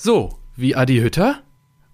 [0.00, 1.42] So, wie Adi Hütter?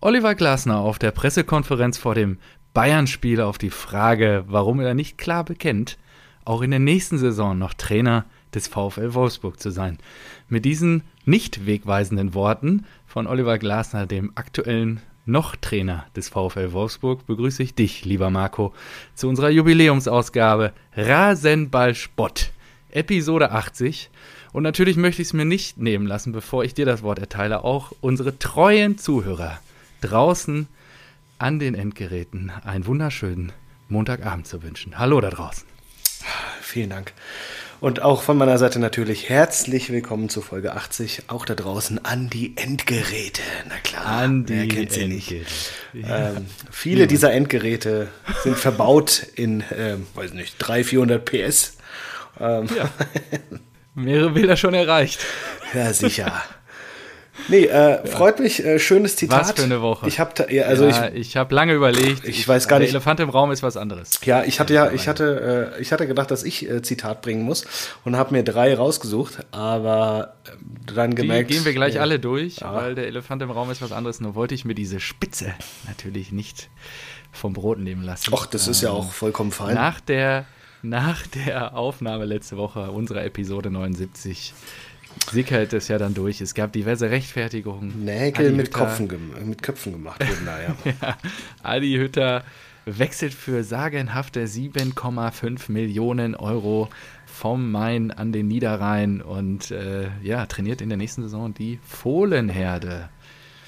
[0.03, 2.37] Oliver Glasner auf der Pressekonferenz vor dem
[2.75, 5.97] Bayern-Spiel auf die Frage, warum er nicht klar bekennt,
[6.45, 9.97] auch in der nächsten Saison noch Trainer des VfL Wolfsburg zu sein.
[10.51, 17.27] Mit diesen nicht wegweisenden Worten von Oliver Glasner, dem aktuellen noch Trainer des VfL Wolfsburg,
[17.27, 18.75] begrüße ich dich, lieber Marco,
[19.15, 22.51] zu unserer Jubiläumsausgabe Rasenball Spott,
[22.91, 24.11] Episode 80.
[24.55, 27.65] Und natürlich möchte ich es mir nicht nehmen lassen, bevor ich dir das Wort erteile,
[27.65, 29.59] auch unsere treuen Zuhörer
[30.01, 30.69] draußen
[31.39, 33.51] an den Endgeräten einen wunderschönen
[33.89, 34.97] Montagabend zu wünschen.
[34.97, 35.67] Hallo da draußen.
[36.61, 37.15] Vielen Dank.
[37.81, 42.31] Und auch von meiner Seite natürlich herzlich willkommen zu Folge 80, auch da draußen an
[42.31, 43.43] die Endgeräte.
[43.69, 45.41] Na klar, an die Endgeräte.
[45.95, 46.29] Ja.
[46.29, 48.07] Ähm, viele dieser Endgeräte
[48.45, 51.77] sind verbaut in, ähm, weiß nicht, 300, 400 PS.
[52.39, 52.89] Ähm, ja.
[53.95, 55.21] Mehrere Bilder schon erreicht.
[55.73, 56.43] Ja, sicher.
[57.49, 58.65] Nee, äh, freut mich.
[58.65, 59.41] Äh, schönes Zitat.
[59.41, 60.07] Was für eine Woche.
[60.07, 60.33] Ich habe
[60.67, 62.25] also ja, ich, ich habe lange überlegt.
[62.25, 62.93] Ich, ich, weiß gar nicht.
[62.93, 64.21] Der Elefant im Raum ist was anderes.
[64.25, 67.43] Ja, ich hatte ja, ich hatte, äh, ich hatte gedacht, dass ich äh, Zitat bringen
[67.43, 67.67] muss
[68.05, 70.51] und habe mir drei rausgesucht, aber äh,
[70.95, 71.51] dann gemerkt.
[71.51, 72.03] Die gehen wir gleich ja.
[72.03, 72.73] alle durch, ja.
[72.73, 74.21] weil der Elefant im Raum ist was anderes.
[74.21, 75.55] Nur wollte ich mir diese Spitze
[75.87, 76.71] natürlich nicht
[77.33, 78.33] vom Brot nehmen lassen.
[78.33, 79.75] Och, das ist ja ähm, auch vollkommen fein.
[79.75, 80.47] Nach der
[80.85, 84.55] nach der Aufnahme letzte Woche unserer Episode 79
[85.31, 86.41] sickert es ja dann durch.
[86.41, 88.05] Es gab diverse Rechtfertigungen.
[88.05, 89.09] Nägel mit, Köpfen,
[89.45, 90.77] mit Köpfen gemacht wurden da, ja.
[91.03, 91.17] ja.
[91.63, 92.45] Adi Hütter
[92.85, 96.89] wechselt für sagenhafte 7,5 Millionen Euro
[97.27, 103.09] vom Main an den Niederrhein und äh, ja, trainiert in der nächsten Saison die Fohlenherde.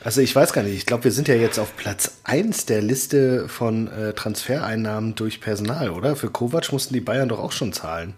[0.02, 2.82] Also ich weiß gar nicht, ich glaube, wir sind ja jetzt auf Platz 1 der
[2.82, 6.16] Liste von äh, Transfereinnahmen durch Personal, oder?
[6.16, 8.14] Für Kovac mussten die Bayern doch auch schon zahlen.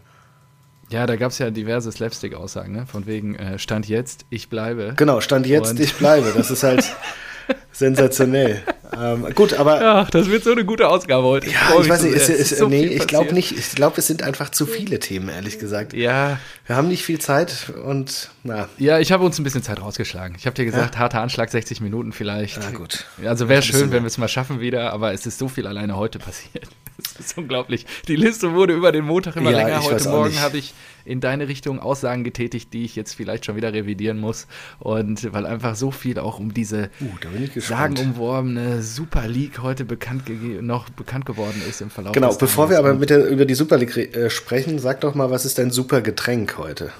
[0.91, 2.87] Ja, da gab es ja diverse Slapstick-Aussagen, ne?
[2.87, 4.95] Von wegen äh, Stand jetzt, ich bleibe.
[4.97, 6.33] Genau, Stand jetzt, ich bleibe.
[6.35, 6.85] Das ist halt
[7.73, 8.63] sensationell.
[8.97, 9.81] Ähm, gut, aber.
[9.83, 11.49] Ach, das wird so eine gute Ausgabe heute.
[11.49, 13.53] Ja, ich, weiß nicht, es, es, so nee, ich glaube nicht.
[13.53, 15.93] Ich glaube, es sind einfach zu viele Themen, ehrlich gesagt.
[15.93, 16.39] Ja.
[16.67, 18.69] Wir haben nicht viel Zeit und na.
[18.79, 20.37] Ja, ich habe uns ein bisschen Zeit rausgeschlagen.
[20.39, 21.01] Ich habe dir gesagt, ja?
[21.01, 22.59] harter Anschlag, 60 Minuten vielleicht.
[22.61, 23.05] Na gut.
[23.25, 25.97] Also wäre schön, wenn wir es mal schaffen wieder, aber es ist so viel alleine
[25.97, 26.69] heute passiert.
[26.99, 27.87] Das ist unglaublich.
[28.09, 29.85] Die Liste wurde über den Montag immer ja, länger.
[29.85, 33.73] Heute Morgen habe ich in deine Richtung Aussagen getätigt, die ich jetzt vielleicht schon wieder
[33.73, 34.49] revidieren muss.
[34.81, 40.25] Und weil einfach so viel auch um diese uh, sagenumworbene Super League heute bekannt
[40.61, 43.79] noch bekannt geworden ist im Verlauf Genau, bevor wir aber mit der, über die Super
[43.79, 46.93] League äh, sprechen, sag doch mal, was ist dein super Getränk heute?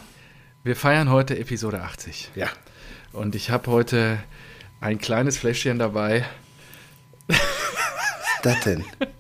[0.63, 2.31] Wir feiern heute Episode 80.
[2.37, 2.49] Ja.
[3.13, 4.19] Und ich habe heute
[4.81, 6.25] ein kleines Fläschchen dabei.
[7.27, 8.85] Was ist das denn?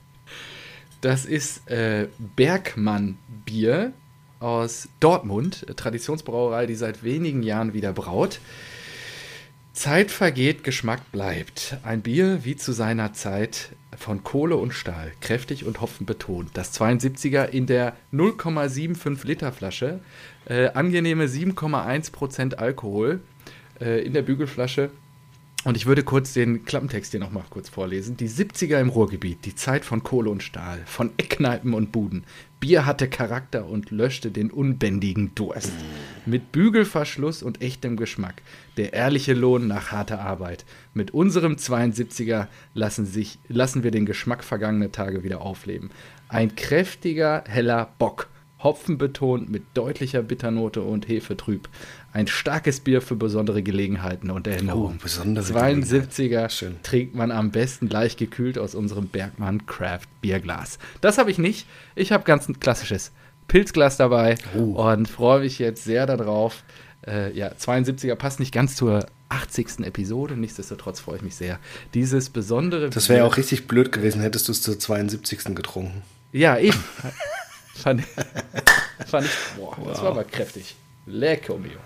[1.00, 3.92] Das ist äh, Bergmann Bier
[4.40, 8.40] aus Dortmund, Traditionsbrauerei, die seit wenigen Jahren wieder braut.
[9.72, 11.76] Zeit vergeht, Geschmack bleibt.
[11.84, 16.50] Ein Bier wie zu seiner Zeit von Kohle und Stahl, kräftig und Hopfen betont.
[16.54, 20.00] Das 72er in der 0,75 Liter Flasche,
[20.46, 23.20] äh, angenehme 7,1% Alkohol
[23.80, 24.90] äh, in der Bügelflasche
[25.64, 28.16] und ich würde kurz den Klappentext hier nochmal kurz vorlesen.
[28.16, 32.24] Die 70er im Ruhrgebiet, die Zeit von Kohle und Stahl, von Eckkneipen und Buden.
[32.60, 35.72] Bier hatte Charakter und löschte den unbändigen Durst.
[36.26, 38.42] Mit Bügelverschluss und echtem Geschmack.
[38.76, 40.64] Der ehrliche Lohn nach harter Arbeit.
[40.94, 45.90] Mit unserem 72er lassen, sich, lassen wir den Geschmack vergangener Tage wieder aufleben.
[46.28, 48.28] Ein kräftiger, heller Bock.
[48.62, 51.68] Hopfen betont mit deutlicher Bitternote und Hefetrüb.
[52.12, 54.96] Ein starkes Bier für besondere Gelegenheiten und Erinnerungen.
[54.98, 56.76] Oh, besondere 72er Schön.
[56.82, 60.78] trinkt man am besten gleich gekühlt aus unserem Bergmann Craft Bierglas.
[61.00, 61.66] Das habe ich nicht.
[61.94, 63.12] Ich habe ganz ein klassisches
[63.46, 64.90] Pilzglas dabei oh.
[64.90, 66.64] und freue mich jetzt sehr darauf.
[67.06, 69.80] Äh, ja, 72er passt nicht ganz zur 80.
[69.84, 70.36] Episode.
[70.36, 71.60] Nichtsdestotrotz freue ich mich sehr.
[71.94, 72.90] Dieses besondere.
[72.90, 75.54] Das wäre ja auch richtig blöd gewesen, hättest du es zur 72.
[75.54, 76.02] getrunken.
[76.32, 76.78] Ja, eben.
[77.78, 78.02] fand,
[79.06, 79.88] fand ich, boah, wow.
[79.88, 80.76] das war aber kräftig.
[81.06, 81.78] Lecker mio.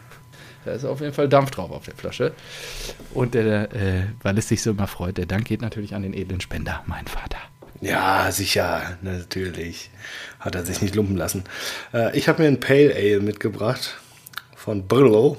[0.65, 2.33] Da ist auf jeden Fall Dampf drauf auf der Flasche.
[3.15, 6.15] Und der, äh, weil es sich so immer freut, der Dank geht natürlich an den
[6.15, 7.39] edlen Spender, mein Vater.
[7.81, 9.91] Ja, sicher, natürlich.
[10.39, 11.45] Hat er sich nicht lumpen lassen.
[11.93, 13.99] Äh, ich habe mir ein Pale Ale mitgebracht
[14.55, 15.37] von Brillo.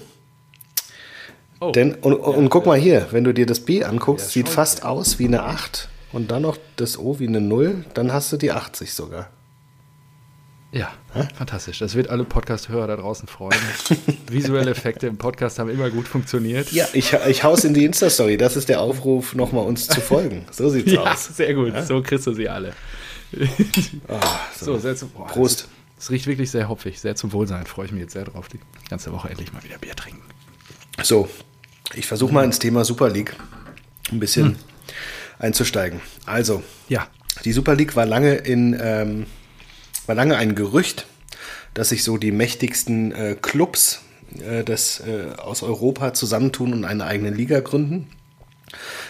[1.61, 4.83] Oh, Denn, und, und guck mal hier, wenn du dir das B anguckst, sieht fast
[4.83, 8.37] aus wie eine 8 und dann noch das O wie eine 0, dann hast du
[8.37, 9.29] die 80 sogar.
[10.73, 11.27] Ja, Hä?
[11.35, 11.77] fantastisch.
[11.77, 13.59] Das wird alle Podcast-Hörer da draußen freuen.
[14.27, 16.71] Visuelle Effekte im Podcast haben immer gut funktioniert.
[16.71, 18.37] Ja, ich, ich hau's in die Insta-Story.
[18.37, 20.45] Das ist der Aufruf, nochmal uns zu folgen.
[20.49, 21.25] So sieht's ja, aus.
[21.27, 21.75] Sehr gut.
[21.75, 21.85] Ja?
[21.85, 22.73] So kriegst du sie alle.
[24.07, 24.17] Oh,
[24.57, 25.67] so, so sehr zum, boah, Prost.
[25.99, 27.67] Es riecht wirklich sehr hopfig, sehr zum Wohlsein.
[27.67, 28.59] Freue ich mich jetzt sehr drauf, die
[28.89, 30.23] ganze Woche endlich mal wieder Bier trinken.
[31.03, 31.29] So,
[31.93, 33.35] Ich versuche mal ins Thema Super League
[34.11, 34.55] ein bisschen hm.
[35.37, 36.01] einzusteigen.
[36.25, 37.07] Also, ja.
[37.45, 39.27] die Super League war lange in ähm,
[40.05, 41.05] war lange ein Gerücht,
[41.73, 44.01] dass sich so die mächtigsten äh, Clubs
[44.39, 48.07] äh, des, äh, aus Europa zusammentun und eine eigene Liga gründen.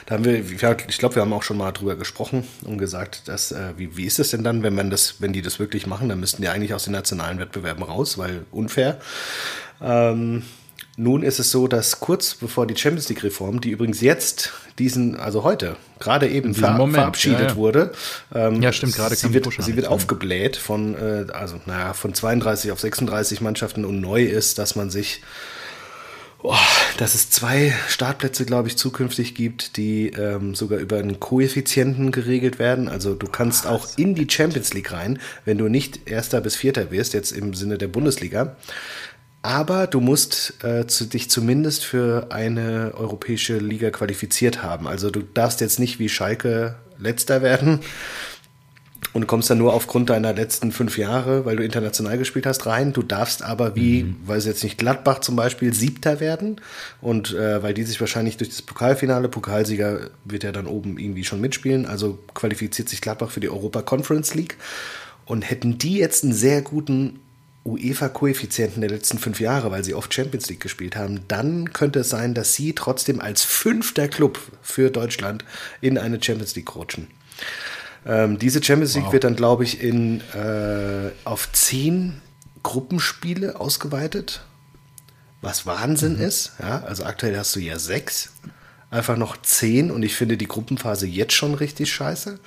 [0.05, 0.57] Da haben wir, ich
[0.97, 4.19] glaube, wir haben auch schon mal drüber gesprochen und gesagt, dass, äh, wie, wie ist
[4.19, 6.73] es denn dann, wenn man das, wenn die das wirklich machen, dann müssten die eigentlich
[6.73, 8.99] aus den nationalen Wettbewerben raus, weil unfair.
[9.81, 10.43] Ähm,
[10.95, 15.15] nun ist es so, dass kurz bevor die Champions League Reform, die übrigens jetzt diesen,
[15.15, 17.55] also heute, gerade eben ver Moment, verabschiedet ja, ja.
[17.55, 17.91] wurde,
[18.33, 22.71] ähm, ja stimmt, gerade sie wird, sie wird aufgebläht von, äh, also naja, von 32
[22.71, 25.21] auf 36 Mannschaften und neu ist, dass man sich
[26.45, 26.53] Oh,
[26.97, 32.59] dass es zwei Startplätze, glaube ich, zukünftig gibt, die ähm, sogar über einen Koeffizienten geregelt
[32.59, 32.89] werden.
[32.89, 36.91] Also du kannst auch in die Champions League rein, wenn du nicht Erster bis Vierter
[36.91, 38.57] wirst, jetzt im Sinne der Bundesliga.
[39.43, 44.87] Aber du musst äh, zu, dich zumindest für eine europäische Liga qualifiziert haben.
[44.87, 47.81] Also du darfst jetzt nicht wie Schalke letzter werden,
[49.13, 52.93] und kommst dann nur aufgrund deiner letzten fünf Jahre, weil du international gespielt hast, rein.
[52.93, 54.15] Du darfst aber wie, mhm.
[54.25, 56.59] weil es jetzt nicht Gladbach zum Beispiel, Siebter werden.
[56.99, 61.23] Und äh, weil die sich wahrscheinlich durch das Pokalfinale, Pokalsieger wird ja dann oben irgendwie
[61.23, 64.57] schon mitspielen, also qualifiziert sich Gladbach für die Europa Conference League.
[65.25, 67.19] Und hätten die jetzt einen sehr guten
[67.65, 72.09] UEFA-Koeffizienten der letzten fünf Jahre, weil sie oft Champions League gespielt haben, dann könnte es
[72.09, 75.45] sein, dass sie trotzdem als fünfter Club für Deutschland
[75.79, 77.07] in eine Champions League rutschen.
[78.05, 79.13] Ähm, diese Champions League wow.
[79.13, 82.21] wird dann, glaube ich, in, äh, auf zehn
[82.63, 84.41] Gruppenspiele ausgeweitet,
[85.41, 86.23] was Wahnsinn mhm.
[86.23, 86.53] ist.
[86.59, 86.83] Ja?
[86.83, 88.33] Also aktuell hast du ja sechs,
[88.89, 92.39] einfach noch zehn und ich finde die Gruppenphase jetzt schon richtig scheiße.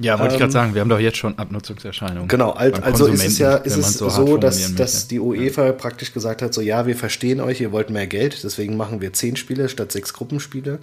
[0.00, 2.28] Ja, wollte ähm, ich gerade sagen, wir haben doch jetzt schon Abnutzungserscheinungen.
[2.28, 5.72] Genau, also ist es ja ist es so, so dass, dass die UEFA ja.
[5.72, 9.12] praktisch gesagt hat, so ja, wir verstehen euch, ihr wollt mehr Geld, deswegen machen wir
[9.12, 10.78] zehn Spiele statt sechs Gruppenspiele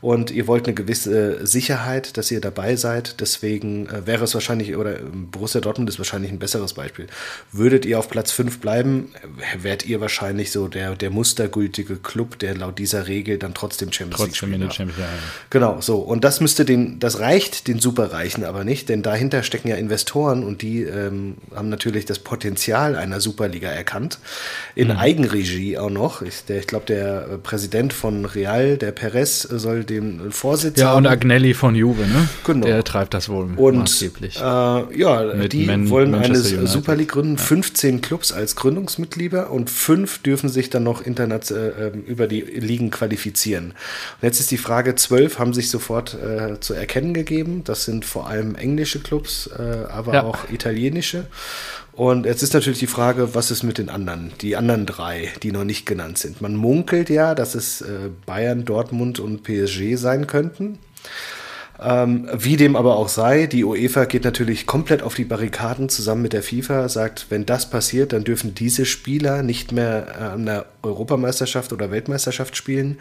[0.00, 4.76] und ihr wollt eine gewisse Sicherheit, dass ihr dabei seid, deswegen äh, wäre es wahrscheinlich,
[4.76, 7.06] oder Borussia Dortmund ist wahrscheinlich ein besseres Beispiel.
[7.52, 9.12] Würdet ihr auf Platz fünf bleiben,
[9.58, 14.16] wärt ihr wahrscheinlich so der, der mustergültige Club, der laut dieser Regel dann trotzdem Champions
[14.16, 14.74] trotzdem League spielt.
[14.74, 15.08] Champions, ja.
[15.50, 15.98] Genau, so.
[15.98, 20.44] Und das müsste den, das reicht den Superreichen aber nicht, denn dahinter stecken ja Investoren
[20.44, 24.18] und die ähm, haben natürlich das Potenzial einer Superliga erkannt.
[24.74, 24.96] In mhm.
[24.96, 26.22] Eigenregie auch noch.
[26.22, 30.88] Ich, der, ich glaube, der äh, Präsident von Real, der Perez, soll den Vorsitz Ja,
[30.88, 30.98] haben.
[30.98, 32.28] und Agnelli von Juve, ne?
[32.44, 32.66] Genau.
[32.66, 34.36] Der treibt das wohl und, maßgeblich.
[34.36, 36.66] Äh, ja, Mit die Man wollen Manchester eine.
[36.66, 37.36] Super League gründen.
[37.36, 37.42] Ja.
[37.42, 42.90] 15 Clubs als Gründungsmitglieder und fünf dürfen sich dann noch äh, ähm, über die Ligen
[42.90, 43.66] qualifizieren.
[43.66, 47.62] Und jetzt ist die Frage, zwölf haben sich sofort äh, zu erkennen gegeben.
[47.64, 50.22] Das sind vor allem allem englische Clubs, äh, aber ja.
[50.24, 51.26] auch italienische.
[51.92, 55.52] Und jetzt ist natürlich die Frage, was ist mit den anderen, die anderen drei, die
[55.52, 56.40] noch nicht genannt sind.
[56.40, 60.78] Man munkelt ja, dass es äh, Bayern, Dortmund und PSG sein könnten.
[61.82, 66.22] Ähm, wie dem aber auch sei, die UEFA geht natürlich komplett auf die Barrikaden zusammen
[66.22, 70.46] mit der FIFA, sagt, wenn das passiert, dann dürfen diese Spieler nicht mehr äh, an
[70.46, 72.98] der Europameisterschaft oder Weltmeisterschaft spielen,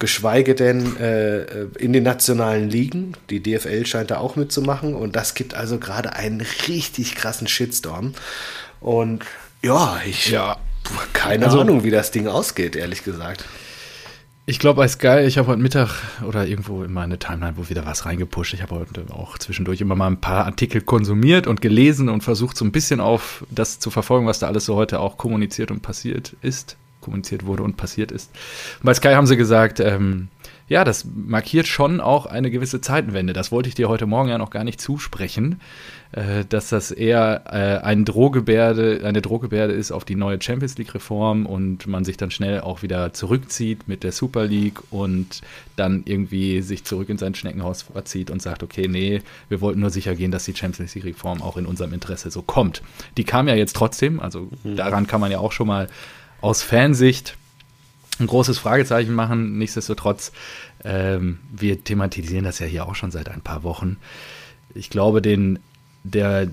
[0.00, 1.44] geschweige denn äh,
[1.78, 3.12] in den nationalen Ligen.
[3.30, 8.14] Die DFL scheint da auch mitzumachen und das gibt also gerade einen richtig krassen Shitstorm.
[8.80, 9.24] Und
[9.62, 10.56] ja, ich ja.
[11.12, 13.44] keine also, Ahnung, wie das Ding ausgeht, ehrlich gesagt.
[14.50, 15.90] Ich glaube, als geil, ich habe heute Mittag
[16.26, 18.54] oder irgendwo in meine Timeline wo wieder was reingepusht.
[18.54, 22.56] Ich habe heute auch zwischendurch immer mal ein paar Artikel konsumiert und gelesen und versucht
[22.56, 25.82] so ein bisschen auf das zu verfolgen, was da alles so heute auch kommuniziert und
[25.82, 28.30] passiert ist, kommuniziert wurde und passiert ist.
[28.80, 30.28] Und bei Sky haben sie gesagt, ähm,
[30.68, 33.32] ja, das markiert schon auch eine gewisse Zeitenwende.
[33.32, 35.60] Das wollte ich dir heute Morgen ja noch gar nicht zusprechen.
[36.12, 41.44] Äh, dass das eher äh, ein Drohgebärde, eine Drohgebärde ist auf die neue Champions League-Reform
[41.44, 45.42] und man sich dann schnell auch wieder zurückzieht mit der Super League und
[45.76, 49.20] dann irgendwie sich zurück in sein Schneckenhaus verzieht und sagt, okay, nee,
[49.50, 52.80] wir wollten nur sicher gehen, dass die Champions League-Reform auch in unserem Interesse so kommt.
[53.18, 54.76] Die kam ja jetzt trotzdem, also mhm.
[54.76, 55.88] daran kann man ja auch schon mal
[56.40, 57.36] aus Fansicht
[58.20, 59.58] ein großes Fragezeichen machen.
[59.58, 60.32] Nichtsdestotrotz,
[60.84, 63.96] ähm, wir thematisieren das ja hier auch schon seit ein paar Wochen.
[64.74, 65.58] Ich glaube, den
[66.04, 66.48] der,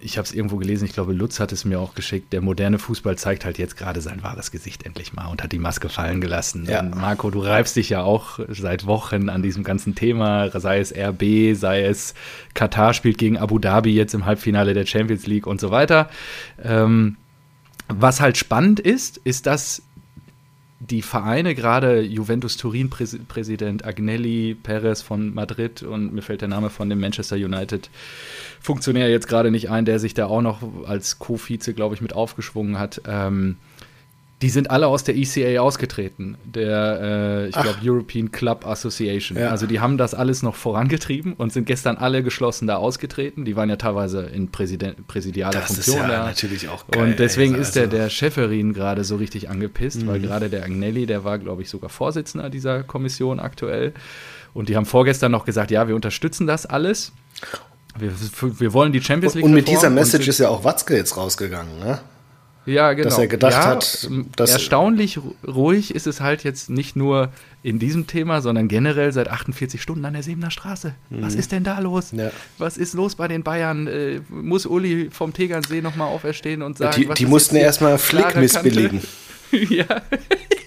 [0.00, 2.78] ich habe es irgendwo gelesen, ich glaube, Lutz hat es mir auch geschickt, der moderne
[2.78, 6.20] Fußball zeigt halt jetzt gerade sein wahres Gesicht endlich mal und hat die Maske fallen
[6.20, 6.66] gelassen.
[6.68, 6.82] Ja.
[6.82, 11.56] Marco, du reibst dich ja auch seit Wochen an diesem ganzen Thema, sei es RB,
[11.56, 12.14] sei es
[12.54, 16.10] Katar spielt gegen Abu Dhabi jetzt im Halbfinale der Champions League und so weiter.
[16.62, 17.16] Ähm,
[17.88, 19.82] was halt spannend ist, ist, dass
[20.90, 26.88] die Vereine, gerade Juventus Turin-Präsident Agnelli, Perez von Madrid und mir fällt der Name von
[26.88, 31.94] dem Manchester United-Funktionär jetzt gerade nicht ein, der sich da auch noch als Co-Vize, glaube
[31.94, 33.00] ich, mit aufgeschwungen hat.
[33.06, 33.56] Ähm,
[34.44, 39.38] Die sind alle aus der ECA ausgetreten, der, äh, ich glaube, European Club Association.
[39.38, 39.48] Ja.
[39.48, 43.46] Also die haben das alles noch vorangetrieben und sind gestern alle geschlossen da ausgetreten.
[43.46, 46.26] Die waren ja teilweise in Präsident, präsidialer das Funktion ist ja da.
[46.26, 47.62] natürlich auch geil, Und deswegen also.
[47.62, 50.08] ist der, der Schäferin gerade so richtig angepisst, mhm.
[50.08, 53.94] weil gerade der Agnelli, der war, glaube ich, sogar Vorsitzender dieser Kommission aktuell.
[54.52, 57.12] Und die haben vorgestern noch gesagt, ja, wir unterstützen das alles.
[57.98, 58.12] Wir,
[58.58, 59.44] wir wollen die Champions League.
[59.44, 62.00] Und, und mit dieser Message ist ja auch Watzke jetzt rausgegangen, ne?
[62.66, 63.08] Ja, genau.
[63.08, 67.30] Dass er gedacht ja, hat, dass erstaunlich ruhig ist es halt jetzt nicht nur
[67.64, 70.94] in diesem Thema, sondern generell seit 48 Stunden an der Sebener Straße.
[71.08, 71.22] Mhm.
[71.22, 72.12] Was ist denn da los?
[72.12, 72.30] Ja.
[72.58, 73.86] Was ist los bei den Bayern?
[73.86, 79.00] Äh, muss Uli vom Tegernsee nochmal auferstehen und sagen, die, die mussten erstmal Flick missbilligen.
[79.70, 79.86] ja.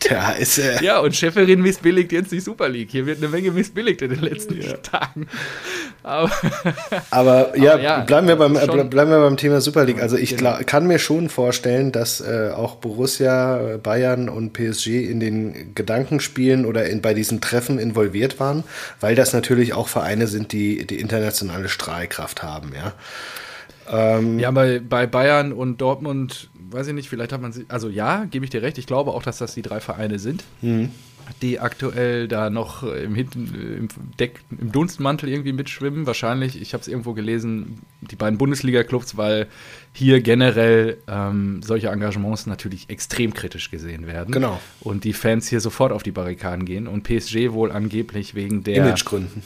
[0.10, 0.82] Da ist er.
[0.82, 2.90] Ja, und Schäferin missbilligt jetzt die Super League.
[2.92, 4.78] Hier wird eine Menge missbilligt in den letzten ja.
[4.78, 5.28] Tagen.
[6.04, 6.32] Aber,
[7.10, 10.02] aber, ja, aber ja, bleiben, wir beim, äh, bleiben wir beim Thema Super League.
[10.02, 10.58] Also ich genau.
[10.66, 16.66] kann mir schon vorstellen, dass äh, auch Borussia, äh, Bayern und PSG in den Gedankenspielen
[16.66, 18.64] oder in, bei diesen Treffen involviert waren,
[19.00, 22.94] weil das natürlich auch Vereine sind, die die internationale Strahlkraft haben, ja.
[23.90, 27.66] Ähm, ja, bei, bei Bayern und Dortmund, weiß ich nicht, vielleicht hat man sie.
[27.70, 28.78] Also ja, gebe ich dir recht.
[28.78, 30.92] Ich glaube auch, dass das die drei Vereine sind, mhm.
[31.42, 33.88] die aktuell da noch im, im,
[34.20, 36.06] Deck, im Dunstmantel irgendwie mitschwimmen.
[36.06, 39.48] Wahrscheinlich, ich habe es irgendwo gelesen, die beiden Bundesliga-Clubs, weil
[39.94, 44.34] hier generell ähm, solche Engagements natürlich extrem kritisch gesehen werden.
[44.34, 44.60] Genau.
[44.82, 48.78] Und die Fans hier sofort auf die Barrikaden gehen und PSG wohl angeblich wegen der.
[48.78, 49.44] Imagegründen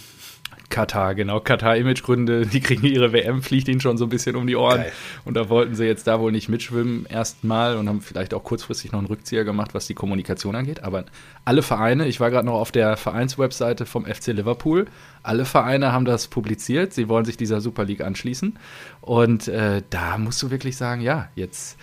[0.72, 1.40] Katar, genau.
[1.40, 4.82] Katar-Imagegründe, die kriegen ihre WM, fliegt ihnen schon so ein bisschen um die Ohren.
[4.82, 4.92] Geil.
[5.26, 8.92] Und da wollten sie jetzt da wohl nicht mitschwimmen erstmal und haben vielleicht auch kurzfristig
[8.92, 10.84] noch einen Rückzieher gemacht, was die Kommunikation angeht.
[10.84, 11.06] Aber
[11.46, 14.88] alle Vereine, ich war gerade noch auf der Vereinswebseite vom FC Liverpool,
[15.22, 18.58] alle Vereine haben das publiziert, sie wollen sich dieser Super League anschließen.
[19.02, 21.78] Und äh, da musst du wirklich sagen, ja, jetzt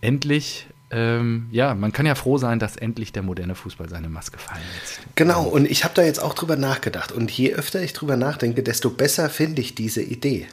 [0.00, 4.38] endlich ähm, ja, man kann ja froh sein, dass endlich der moderne Fußball seine Maske
[4.38, 5.00] fallen lässt.
[5.14, 7.12] Genau, und ich habe da jetzt auch drüber nachgedacht.
[7.12, 10.46] Und je öfter ich drüber nachdenke, desto besser finde ich diese Idee.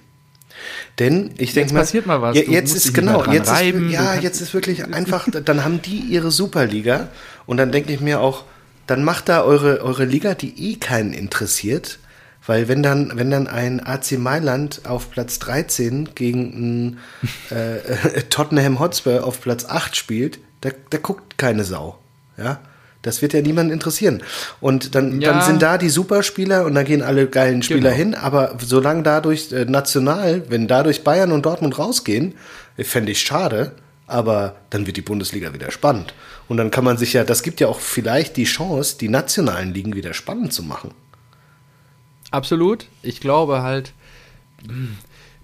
[0.97, 2.37] Denn ich denke mal, passiert mal was.
[2.37, 5.99] Ja, jetzt ist genau, jetzt reiben, ist, ja, jetzt ist wirklich einfach, dann haben die
[5.99, 7.09] ihre Superliga
[7.45, 8.45] und dann denke ich mir auch,
[8.87, 11.99] dann macht da eure, eure Liga, die eh keinen interessiert,
[12.49, 16.97] weil wenn dann, wenn dann ein AC Mailand auf Platz 13 gegen
[17.51, 21.99] ein äh, Tottenham Hotspur auf Platz 8 spielt, da, da guckt keine Sau.
[22.39, 22.59] Ja.
[23.03, 24.23] Das wird ja niemanden interessieren.
[24.61, 25.31] Und dann, ja.
[25.31, 27.95] dann sind da die Superspieler und da gehen alle geilen Spieler genau.
[27.95, 28.15] hin.
[28.15, 32.33] Aber solange dadurch äh, national, wenn dadurch Bayern und Dortmund rausgehen,
[32.79, 33.73] fände ich schade.
[34.07, 36.15] Aber dann wird die Bundesliga wieder spannend.
[36.47, 39.71] Und dann kann man sich ja, das gibt ja auch vielleicht die Chance, die nationalen
[39.71, 40.95] Ligen wieder spannend zu machen.
[42.31, 42.87] Absolut.
[43.01, 43.93] Ich glaube halt,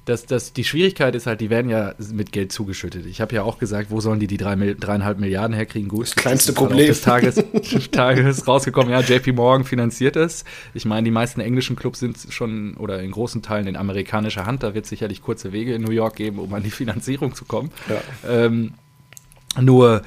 [0.05, 3.07] dass, dass die Schwierigkeit ist halt, die werden ja mit Geld zugeschüttet.
[3.07, 5.89] Ich habe ja auch gesagt, wo sollen die die drei, dreieinhalb Milliarden herkriegen?
[5.89, 7.43] Gut, das kleinste das Problem des Tages,
[7.91, 8.91] Tages rausgekommen.
[8.91, 10.45] Ja, JP Morgan finanziert es.
[10.75, 14.61] Ich meine, die meisten englischen Clubs sind schon oder in großen Teilen in amerikanischer Hand.
[14.61, 17.45] Da wird es sicherlich kurze Wege in New York geben, um an die Finanzierung zu
[17.45, 17.71] kommen.
[17.89, 18.45] Ja.
[18.45, 18.73] Ähm,
[19.59, 20.03] nur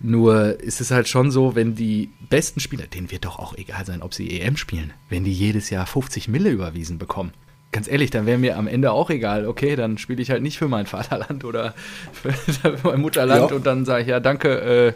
[0.00, 3.84] nur ist es halt schon so, wenn die besten Spieler, denen wird doch auch egal
[3.84, 7.32] sein, ob sie EM spielen, wenn die jedes Jahr 50 Mille überwiesen bekommen.
[7.70, 9.46] Ganz ehrlich, dann wäre mir am Ende auch egal.
[9.46, 11.74] Okay, dann spiele ich halt nicht für mein Vaterland oder
[12.12, 13.56] für mein Mutterland ja.
[13.56, 14.92] und dann sage ich, ja, danke, äh,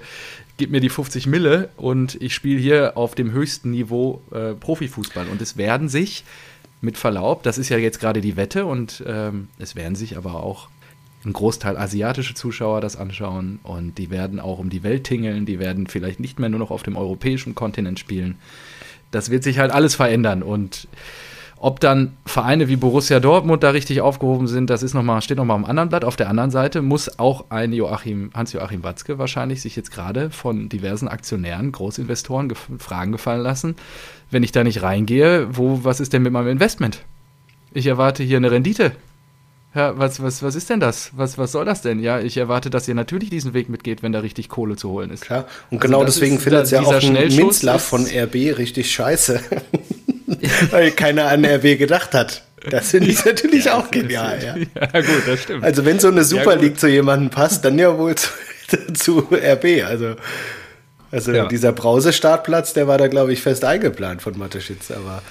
[0.57, 5.27] gib mir die 50 Mille und ich spiele hier auf dem höchsten Niveau äh, Profifußball.
[5.29, 6.25] Und es werden sich,
[6.83, 10.43] mit Verlaub, das ist ja jetzt gerade die Wette und ähm, es werden sich aber
[10.43, 10.69] auch
[11.25, 15.59] ein Großteil asiatische Zuschauer das anschauen und die werden auch um die Welt tingeln, die
[15.59, 18.37] werden vielleicht nicht mehr nur noch auf dem europäischen Kontinent spielen.
[19.11, 20.89] Das wird sich halt alles verändern und
[21.65, 25.37] ob dann Vereine wie Borussia Dortmund da richtig aufgehoben sind, das ist noch mal, steht
[25.37, 26.05] nochmal am anderen Blatt.
[26.05, 30.69] Auf der anderen Seite muss auch ein Joachim, Hans-Joachim Watzke wahrscheinlich sich jetzt gerade von
[30.69, 33.77] diversen Aktionären, Großinvestoren gef Fragen gefallen lassen.
[34.29, 37.05] Wenn ich da nicht reingehe, wo, was ist denn mit meinem Investment?
[37.73, 38.91] Ich erwarte hier eine Rendite.
[39.75, 41.11] Ja, was, was, was ist denn das?
[41.15, 41.99] Was, was soll das denn?
[41.99, 45.11] Ja, ich erwarte, dass ihr natürlich diesen Weg mitgeht, wenn da richtig Kohle zu holen
[45.11, 45.23] ist.
[45.23, 49.41] Klar, und also genau deswegen findet es ja auch ein Minzler von RB richtig scheiße.
[50.71, 52.43] Weil keiner an RB gedacht hat.
[52.69, 54.39] Das finde ich natürlich ja, auch genial.
[54.43, 54.57] Ja.
[54.93, 55.01] ja.
[55.01, 55.65] gut, das stimmt.
[55.65, 58.29] Also wenn so eine Super League zu jemandem passt, dann ja wohl zu,
[58.93, 59.85] zu RB.
[59.87, 60.17] Also,
[61.11, 61.47] also ja.
[61.47, 65.23] dieser Brausestartplatz, der war da, glaube ich, fest eingeplant von Mateschitz, aber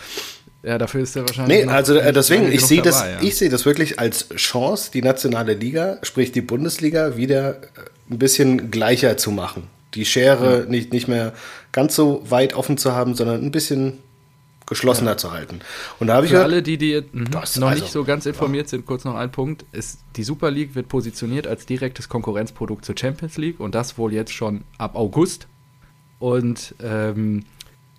[0.63, 1.65] ja, dafür ist er wahrscheinlich.
[1.65, 3.21] Nee, also äh, deswegen, ich sehe das, ja.
[3.21, 7.65] ich sehe das wirklich als Chance, die nationale Liga, sprich die Bundesliga, wieder äh,
[8.11, 9.67] ein bisschen gleicher zu machen.
[9.95, 10.65] Die Schere ja.
[10.65, 11.33] nicht, nicht mehr
[11.71, 13.97] ganz so weit offen zu haben, sondern ein bisschen
[14.67, 15.17] geschlossener ja.
[15.17, 15.59] zu halten.
[15.99, 18.69] Und da habe ich Für alle, die, die mh, noch also, nicht so ganz informiert
[18.69, 19.65] sind, kurz noch ein Punkt.
[19.71, 24.13] Ist, die Super League wird positioniert als direktes Konkurrenzprodukt zur Champions League und das wohl
[24.13, 25.47] jetzt schon ab August.
[26.19, 27.45] Und ähm,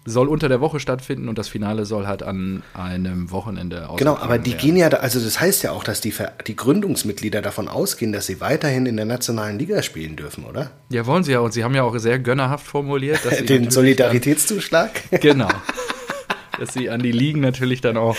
[0.04, 4.16] soll unter der Woche stattfinden und das Finale soll halt an einem Wochenende ausgetragen Genau,
[4.16, 4.60] aber die werden.
[4.60, 6.12] gehen ja, also das heißt ja auch, dass die,
[6.46, 10.72] die Gründungsmitglieder davon ausgehen, dass sie weiterhin in der nationalen Liga spielen dürfen, oder?
[10.88, 11.40] Ja, wollen sie ja.
[11.40, 13.20] Und sie haben ja auch sehr gönnerhaft formuliert.
[13.48, 14.90] Den Solidaritätszuschlag?
[15.20, 15.48] genau.
[16.58, 18.16] dass sie an die Ligen natürlich dann auch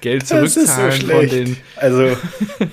[0.00, 1.56] Geld zurückzahlen so von den.
[1.76, 2.16] Also.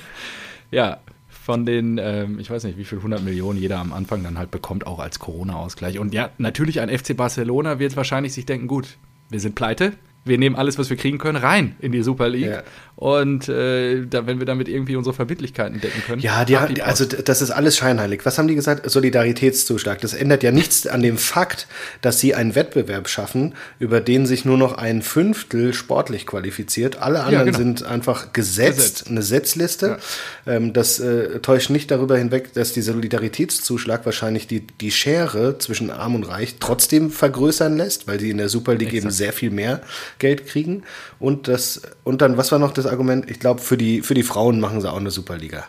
[0.71, 0.99] ja,
[1.47, 4.51] von den, ähm, ich weiß nicht, wie viel 100 Millionen jeder am Anfang dann halt
[4.51, 5.97] bekommt, auch als Corona-Ausgleich.
[5.97, 8.97] Und ja, natürlich ein FC Barcelona wird wahrscheinlich sich denken, gut,
[9.29, 9.93] wir sind pleite,
[10.27, 12.51] wir nehmen alles, was wir kriegen können, rein in die Super League.
[12.51, 12.63] Ja.
[12.97, 16.19] Und äh, da, wenn wir damit irgendwie unsere Verbindlichkeiten decken können.
[16.19, 18.21] Ja, die, die also das ist alles scheinheilig.
[18.25, 18.89] Was haben die gesagt?
[18.89, 20.01] Solidaritätszuschlag.
[20.01, 21.67] Das ändert ja nichts an dem Fakt,
[22.01, 26.99] dass sie einen Wettbewerb schaffen, über den sich nur noch ein Fünftel sportlich qualifiziert.
[26.99, 27.57] Alle anderen ja, genau.
[27.57, 29.07] sind einfach gesetzt, gesetzt.
[29.11, 29.99] eine Setzliste.
[30.47, 30.53] Ja.
[30.53, 35.91] Ähm, das äh, täuscht nicht darüber hinweg, dass dieser Solidaritätszuschlag wahrscheinlich die, die Schere zwischen
[35.91, 39.03] Arm und Reich trotzdem vergrößern lässt, weil sie in der Super League Exakt.
[39.03, 39.81] eben sehr viel mehr
[40.19, 40.83] Geld kriegen.
[41.19, 43.29] Und das, und dann, was war noch das Argument?
[43.29, 45.65] Ich glaube, für die, für die Frauen machen sie auch eine Superliga.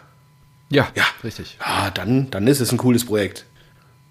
[0.70, 1.56] Ja, ja, richtig.
[1.60, 3.46] Ja, dann, dann ist es ein cooles Projekt.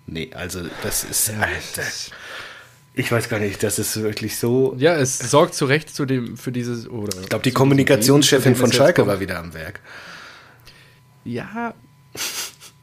[0.07, 1.27] Nee, also das ist.
[1.29, 2.11] Ja, das,
[2.93, 4.75] ich weiß gar nicht, das ist wirklich so.
[4.79, 6.89] Ja, es sorgt zu Recht zu dem, für dieses.
[6.89, 9.81] Oder ich glaube, die Kommunikationschefin von Schalke war wieder am Werk.
[11.23, 11.73] Ja,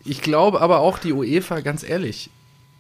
[0.05, 2.31] ich glaube aber auch die UEFA, ganz ehrlich,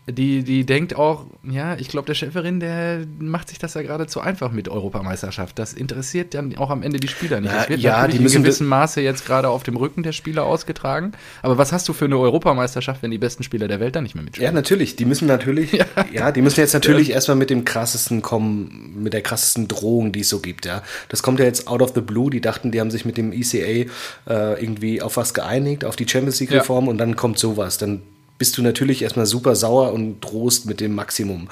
[0.06, 4.06] die, die denkt auch, ja, ich glaube, der Schäferin, der macht sich das ja gerade
[4.06, 5.58] zu einfach mit Europameisterschaft.
[5.58, 7.54] Das interessiert dann auch am Ende die Spieler nicht.
[7.54, 10.44] Es wird ja, die müssen in gewissem Maße jetzt gerade auf dem Rücken der Spieler
[10.44, 11.12] ausgetragen.
[11.40, 14.14] Aber was hast du für eine Europameisterschaft, wenn die besten Spieler der Welt dann nicht
[14.14, 14.44] mehr mitspielen?
[14.44, 14.96] Ja, natürlich.
[14.96, 17.14] Die müssen natürlich, ja, ja die müssen jetzt natürlich ja.
[17.14, 20.82] erstmal mit dem krassesten kommen, mit der krassesten Drohung, die es so gibt, ja.
[21.08, 22.28] Das kommt ja jetzt out of the blue.
[22.28, 23.86] Die dachten, die haben sich mit dem ECA äh,
[24.26, 27.78] irgendwie auf was geeinigt, auf die Champions League-Reform und dann kommt sowas.
[27.78, 28.02] Dann
[28.44, 31.48] bist du natürlich erstmal super sauer und drohst mit dem Maximum.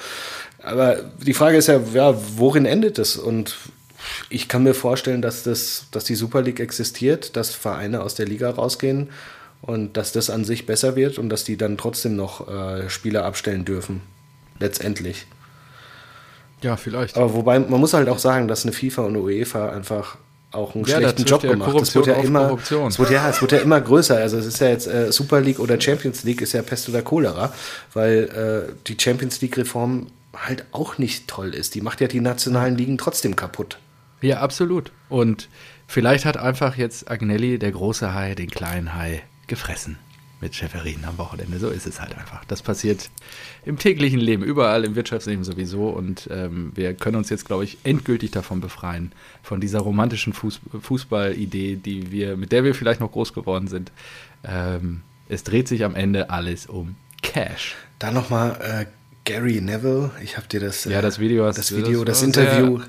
[0.63, 0.97] Aber
[1.27, 3.17] die Frage ist ja, ja, worin endet das?
[3.17, 3.57] Und
[4.29, 8.27] ich kann mir vorstellen, dass, das, dass die Super League existiert, dass Vereine aus der
[8.27, 9.09] Liga rausgehen
[9.63, 13.25] und dass das an sich besser wird und dass die dann trotzdem noch äh, Spieler
[13.25, 14.03] abstellen dürfen.
[14.61, 15.27] Letztendlich.
[16.61, 17.17] Ja, vielleicht.
[17.17, 20.19] Aber wobei, man muss halt auch sagen, dass eine FIFA und eine UEFA einfach
[20.53, 21.75] auch einen ja, schlechten Job gemacht.
[21.81, 24.17] Es wird ja immer, es wird ja, es wird ja immer größer.
[24.17, 27.03] Also es ist ja jetzt äh, Super League oder Champions League ist ja Pest oder
[27.03, 27.53] Cholera,
[27.93, 31.75] weil äh, die Champions League Reform halt auch nicht toll ist.
[31.75, 33.79] Die macht ja die nationalen Ligen trotzdem kaputt.
[34.21, 34.93] Ja, absolut.
[35.09, 35.49] Und
[35.87, 39.99] vielleicht hat einfach jetzt Agnelli, der große Hai, den kleinen Hai gefressen
[40.43, 41.59] mit Schäferin am Wochenende.
[41.59, 42.45] So ist es halt einfach.
[42.45, 43.09] Das passiert
[43.65, 45.89] im täglichen Leben, überall im Wirtschaftsleben sowieso.
[45.89, 50.61] Und ähm, wir können uns jetzt, glaube ich, endgültig davon befreien, von dieser romantischen Fuß
[50.81, 53.93] Fußballidee, die wir, mit der wir vielleicht noch groß geworden sind.
[54.45, 57.77] Ähm, es dreht sich am Ende alles um Cash.
[58.01, 58.87] Dann nochmal äh,
[59.25, 60.11] Gary Neville.
[60.23, 62.81] Ich habe dir das, ja, das Video, das, Video, das, das Interview.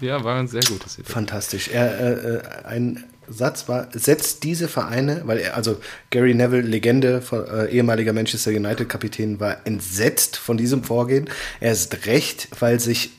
[0.00, 1.12] ja, war ein sehr gutes Video.
[1.12, 1.68] Fantastisch.
[1.68, 5.78] Er, äh, äh ein Satz war, setzt diese Vereine, weil er, also
[6.10, 11.28] Gary Neville, Legende, von, äh, ehemaliger Manchester United-Kapitän, war entsetzt von diesem Vorgehen.
[11.60, 13.10] Er ist recht, weil sich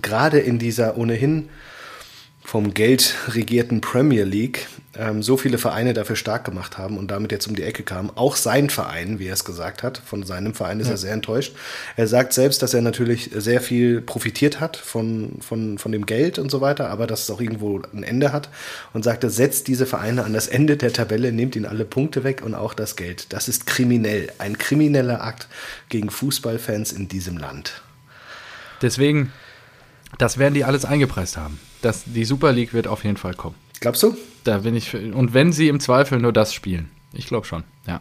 [0.00, 1.48] gerade in dieser ohnehin
[2.52, 7.32] vom Geld regierten Premier League ähm, so viele Vereine dafür stark gemacht haben und damit
[7.32, 8.10] jetzt um die Ecke kamen.
[8.14, 10.92] Auch sein Verein, wie er es gesagt hat, von seinem Verein ist ja.
[10.92, 11.56] er sehr enttäuscht.
[11.96, 16.38] Er sagt selbst, dass er natürlich sehr viel profitiert hat von, von, von dem Geld
[16.38, 18.50] und so weiter, aber dass es auch irgendwo ein Ende hat
[18.92, 22.42] und sagte, setzt diese Vereine an das Ende der Tabelle, nehmt ihnen alle Punkte weg
[22.44, 23.32] und auch das Geld.
[23.32, 25.48] Das ist kriminell, ein krimineller Akt
[25.88, 27.80] gegen Fußballfans in diesem Land.
[28.82, 29.32] Deswegen,
[30.18, 31.58] das werden die alles eingepreist haben.
[31.82, 33.56] Das, die Super League wird auf jeden Fall kommen.
[33.80, 34.16] Glaubst du?
[34.44, 34.90] Da bin ich.
[34.90, 36.90] Für, und wenn sie im Zweifel nur das spielen.
[37.12, 38.00] Ich glaube schon, ja.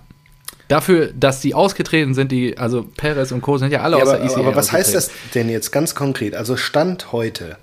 [0.67, 3.57] Dafür, dass die ausgetreten sind, die, also Perez und Co.
[3.57, 5.95] sind ja alle ja, aus aber, der ECA Aber was heißt das denn jetzt ganz
[5.95, 6.33] konkret?
[6.33, 7.57] Also Stand heute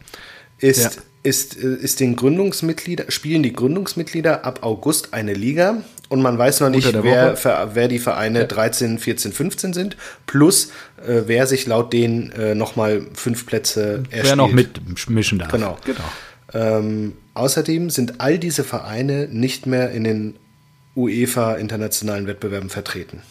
[0.58, 1.02] ist, ja.
[1.22, 6.60] ist, äh, ist den Gründungsmitglieder, spielen die Gründungsmitglieder ab August eine Liga und man weiß
[6.60, 7.36] noch nicht, wer,
[7.74, 8.46] wer die Vereine ja.
[8.46, 10.70] 13, 14, 15 sind, plus
[11.06, 14.24] äh, wer sich laut denen äh, nochmal fünf Plätze erspielt.
[14.24, 15.50] Wer noch mitmischen darf.
[15.50, 15.76] Genau.
[15.84, 16.00] genau.
[16.54, 20.36] Ähm, außerdem sind all diese Vereine nicht mehr in den
[20.96, 23.22] UEFA internationalen Wettbewerben vertreten.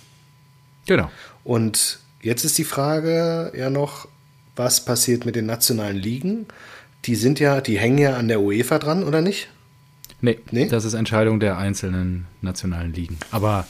[0.85, 1.11] Genau.
[1.43, 4.07] Und jetzt ist die Frage ja noch,
[4.55, 6.45] was passiert mit den nationalen Ligen?
[7.05, 9.49] Die sind ja, die hängen ja an der UEFA dran, oder nicht?
[10.21, 13.17] Nee, nee, das ist Entscheidung der einzelnen nationalen Ligen.
[13.32, 13.67] Aber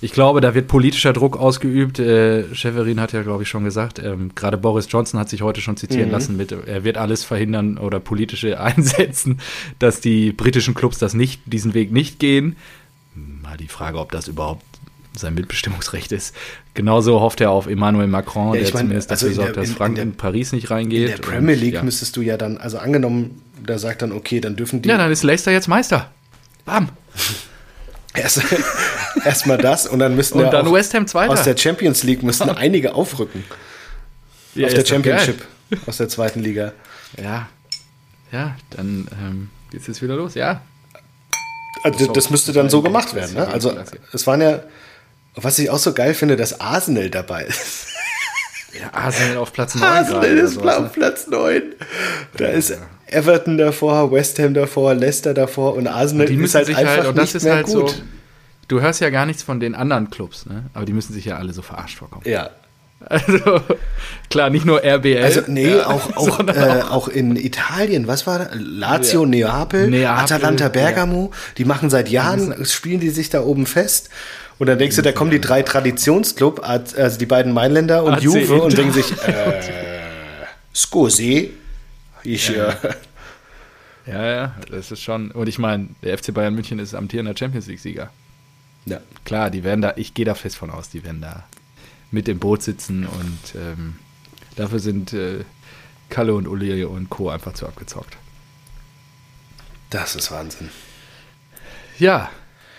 [0.00, 1.98] Ich glaube, da wird politischer Druck ausgeübt.
[1.98, 5.62] Äh, Schäferin hat ja, glaube ich, schon gesagt, ähm, gerade Boris Johnson hat sich heute
[5.62, 6.12] schon zitieren mhm.
[6.12, 9.40] lassen mit, er wird alles verhindern oder politische einsetzen,
[9.78, 12.56] dass die britischen Clubs das nicht, diesen Weg nicht gehen.
[13.14, 14.64] Mal die Frage, ob das überhaupt
[15.16, 16.34] sein Mitbestimmungsrecht ist.
[16.74, 19.90] Genauso hofft er auf Emmanuel Macron, ja, der mein, zumindest dafür also sorgt, dass Frank
[19.90, 21.10] in, der, in, Paris nicht reingeht.
[21.10, 21.82] In der Premier League und, ja.
[21.82, 24.88] müsstest du ja dann, also angenommen, da sagt dann, okay, dann dürfen die.
[24.88, 26.10] Ja, dann ist Leicester jetzt Meister.
[26.64, 26.88] Bam.
[28.14, 28.42] Erst,
[29.24, 31.32] Erstmal das und dann müssten und dann West Ham Zweiter.
[31.32, 33.44] aus der Champions League müssten einige aufrücken.
[34.54, 35.44] Ja, auf der Championship,
[35.86, 36.72] aus der zweiten Liga.
[37.20, 37.48] Ja,
[38.30, 40.62] ja, dann ähm, geht es wieder los, ja.
[41.82, 43.34] Also, das müsste dann so gemacht werden.
[43.34, 43.46] Ne?
[43.48, 43.76] Also
[44.12, 44.62] es waren ja,
[45.34, 47.88] was ich auch so geil finde, dass Arsenal dabei ist.
[48.80, 49.84] Ja, Arsenal auf Platz 9.
[49.84, 50.90] Arsenal ist auf ne?
[50.92, 51.62] Platz 9.
[52.36, 52.76] Da ist
[53.14, 56.96] Everton davor, West Ham davor, Leicester davor und Arsenal und die ist halt sich einfach
[56.98, 57.90] halt, und das ist halt gut.
[57.90, 57.94] so.
[58.68, 60.64] Du hörst ja gar nichts von den anderen Clubs, ne?
[60.72, 62.22] Aber die müssen sich ja alle so verarscht vorkommen.
[62.26, 62.50] Ja.
[63.06, 63.60] Also,
[64.30, 65.22] klar, nicht nur RBL.
[65.22, 68.48] Also, nee, ja, auch, auch, äh, auch in Italien, was war da?
[68.54, 69.28] Lazio, ja.
[69.28, 71.38] Neapel, Neapel, Atalanta Bergamo, ja.
[71.58, 74.08] die machen seit Jahren, spielen die sich da oben fest.
[74.58, 78.22] Und dann denkst du, da kommen die drei Traditionsclub, also die beiden Mailänder und AC
[78.22, 78.62] Juve Inter.
[78.62, 79.60] und denken sich, äh,
[80.74, 81.52] scusi,
[82.24, 82.76] ich, ja.
[84.06, 87.66] ja, ja, das ist schon, und ich meine, der FC Bayern München ist amtierender Champions
[87.66, 88.10] League-Sieger.
[88.86, 89.00] Ja.
[89.24, 91.44] Klar, die werden da, ich gehe da fest von aus, die werden da
[92.10, 93.96] mit im Boot sitzen und ähm,
[94.56, 95.44] dafür sind äh,
[96.10, 97.30] Kalle und Uli und Co.
[97.30, 98.16] einfach zu abgezockt.
[99.90, 100.70] Das ist Wahnsinn.
[101.98, 102.30] Ja,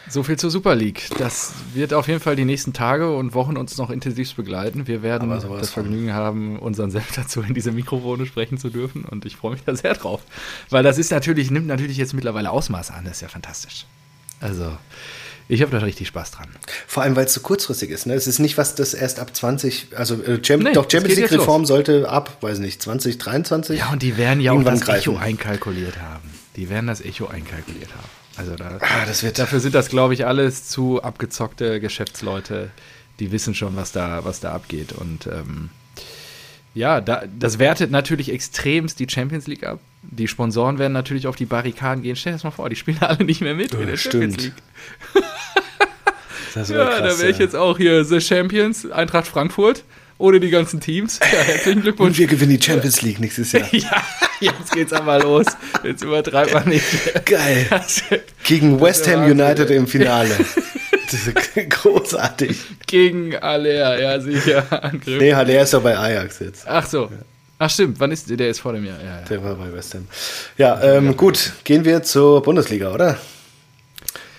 [0.09, 1.09] so viel zur Super League.
[1.17, 4.87] Das wird auf jeden Fall die nächsten Tage und Wochen uns noch intensiv begleiten.
[4.87, 9.25] Wir werden das Vergnügen haben, unseren Selbst dazu in diese Mikrofone sprechen zu dürfen und
[9.25, 10.21] ich freue mich da sehr drauf.
[10.69, 13.85] Weil das ist natürlich, nimmt natürlich jetzt mittlerweile Ausmaße an, das ist ja fantastisch.
[14.39, 14.77] Also,
[15.47, 16.49] ich habe da richtig Spaß dran.
[16.87, 18.07] Vor allem, weil es so kurzfristig ist.
[18.07, 18.13] Ne?
[18.13, 21.31] Es ist nicht was, das erst ab 20, also äh, Champ nee, doch Champions League
[21.31, 23.79] Reform sollte ab, weiß nicht, 2023.
[23.79, 25.11] Ja, und die werden ja auch das greifen.
[25.11, 26.29] Echo einkalkuliert haben.
[26.55, 28.09] Die werden das Echo einkalkuliert haben.
[28.38, 32.69] Also da, ah, das wird dafür sind das, glaube ich, alles zu abgezockte Geschäftsleute,
[33.19, 34.91] die wissen schon, was da, was da abgeht.
[34.91, 35.69] Und ähm,
[36.74, 39.80] ja, da, das wertet natürlich extremst die Champions League ab.
[40.02, 42.17] Die Sponsoren werden natürlich auf die Barrikaden gehen.
[42.17, 44.41] Stell dir das mal vor, die spielen alle nicht mehr mit oh, in der stimmt.
[44.41, 44.54] Champions League.
[46.56, 49.84] ja, krass, da wäre ich jetzt auch hier The Champions, Eintracht Frankfurt
[50.17, 51.19] ohne die ganzen Teams.
[51.32, 52.12] Ja, herzlichen Glückwunsch.
[52.12, 53.67] Und wir gewinnen die Champions League nächstes Jahr.
[53.71, 54.04] ja,
[54.39, 55.45] jetzt geht's aber los.
[55.84, 56.86] Jetzt übertreibt man nicht.
[57.25, 57.67] Geil.
[58.43, 60.36] Gegen West Ham United im Finale.
[61.12, 62.58] Das ist großartig.
[62.88, 64.65] Gegen Aller, ja, sicher.
[64.84, 65.19] Angriff.
[65.19, 66.67] Nee, Aller ist doch bei Ajax jetzt.
[66.67, 67.10] Ach so.
[67.58, 68.99] Ach stimmt, wann ist der ist vor dem Jahr?
[68.99, 69.21] Ja, ja.
[69.30, 70.08] Der war bei West Ham.
[70.58, 73.17] Ja, ähm, gut, gehen wir zur Bundesliga, oder?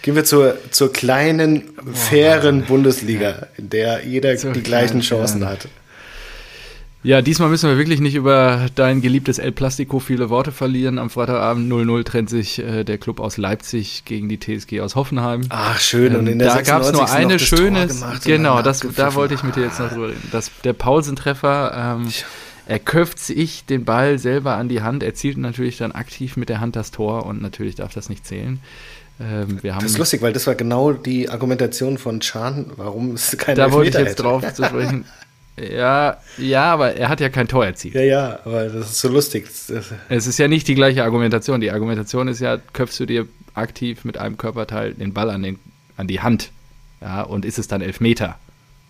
[0.06, 5.40] Gehen wir zur, zur kleinen, Boah, fairen Bundesliga, in der jeder so die gleichen Chancen
[5.40, 5.48] ja.
[5.48, 5.66] hat.
[7.02, 11.00] Ja, diesmal müssen wir wirklich nicht über dein geliebtes El Plastico viele Worte verlieren.
[11.00, 15.40] Am Freitagabend 0-0 trennt sich äh, der Club aus Leipzig gegen die TSG aus Hoffenheim.
[15.48, 16.14] Ach, schön.
[16.14, 17.88] Und in der da gab es nur eine schöne.
[18.24, 20.28] Genau, das, da wollte ich mit dir jetzt noch drüber reden.
[20.30, 21.96] Das, der Paulsen-Treffer.
[21.98, 22.12] Ähm,
[22.68, 26.60] er köpft sich den Ball selber an die Hand, erzielt natürlich dann aktiv mit der
[26.60, 28.60] Hand das Tor und natürlich darf das nicht zählen.
[29.18, 33.56] Ähm, das ist lustig, weil das war genau die Argumentation von Chan, warum es keine
[33.56, 34.22] Da wollte ich jetzt hätte.
[34.22, 35.06] drauf zu sprechen.
[35.58, 37.94] Ja, ja, aber er hat ja kein Tor erzielt.
[37.94, 39.48] Ja, ja, aber das ist so lustig.
[40.10, 41.62] Es ist ja nicht die gleiche Argumentation.
[41.62, 45.58] Die Argumentation ist ja, köpfst du dir aktiv mit einem Körperteil den Ball an, den,
[45.96, 46.50] an die Hand.
[47.00, 48.38] Ja, und ist es dann Elfmeter?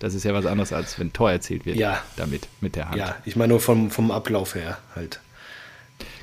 [0.00, 1.76] Das ist ja was anderes, als wenn ein Tor erzielt wird.
[1.76, 2.02] Ja.
[2.16, 2.98] Damit, mit der Hand.
[2.98, 5.20] Ja, ich meine nur vom, vom Ablauf her halt.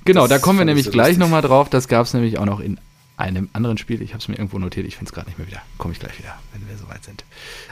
[0.03, 1.69] Genau, das da kommen wir nämlich so gleich nochmal drauf.
[1.69, 2.77] Das gab es nämlich auch noch in
[3.17, 4.01] einem anderen Spiel.
[4.01, 5.61] Ich habe es mir irgendwo notiert, ich finde es gerade nicht mehr wieder.
[5.77, 7.23] Komme ich gleich wieder, wenn wir soweit sind.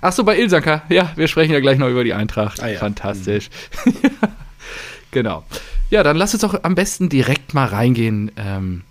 [0.02, 0.84] Ach so, bei Ilsanker.
[0.90, 2.62] Ja, wir sprechen ja gleich noch über die Eintracht.
[2.62, 2.80] Ah, ja.
[2.80, 3.50] Fantastisch.
[3.86, 3.94] Mhm.
[5.12, 5.44] genau.
[5.90, 8.32] Ja, dann lass uns doch am besten direkt mal reingehen.
[8.38, 8.84] Ähm,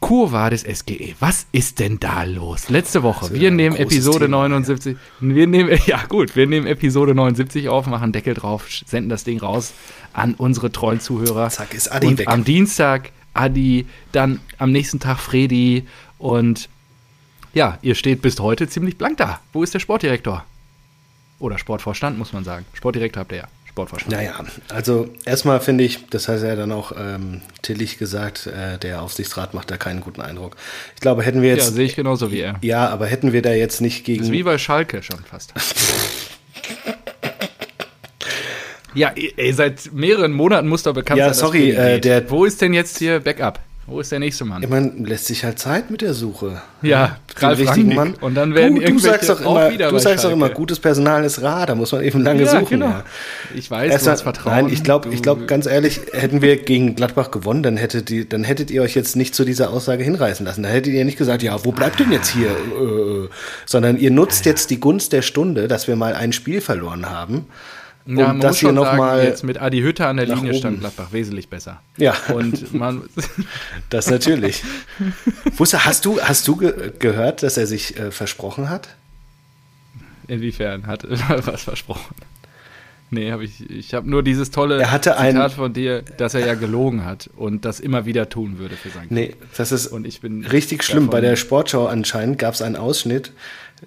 [0.00, 1.14] Kurva des SGE.
[1.20, 2.70] Was ist denn da los?
[2.70, 3.32] Letzte Woche.
[3.34, 4.96] Wir nehmen Episode Thema, 79.
[4.96, 5.28] Ja.
[5.28, 9.38] Wir nehmen, ja gut, wir nehmen Episode 79 auf, machen Deckel drauf, senden das Ding
[9.40, 9.72] raus
[10.12, 11.50] an unsere treuen Zuhörer.
[11.50, 12.28] Zack, ist Adi Und weg.
[12.28, 15.86] am Dienstag Adi, dann am nächsten Tag Fredi
[16.18, 16.68] und
[17.52, 19.40] ja, ihr steht bis heute ziemlich blank da.
[19.52, 20.44] Wo ist der Sportdirektor?
[21.38, 22.64] Oder Sportvorstand, muss man sagen.
[22.74, 23.48] Sportdirektor habt ihr ja.
[23.70, 24.12] Sportvorstand.
[24.12, 24.34] Naja,
[24.68, 29.54] also erstmal finde ich, das hat ja dann auch ähm, Tillich gesagt, äh, der Aufsichtsrat
[29.54, 30.56] macht da keinen guten Eindruck.
[30.96, 31.66] Ich glaube, hätten wir jetzt.
[31.66, 32.56] Ja, sehe ich genauso wie er.
[32.62, 34.18] Ja, aber hätten wir da jetzt nicht gegen.
[34.18, 35.54] Das ist wie bei Schalke schon fast.
[38.94, 41.34] Ja, ey, seit mehreren Monaten muss doch bekannt ja, sein.
[41.34, 42.30] Ja, sorry, äh, der.
[42.30, 43.60] Wo ist denn jetzt hier Backup?
[43.90, 44.62] Wo ist der nächste Mann?
[44.62, 46.62] Ich meine, lässt sich halt Zeit mit der Suche.
[46.80, 48.14] Ja, Den richtigen Mann.
[48.20, 50.32] Und dann werden du, du sagst doch auch immer, du sagst doch Schalke.
[50.36, 52.68] immer, gutes Personal ist rar, da muss man eben lange Ja, suchen.
[52.68, 52.86] genau.
[52.86, 53.04] Ja.
[53.52, 54.54] Ich weiß, Erst du hast Vertrauen.
[54.66, 58.28] Nein, ich glaube, ich glaube, ganz ehrlich, hätten wir gegen Gladbach gewonnen, dann hättet, die,
[58.28, 60.62] dann hättet ihr euch jetzt nicht zu dieser Aussage hinreißen lassen.
[60.62, 62.50] Da hättet ihr nicht gesagt, ja, wo bleibt denn jetzt hier?
[62.50, 63.28] Äh,
[63.66, 67.46] sondern ihr nutzt jetzt die Gunst der Stunde, dass wir mal ein Spiel verloren haben.
[68.06, 70.26] Ja, man das muss hier schon noch sagen, mal jetzt mit Adi Hütter an der
[70.26, 70.80] Linie stand oben.
[70.80, 71.80] Gladbach wesentlich besser.
[71.96, 72.14] Ja.
[72.32, 73.02] Und man,
[73.90, 74.62] Das natürlich.
[75.56, 78.88] Wusste, hast du, hast du ge gehört, dass er sich äh, versprochen hat?
[80.28, 81.04] inwiefern hat
[81.46, 82.14] was versprochen?
[83.12, 83.68] Nee, habe ich.
[83.68, 87.04] Ich habe nur dieses tolle Er hatte ein- Zitat von dir, dass er ja gelogen
[87.04, 90.44] hat und das immer wieder tun würde für sein Nee, das ist Und ich bin
[90.46, 91.08] richtig schlimm.
[91.08, 93.32] Bei der Sportschau anscheinend gab es einen Ausschnitt,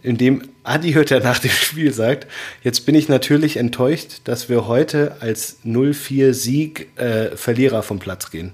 [0.01, 2.27] in dem Adi Hütter nach dem Spiel sagt,
[2.63, 8.53] jetzt bin ich natürlich enttäuscht, dass wir heute als 0-4-Sieg äh, Verlierer vom Platz gehen.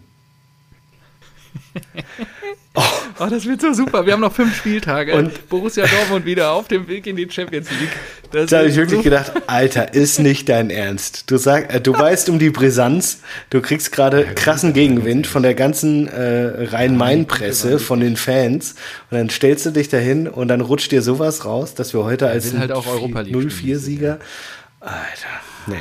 [3.19, 4.05] Oh, das wird so super.
[4.05, 5.13] Wir haben noch fünf Spieltage.
[5.13, 7.89] Und- Borussia Dortmund wieder auf dem Weg in die Champions League.
[8.31, 11.29] Das Da habe ich wirklich so gedacht, Alter, ist nicht dein Ernst.
[11.31, 15.55] Du sag, äh, du weißt um die Brisanz, du kriegst gerade krassen Gegenwind von der
[15.55, 18.75] ganzen äh, Rhein-Main-Presse, von den Fans
[19.09, 22.27] und dann stellst du dich dahin und dann rutscht dir sowas raus, dass wir heute
[22.27, 24.19] als halt auch Europa League 0-4-Sieger.
[24.79, 24.95] Alter,
[25.67, 25.75] nee.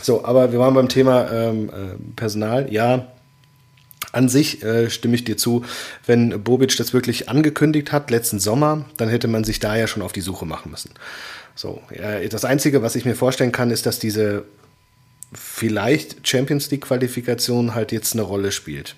[0.00, 1.72] So, aber wir waren beim Thema ähm, äh,
[2.16, 2.72] Personal.
[2.72, 3.08] Ja,
[4.12, 5.64] an sich äh, stimme ich dir zu,
[6.06, 10.02] wenn Bobic das wirklich angekündigt hat letzten Sommer, dann hätte man sich da ja schon
[10.02, 10.90] auf die Suche machen müssen.
[11.54, 14.44] So, äh, das Einzige, was ich mir vorstellen kann, ist, dass diese
[15.32, 18.94] vielleicht Champions League Qualifikation halt jetzt eine Rolle spielt.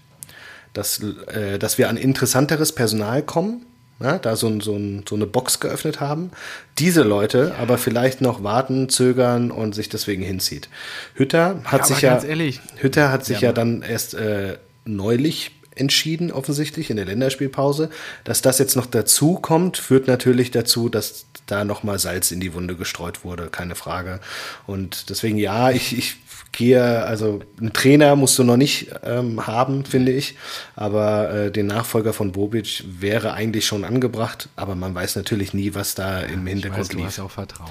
[0.73, 3.67] Dass, äh, dass wir an interessanteres Personal kommen,
[3.99, 6.31] ja, da so, ein, so, ein, so eine Box geöffnet haben,
[6.79, 10.69] diese Leute aber vielleicht noch warten, zögern und sich deswegen hinzieht.
[11.15, 14.57] Hütter hat aber sich ja, ehrlich, Hütter hat sich Ja, ja dann erst äh,
[14.97, 17.91] neulich entschieden, offensichtlich in der Länderspielpause.
[18.25, 22.55] Dass das jetzt noch dazu kommt, führt natürlich dazu, dass da nochmal Salz in die
[22.55, 24.21] Wunde gestreut wurde, keine Frage.
[24.67, 26.17] Und deswegen, ja, ich, ich
[26.53, 30.37] gehe, also einen Trainer musst du noch nicht ähm, haben, finde ich.
[30.77, 34.49] Aber äh, den Nachfolger von Bobic wäre eigentlich schon angebracht.
[34.57, 37.07] Aber man weiß natürlich nie, was da im Ich Hintergrund weiß, du lief.
[37.07, 37.71] hast auch Vertrauen.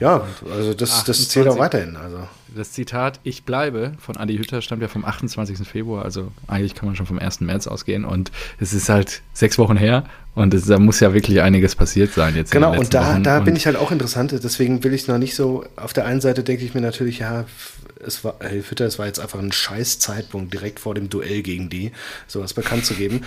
[0.00, 1.60] Ja, also das, das zählt auch 28.
[1.60, 1.96] weiterhin.
[1.96, 2.28] Also.
[2.54, 5.66] Das Zitat Ich bleibe von Adi Hütter stammt ja vom 28.
[5.66, 7.40] Februar, also eigentlich kann man schon vom 1.
[7.40, 8.30] März ausgehen und
[8.60, 10.04] es ist halt sechs Wochen her
[10.34, 12.50] und es, da muss ja wirklich einiges passiert sein jetzt.
[12.50, 13.22] Genau, und da, Wochen.
[13.22, 14.32] da bin Und ich halt auch interessant.
[14.32, 15.64] Deswegen will ich noch nicht so.
[15.76, 17.44] Auf der einen Seite denke ich mir natürlich, ja,
[18.06, 21.42] es war, hey, Fütter, es war jetzt einfach ein scheiß Zeitpunkt, direkt vor dem Duell
[21.42, 21.92] gegen die,
[22.26, 23.22] sowas bekannt zu geben.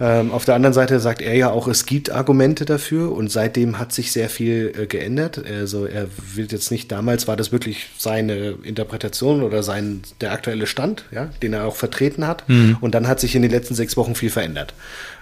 [0.00, 3.78] Ähm, auf der anderen Seite sagt er ja auch, es gibt Argumente dafür und seitdem
[3.78, 5.42] hat sich sehr viel äh, geändert.
[5.44, 10.66] Also er will jetzt nicht, damals war das wirklich seine Interpretation oder sein der aktuelle
[10.66, 12.48] Stand, ja, den er auch vertreten hat.
[12.48, 12.76] Mhm.
[12.80, 14.74] Und dann hat sich in den letzten sechs Wochen viel verändert.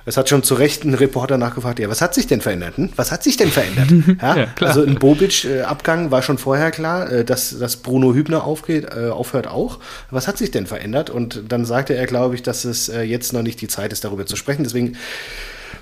[0.09, 2.77] Es hat schon zu Recht ein Reporter nachgefragt, ja, was hat sich denn verändert?
[2.77, 2.91] Hm?
[2.95, 3.89] Was hat sich denn verändert?
[4.23, 4.47] Ja, Ja.
[4.61, 9.49] Also ein Bobic-Abgang war schon vorher klar, äh, dass, dass Bruno Hübner aufgeht, äh, aufhört
[9.49, 9.81] auch.
[10.11, 11.11] Was hat sich denn verändert?
[11.11, 14.05] Und dann sagte er, glaube ich, dass es äh, jetzt noch nicht die Zeit ist,
[14.05, 14.63] darüber zu sprechen.
[14.63, 14.97] Deswegen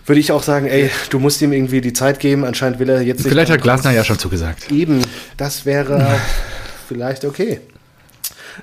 [0.06, 2.44] würde ich auch sagen, ey, du musst ihm irgendwie die Zeit geben.
[2.44, 3.28] Anscheinend will er jetzt nicht.
[3.28, 4.72] Vielleicht hat Glasner ja schon zugesagt.
[4.72, 5.02] Eben,
[5.36, 6.18] das wäre
[6.88, 7.60] vielleicht okay.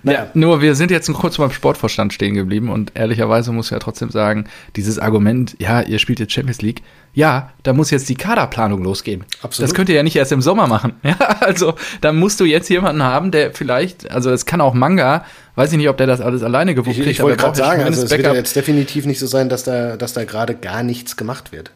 [0.04, 3.80] Naja, Nur wir sind jetzt kurz beim Sportvorstand stehen geblieben und ehrlicherweise muss ich ja
[3.80, 6.82] trotzdem sagen, dieses Argument, ja, ihr spielt jetzt Champions League,
[7.13, 9.25] ja, da muss jetzt die Kaderplanung losgehen.
[9.41, 9.69] Absolut.
[9.69, 10.93] Das könnt ihr ja nicht erst im Sommer machen.
[11.04, 15.25] Ja, also da musst du jetzt jemanden haben, der vielleicht, also es kann auch Manga,
[15.56, 17.47] weiß ich nicht, ob der das alles alleine gewuppt ich, kriegt, ich aber wollte er
[17.47, 18.38] gerade ja sagen, also es wird ja Backup.
[18.38, 21.71] jetzt definitiv nicht so sein, dass da, dass da gerade gar nichts gemacht wird.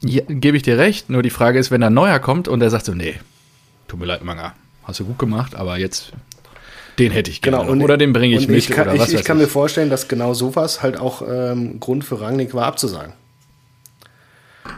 [0.00, 2.60] Ja, gebe ich dir recht, nur die Frage ist, wenn da ein neuer kommt und
[2.60, 3.14] der sagt so, nee,
[3.86, 4.52] tut mir leid, Manga,
[4.84, 6.12] hast du gut gemacht, aber jetzt
[6.98, 7.58] den hätte ich gerne.
[7.58, 7.84] Genau, noch.
[7.84, 9.44] oder den bringe ich und mit Ich kann, oder ich, was ich weiß kann ich.
[9.44, 13.12] mir vorstellen, dass genau sowas halt auch ähm, Grund für Rangnick war, abzusagen.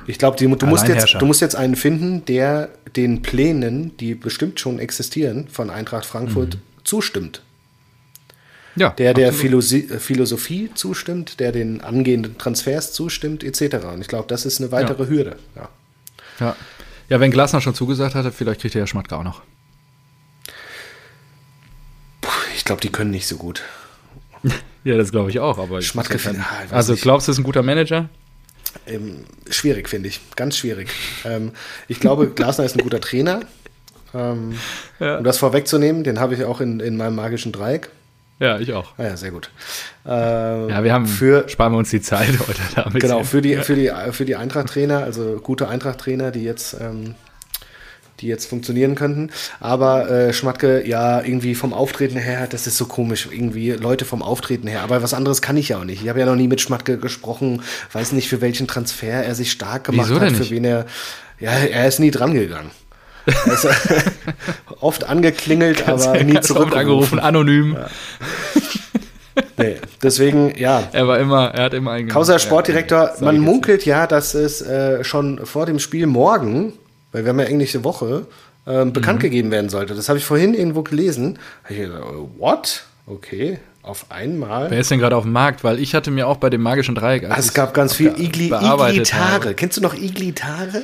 [0.07, 4.61] Ich glaube, du, musst jetzt, du musst jetzt einen finden, der den Plänen, die bestimmt
[4.61, 7.43] schon existieren, von Eintracht Frankfurt zustimmt.
[8.77, 9.37] ja, Der der Mhm.
[9.37, 13.85] Philosi äh, Philosophie zustimmt, der den angehenden Transfers zustimmt, etc.
[13.93, 15.37] Und ich glaube, das ist eine weitere Hürde.
[15.57, 15.69] Ja.
[16.39, 16.57] Ja.
[17.09, 19.43] ja, wenn Glasner schon zugesagt hatte, vielleicht kriegt er ja Schmatke auch noch.
[22.61, 23.63] Ich glaube, die können nicht so gut.
[24.83, 27.03] Ja, das glaube ich auch, aber Schmatke kein- find- ah, ich Also nicht.
[27.03, 28.09] glaubst du, ist ein guter Manager?
[28.87, 30.21] Ähm, schwierig, finde ich.
[30.37, 30.89] Ganz schwierig.
[31.27, 31.53] ähm,
[31.89, 33.41] ich glaube, Glasner ist ein guter Trainer.
[34.15, 34.55] Ähm,
[34.99, 35.19] Ja.
[35.19, 37.91] Um das vorwegzunehmen, den habe ich auch in, in meinem magischen Dreieck.
[38.39, 38.93] Ja, ich auch.
[38.97, 39.51] Ah ja, sehr gut.
[40.07, 43.03] Ähm, Ja, wir haben für, sparen wir uns die Zeit heute damit.
[43.03, 47.17] genau, für die, für die, für die Eintracht-Trainer, also gute Eintracht-Trainer, die jetzt, ähm,
[48.21, 49.31] die jetzt funktionieren könnten.
[49.61, 54.23] Aber äh, Schmatke, ja, irgendwie vom Auftreten her, das ist so komisch, irgendwie Leute vom
[54.23, 54.83] Auftreten her.
[54.83, 56.03] Aber was anderes kann ich ja auch nicht.
[56.03, 59.51] Ich habe ja noch nie mit Schmatke gesprochen, weiß nicht, für welchen Transfer er sich
[59.51, 60.87] stark gemacht Wieso hat, denn für wen er.
[61.39, 62.71] Ja, er ist nie dran gegangen.
[63.27, 63.67] Er ist
[64.81, 67.19] oft angeklingelt, aber nie Ganz zurückgerufen.
[67.19, 67.77] angerufen, anonym.
[69.57, 72.09] Nee, deswegen, ja, Er war immer, er hat immer einen.
[72.09, 76.73] Kauser Sportdirektor, Sag man munkelt ja, dass es äh, schon vor dem Spiel morgen,
[77.13, 78.27] weil wir haben ja englische Woche,
[78.67, 79.23] ähm, bekannt Mhm.
[79.23, 79.95] gegeben werden sollte.
[79.95, 81.39] Das habe ich vorhin irgendwo gelesen.
[81.65, 82.03] Hab ich gedacht,
[82.39, 82.85] what?
[83.07, 84.71] Okay, auf einmal.
[84.71, 85.65] Wer ist denn gerade auf dem Markt?
[85.65, 87.25] Weil ich hatte mir auch bei dem magischen Dreieck.
[87.29, 89.33] Ah, es gab ganz viel Igli Iglitare.
[89.33, 90.83] habe- Kennst du noch Iglitare?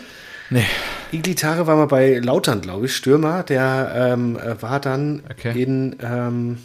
[0.50, 0.64] Nee.
[1.12, 3.42] Iglitare war mal bei Lautern, glaube ich, Stürmer.
[3.42, 5.60] Der ähm, äh, war dann Okay.
[5.62, 6.58] in, ähm,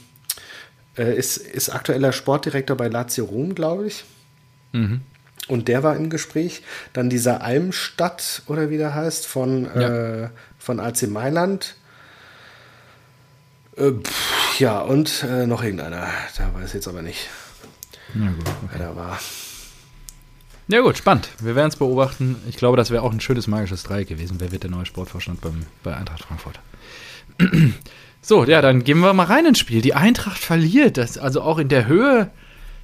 [0.98, 4.04] äh, ist, ist aktueller Sportdirektor bei Lazio Rom, glaube ich.
[4.72, 5.02] Mhm.
[5.52, 6.64] Und der war im Gespräch.
[6.94, 10.24] Dann dieser Almstadt, oder wie der heißt, von, Ja.
[10.24, 11.76] äh, von AC Mailand.
[13.76, 16.08] Äh, pff, ja, und äh, noch irgendeiner.
[16.38, 17.28] Da weiß ich jetzt aber nicht,
[18.14, 18.76] Na gut, okay.
[18.78, 19.20] wer da war.
[20.70, 21.28] Ja gut, spannend.
[21.40, 22.38] Wir werden es beobachten.
[22.48, 24.38] Ich glaube, das wäre auch ein schönes magisches Dreieck gewesen.
[24.40, 26.60] Wer wird der neue Sportvorstand beim, bei Eintracht Frankfurt?
[28.22, 29.82] so, ja, dann gehen wir mal rein ins Spiel.
[29.82, 30.96] Die Eintracht verliert.
[30.96, 32.30] Das, also auch in der Höhe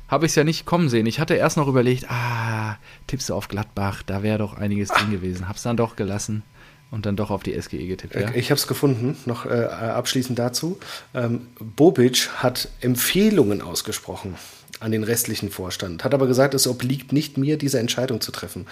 [0.08, 1.06] habe ich es ja nicht kommen sehen.
[1.06, 5.12] Ich hatte erst noch überlegt, ah, tippst du auf Gladbach, da wäre doch einiges drin
[5.12, 5.48] gewesen.
[5.48, 6.44] Hab's dann doch gelassen
[6.92, 8.16] und dann doch auf die SGE getippt.
[8.16, 8.34] Ja?
[8.34, 10.80] Ich habe es gefunden, noch äh, abschließend dazu.
[11.14, 14.36] Ähm, Bobic hat Empfehlungen ausgesprochen
[14.80, 18.68] an den restlichen Vorstand, hat aber gesagt, es obliegt nicht mir, diese Entscheidung zu treffen.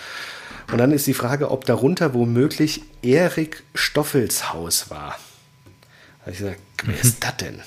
[0.71, 5.17] Und dann ist die Frage, ob darunter womöglich Erik Stoffelshaus war.
[6.19, 7.61] Da habe ich gesagt, wer ist das denn?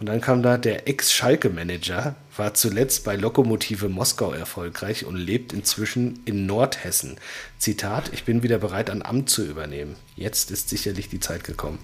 [0.00, 6.20] Und dann kam da der Ex-Schalke-Manager, war zuletzt bei Lokomotive Moskau erfolgreich und lebt inzwischen
[6.24, 7.16] in Nordhessen.
[7.58, 9.94] Zitat, ich bin wieder bereit, ein Amt zu übernehmen.
[10.16, 11.78] Jetzt ist sicherlich die Zeit gekommen.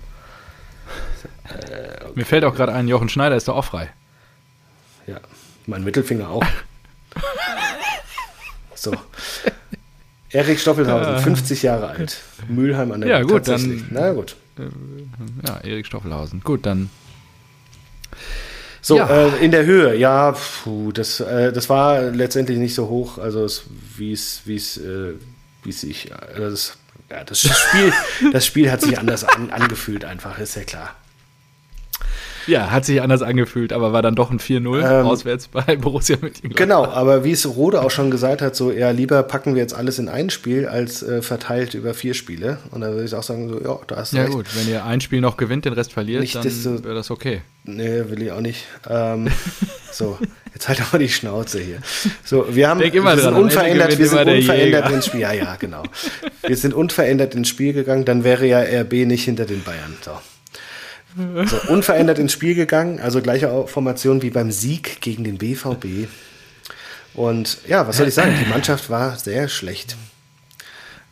[2.17, 3.91] Mir fällt auch gerade ein, Jochen Schneider ist doch auch frei.
[5.07, 5.21] Ja,
[5.67, 6.45] mein Mittelfinger auch.
[8.75, 8.95] So.
[10.31, 12.17] Erik Stoffelhausen, 50 Jahre alt.
[12.49, 14.37] Mülheim an der Ja, gut, dann- Na gut.
[15.47, 16.41] Ja, Erik Stoffelhausen.
[16.41, 16.89] Gut, dann
[18.83, 19.09] So, Ja.
[19.09, 23.47] äh, in der Höhe, ja, puh, das, äh, das war letztendlich nicht so hoch, also
[23.97, 25.15] wie es, wie es, äh,
[25.63, 26.77] wie es sich, äh, das,
[27.11, 27.93] ja, das Spiel,
[28.33, 30.95] das Spiel hat sich anders an, angefühlt einfach, ist ja klar.
[32.51, 36.17] Ja, hat sich anders angefühlt, aber war dann doch ein 4-0 Ähm, auswärts bei Borussia
[36.21, 36.57] Mönchengladbach.
[36.57, 39.75] Genau, aber wie es Rode auch schon gesagt hat, so, ja, lieber packen wir jetzt
[39.75, 42.59] alles in ein Spiel, als äh, verteilt über vier Spiele.
[42.73, 44.35] Und da würde ich auch sagen, so, ja, da hast du Ja recht.
[44.35, 47.43] gut, wenn ihr ein Spiel noch gewinnt, den Rest verliert, Nicht, dann wäre das okay.
[47.65, 48.65] Nee, will ich auch nicht.
[48.89, 49.29] Ähm,
[49.93, 50.19] so,
[50.53, 51.79] jetzt halt mal die Schnauze hier.
[52.25, 55.21] So, wir haben wir sind dran, unverändert, wir sind unverändert ins Spiel.
[55.21, 55.83] Ja, ja, genau.
[56.45, 59.97] Wir sind unverändert ins Spiel gegangen, dann wäre ja RB nicht hinter den Bayern.
[60.05, 60.13] So.
[61.47, 66.09] So, unverändert ins Spiel gegangen, also gleiche Formation wie beim Sieg gegen den BVB.
[67.15, 68.35] Und ja, was soll ich sagen?
[68.43, 69.97] Die Mannschaft war sehr schlecht.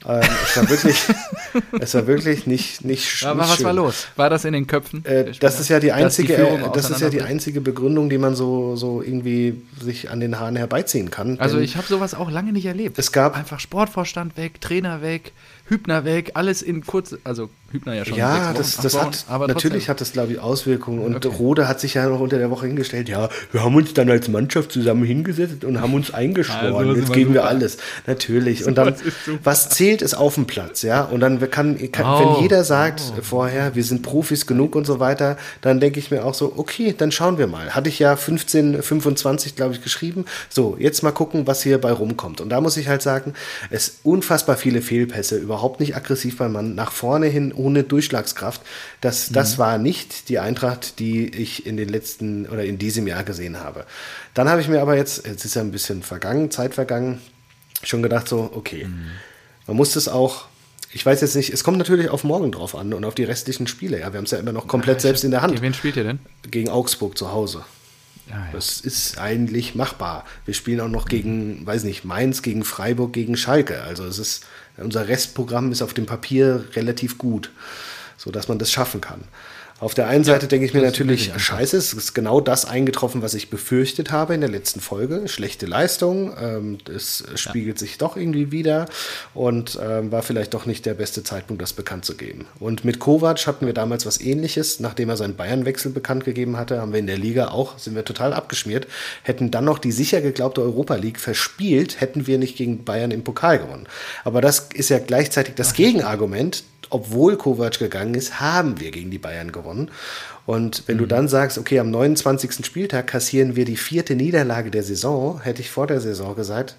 [0.07, 0.97] Ähm, es war wirklich,
[1.81, 3.67] es war wirklich nicht, nicht, Aber nicht was schön.
[3.67, 4.07] war los?
[4.15, 5.05] War das in den Köpfen?
[5.05, 8.17] Äh, der das ist ja die einzige, äh, das ist ja die einzige Begründung, die
[8.19, 11.41] man so, so irgendwie sich an den Haaren herbeiziehen kann.
[11.41, 12.97] Also ich habe sowas auch lange nicht erlebt.
[12.97, 15.33] Es gab- einfach Sportvorstand weg, Trainer weg,
[15.69, 19.47] Hübner weg, alles in kurz, also Hübner ja schon ja, das, das Wochen, hat, aber
[19.47, 19.89] natürlich trotzdem.
[19.91, 21.01] hat das, glaube ich, Auswirkungen.
[21.01, 21.37] Und Okay.
[21.37, 24.29] Rode hat sich ja noch unter der Woche hingestellt, ja, wir haben uns dann als
[24.29, 26.75] Mannschaft zusammen hingesetzt und haben uns eingeschworen.
[26.75, 27.51] Also, Jetzt geben wir super.
[27.51, 27.77] alles.
[28.07, 28.65] Natürlich.
[28.67, 28.95] Und dann,
[29.45, 31.03] was zählt, ist auf dem Platz, ja.
[31.05, 32.37] Und dann kann, kann Oh.
[32.37, 36.25] wenn jeder sagt vorher, wir sind Profis genug und so weiter, dann denke ich mir
[36.25, 37.75] auch so, okay, dann schauen wir mal.
[37.75, 40.25] Hatte ich ja 15, 25, glaube ich, geschrieben.
[40.49, 42.41] So, jetzt mal gucken, was hier bei rumkommt.
[42.41, 43.35] Und da muss ich halt sagen,
[43.69, 48.61] es unfassbar viele Fehlpässe, überhaupt nicht aggressiv beim Mann, nach vorne hin ohne Durchschlagskraft.
[49.01, 49.59] Das, das Mhm.
[49.59, 53.85] war nicht die Eintracht, die ich in den letzten oder in diesem Jahr gesehen habe.
[54.35, 57.21] Dann habe ich mir aber jetzt, jetzt ist ja ein bisschen vergangen, Zeit vergangen,
[57.83, 59.07] schon gedacht so, okay, Mhm.
[59.67, 60.47] man muss das auch,
[60.93, 63.67] ich weiß jetzt nicht, es kommt natürlich auf morgen drauf an und auf die restlichen
[63.67, 64.01] Spiele.
[64.01, 65.97] Ja, wir haben es ja immer noch komplett selbst in der Hand Gegen wen spielt
[65.97, 66.19] ihr denn?
[66.51, 67.65] gegen Augsburg zu Hause.
[68.29, 68.49] Ja, ja.
[68.53, 70.25] Das ist eigentlich machbar.
[70.45, 73.83] Wir spielen auch noch gegen, weiß nicht, Mainz, gegen Freiburg, gegen Schalke.
[73.83, 74.45] Also es ist,
[74.79, 77.51] unser Restprogramm ist auf dem Papier relativ gut,
[78.17, 79.25] sodass man das schaffen kann.
[79.81, 83.35] Auf der einen Seite denke ich mir natürlich, scheiße, es ist genau das eingetroffen, was
[83.35, 85.29] ich befürchtet habe in der letzten Folge.
[85.29, 88.87] Schlechte Leistung, ähm, es spiegelt sich doch irgendwie wieder
[89.35, 92.47] und ähm, war vielleicht doch nicht der beste Zeitpunkt, das bekannt zu geben.
[92.59, 94.81] Und mit Kovac hatten wir damals was ähnliches.
[94.81, 98.05] Nachdem er seinen Bayernwechsel bekannt gegeben hatte, haben wir in der Liga auch, sind wir
[98.05, 98.89] total abgeschmiert,
[99.23, 103.23] hätten dann noch die sicher geglaubte Europa League verspielt, hätten wir nicht gegen Bayern im
[103.23, 103.87] Pokal gewonnen.
[104.25, 109.19] Aber das ist ja gleichzeitig das Gegenargument, obwohl Kovac gegangen ist, haben wir gegen die
[109.19, 109.91] Bayern gewonnen.
[110.47, 111.01] Und wenn mhm.
[111.01, 112.65] du dann sagst, okay, am 29.
[112.65, 116.77] Spieltag kassieren wir die vierte Niederlage der Saison, hätte ich vor der Saison gesagt,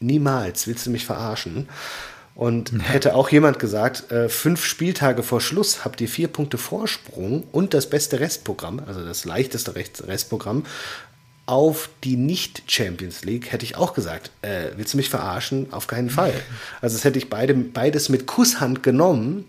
[0.00, 1.68] niemals willst du mich verarschen.
[2.34, 7.44] Und hätte auch jemand gesagt, äh, fünf Spieltage vor Schluss habt ihr vier Punkte Vorsprung
[7.52, 10.64] und das beste Restprogramm, also das leichteste Restprogramm,
[11.46, 15.72] auf die Nicht-Champions League, hätte ich auch gesagt, äh, willst du mich verarschen?
[15.72, 16.32] Auf keinen Fall.
[16.80, 19.44] Also das hätte ich beide, beides mit Kusshand genommen.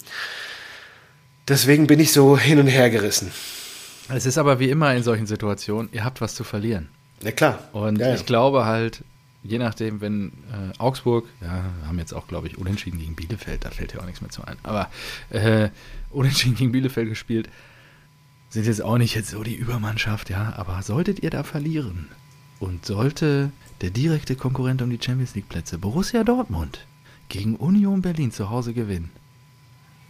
[1.48, 3.32] Deswegen bin ich so hin und her gerissen.
[4.10, 6.90] Es ist aber wie immer in solchen Situationen, ihr habt was zu verlieren.
[7.22, 7.70] Ja klar.
[7.74, 8.16] Und ja, ja.
[8.16, 9.04] ich glaube halt,
[9.44, 13.70] je nachdem, wenn äh, Augsburg, ja, haben jetzt auch, glaube ich, unentschieden gegen Bielefeld, da
[13.70, 14.90] fällt ja auch nichts mehr zu ein, aber
[15.30, 15.70] äh,
[16.10, 17.50] unentschieden gegen Bielefeld gespielt,
[18.54, 22.08] sind jetzt auch nicht jetzt so die Übermannschaft, ja, aber solltet ihr da verlieren
[22.60, 23.52] und sollte
[23.82, 26.86] der direkte Konkurrent um die Champions League Plätze, Borussia Dortmund,
[27.30, 29.10] gegen Union Berlin zu Hause gewinnen,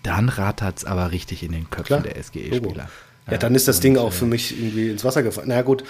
[0.04, 2.90] dann rattert es aber richtig in den Köpfen Klar, der SGE-Spieler.
[3.32, 5.48] Ja, dann ist das und, Ding auch für äh, mich irgendwie ins Wasser gefallen.
[5.48, 5.86] Na gut,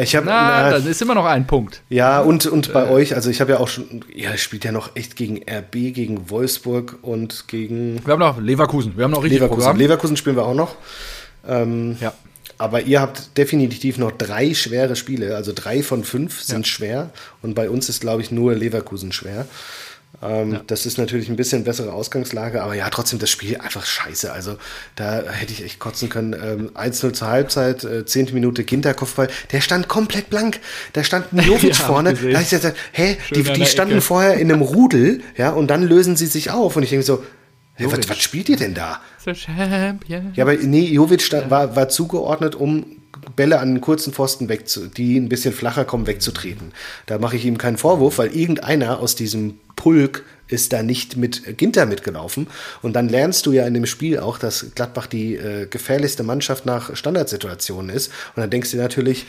[0.00, 0.24] ich habe.
[0.24, 1.82] Na, na, dann ist immer noch ein Punkt.
[1.90, 4.72] Ja, und, und bei äh, euch, also ich habe ja auch schon, ja, spielt ja
[4.72, 8.00] noch echt gegen RB, gegen Wolfsburg und gegen.
[8.06, 9.60] Wir haben noch Leverkusen, wir haben noch richtig Leverkusen.
[9.60, 9.76] Programm.
[9.76, 10.76] Leverkusen spielen wir auch noch.
[11.48, 12.12] Ähm, ja.
[12.58, 16.72] Aber ihr habt definitiv noch drei schwere Spiele, also drei von fünf sind ja.
[16.72, 17.10] schwer.
[17.40, 19.46] Und bei uns ist, glaube ich, nur Leverkusen schwer.
[20.20, 20.60] Ähm, ja.
[20.66, 24.32] Das ist natürlich ein bisschen bessere Ausgangslage, aber ja, trotzdem das Spiel einfach scheiße.
[24.32, 24.56] Also
[24.96, 26.32] da hätte ich echt kotzen können.
[26.32, 28.34] Ähm, 1-0 zur Halbzeit, äh, 10.
[28.34, 29.28] Minute Ginterkopfball.
[29.52, 30.58] Der stand komplett blank.
[30.94, 32.14] Da stand Jovic ja, vorne.
[32.14, 34.02] Da ich gesagt, hä, die, die standen Ecke.
[34.02, 36.74] vorher in einem Rudel, ja, und dann lösen sie sich auf.
[36.74, 37.22] Und ich denke so,
[37.78, 39.00] hey, was, was, spielt ihr denn da?
[39.24, 40.32] So Champion.
[40.34, 42.84] Ja, aber nee, Jovic stand, war, war zugeordnet, um
[43.36, 46.72] Bälle an den kurzen Pfosten wegzu, die ein bisschen flacher kommen, wegzutreten.
[47.06, 51.58] Da mache ich ihm keinen Vorwurf, weil irgendeiner aus diesem Pulk ist da nicht mit
[51.58, 52.46] Ginter mitgelaufen.
[52.82, 56.66] Und dann lernst du ja in dem Spiel auch, dass Gladbach die äh, gefährlichste Mannschaft
[56.66, 58.08] nach Standardsituationen ist.
[58.34, 59.26] Und dann denkst du natürlich,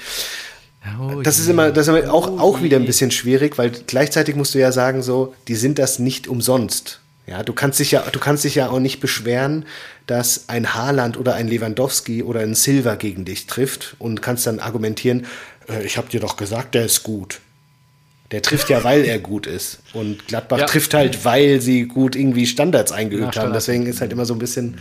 [0.98, 4.36] Oh das ist immer, das ist immer auch, auch wieder ein bisschen schwierig, weil gleichzeitig
[4.36, 7.02] musst du ja sagen, so, die sind das nicht umsonst.
[7.30, 9.66] Ja, du kannst dich ja, du kannst dich ja auch nicht beschweren,
[10.08, 14.60] dass ein Haaland oder ein Lewandowski oder ein Silver gegen dich trifft und kannst dann
[14.60, 15.28] argumentieren,
[15.70, 17.40] äh, ich habe dir doch gesagt, der ist gut.
[18.32, 19.80] Der trifft ja, weil er gut ist.
[19.94, 20.66] Und Gladbach ja.
[20.66, 23.54] trifft halt, weil sie gut irgendwie Standards eingeübt haben.
[23.54, 24.80] Deswegen ist halt immer so ein bisschen,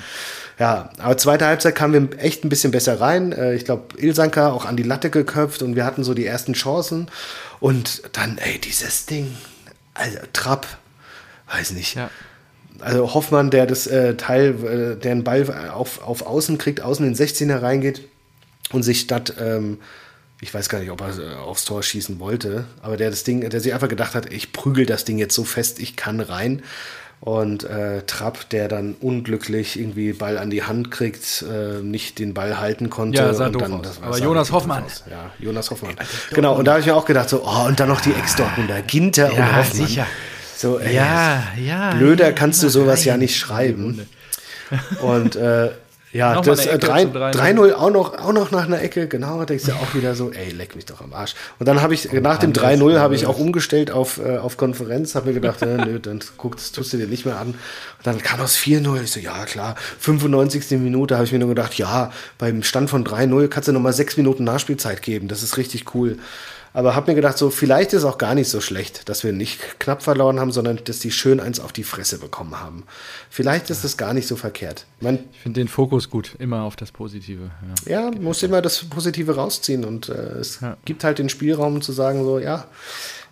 [0.59, 0.91] ja.
[0.99, 3.33] Aber zweite Halbzeit kamen wir echt ein bisschen besser rein.
[3.33, 6.55] Äh, ich glaube, Ilsanka auch an die Latte geköpft und wir hatten so die ersten
[6.55, 7.11] Chancen.
[7.61, 9.37] Und dann, ey, dieses Ding,
[9.93, 10.67] also Trapp,
[11.51, 11.97] weiß nicht.
[11.97, 12.09] Ja
[12.81, 17.07] also Hoffmann, der das äh, Teil, äh, der einen Ball auf, auf Außen kriegt, außen
[17.07, 18.03] in den 16er reingeht
[18.73, 19.79] und sich statt, ähm,
[20.41, 23.49] ich weiß gar nicht, ob er äh, aufs Tor schießen wollte, aber der das Ding,
[23.49, 26.63] der sich einfach gedacht hat, ich prügel das Ding jetzt so fest, ich kann rein.
[27.21, 32.33] Und äh, Trapp, der dann unglücklich irgendwie Ball an die Hand kriegt, äh, nicht den
[32.33, 33.19] Ball halten konnte.
[33.19, 34.01] Ja, sah und dann, aus.
[34.01, 34.85] Aber Jonas Hoffmann.
[35.11, 35.97] Ja, Jonas Hoffmann.
[36.33, 38.83] Genau, und da habe ich mir auch gedacht, so, oh, und dann noch die Ex-Dortmunder,
[38.83, 39.87] Ginter ja, und Hoffmann.
[39.89, 40.07] sicher.
[40.59, 41.95] So, ey, ja, ja.
[41.95, 44.09] Blöder kannst du sowas ja nicht schreiben.
[45.01, 45.71] Und äh,
[46.11, 49.73] ja, das äh, 3-0 auch noch, auch noch nach einer Ecke, genau, da denkst du
[49.73, 51.37] auch wieder so, ey, leck mich doch am Arsch.
[51.61, 54.57] Und dann habe ich, oh, nach dem 3-0 habe ich auch umgestellt auf, äh, auf
[54.57, 57.51] Konferenz, habe mir gedacht, äh, nö, dann guckst, tust du dir nicht mehr an.
[57.51, 57.57] Und
[58.03, 60.81] dann kam aus 4-0, ich so, ja klar, 95.
[60.81, 64.17] Minute habe ich mir nur gedacht, ja, beim Stand von 3-0 kannst du nochmal sechs
[64.17, 66.19] Minuten Nachspielzeit geben, das ist richtig cool.
[66.73, 69.33] Aber habe mir gedacht, so vielleicht ist es auch gar nicht so schlecht, dass wir
[69.33, 72.85] nicht knapp verloren haben, sondern dass die schön eins auf die Fresse bekommen haben.
[73.31, 74.87] Vielleicht ist das gar nicht so verkehrt.
[75.01, 77.51] Man, ich finde den Fokus gut, immer auf das Positive.
[77.87, 80.77] Ja, ja muss immer das Positive rausziehen und äh, es ja.
[80.85, 82.67] gibt halt den Spielraum zu sagen, so, ja,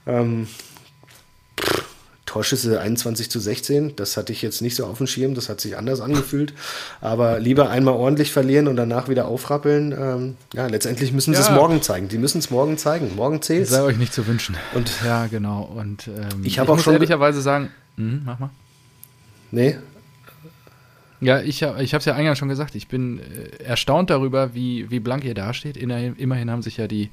[0.06, 0.48] ähm,
[1.60, 1.95] pff,
[2.26, 5.60] Torschüsse 21 zu 16, das hatte ich jetzt nicht so auf dem Schirm, das hat
[5.60, 6.52] sich anders angefühlt.
[7.00, 9.92] Aber lieber einmal ordentlich verlieren und danach wieder aufrappeln.
[9.92, 11.46] Ähm, ja, letztendlich müssen sie ja.
[11.46, 12.08] es morgen zeigen.
[12.08, 13.14] Die müssen es morgen zeigen.
[13.14, 14.56] Morgen zählt Sei euch nicht zu wünschen.
[14.74, 15.62] Und ja, genau.
[15.62, 18.50] Und ähm, ich habe auch schon ehrlicherweise sagen, mh, mach mal.
[19.52, 19.78] Nee.
[21.20, 22.74] Ja, ich, ich habe es ja eingangs schon gesagt.
[22.74, 25.76] Ich bin äh, erstaunt darüber, wie, wie blank ihr dasteht.
[25.76, 27.10] Immerhin haben sich ja die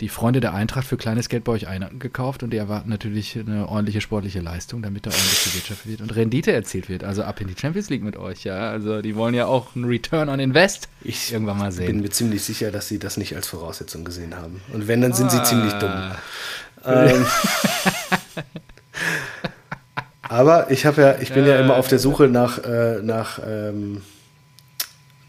[0.00, 3.68] die Freunde der Eintracht für kleines Geld bei euch eingekauft und die erwarten natürlich eine
[3.68, 7.02] ordentliche sportliche Leistung, damit da ordentlich gewirtschaftet wird und Rendite erzielt wird.
[7.02, 8.70] Also ab in die Champions League mit euch, ja.
[8.70, 11.82] Also die wollen ja auch einen Return on Invest ich irgendwann mal sehen.
[11.82, 14.60] Ich bin mir ziemlich sicher, dass sie das nicht als Voraussetzung gesehen haben.
[14.72, 15.30] Und wenn, dann sind ah.
[15.30, 15.92] sie ziemlich dumm.
[16.86, 17.26] Ähm,
[20.22, 23.40] aber ich habe ja, ich bin ja, ja immer auf der Suche nach, äh, nach,
[23.44, 24.02] ähm,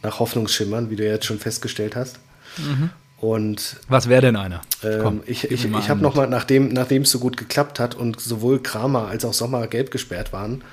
[0.03, 2.19] nach Hoffnungsschimmern, wie du ja jetzt schon festgestellt hast.
[2.57, 2.91] Mhm.
[3.21, 4.61] Und was wäre denn einer?
[4.81, 8.63] Ähm, ich ich, ich habe nochmal, nachdem, nachdem es so gut geklappt hat und sowohl
[8.63, 10.63] Kramer als auch Sommer gelb gesperrt waren,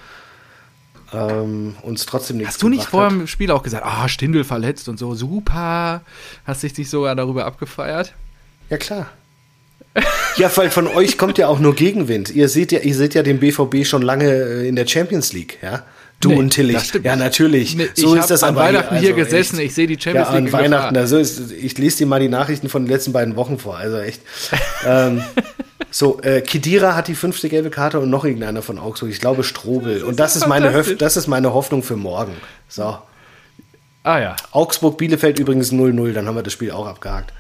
[1.13, 4.89] ähm, uns trotzdem nichts Hast du nicht vor dem Spiel auch gesagt, ah, Stindel verletzt
[4.89, 6.03] und so, super.
[6.45, 8.15] Hast dich nicht sogar darüber abgefeiert?
[8.71, 9.11] Ja, klar.
[10.37, 12.31] ja, weil von euch kommt ja auch nur Gegenwind.
[12.31, 15.59] Ihr seht ja, ihr seht ja den BVB schon lange äh, in der Champions League,
[15.63, 15.83] ja?
[16.21, 16.93] Du Nee, und Tillich.
[17.03, 17.77] Ja, natürlich.
[17.77, 19.67] Nee, so ich ist das an Weihnachten hier also gesessen, echt.
[19.67, 20.61] ich sehe die Champions ja, League an.
[20.61, 20.97] Weihnachten.
[20.97, 23.77] Also ist, ich lese dir mal die Nachrichten von den letzten beiden Wochen vor.
[23.77, 24.23] Also echt.
[24.87, 25.23] ähm,
[25.91, 29.11] so, äh, Kidira hat die fünfte gelbe Karte und noch irgendeiner von Augsburg.
[29.11, 30.03] Ich glaube Strobel.
[30.05, 32.33] Und das ist meine Höf das ist meine Hoffnung für morgen.
[32.69, 32.99] So.
[34.03, 34.37] Ah ja.
[34.53, 37.33] Augsburg Bielefeld übrigens 0-0, dann haben wir das Spiel auch abgehakt.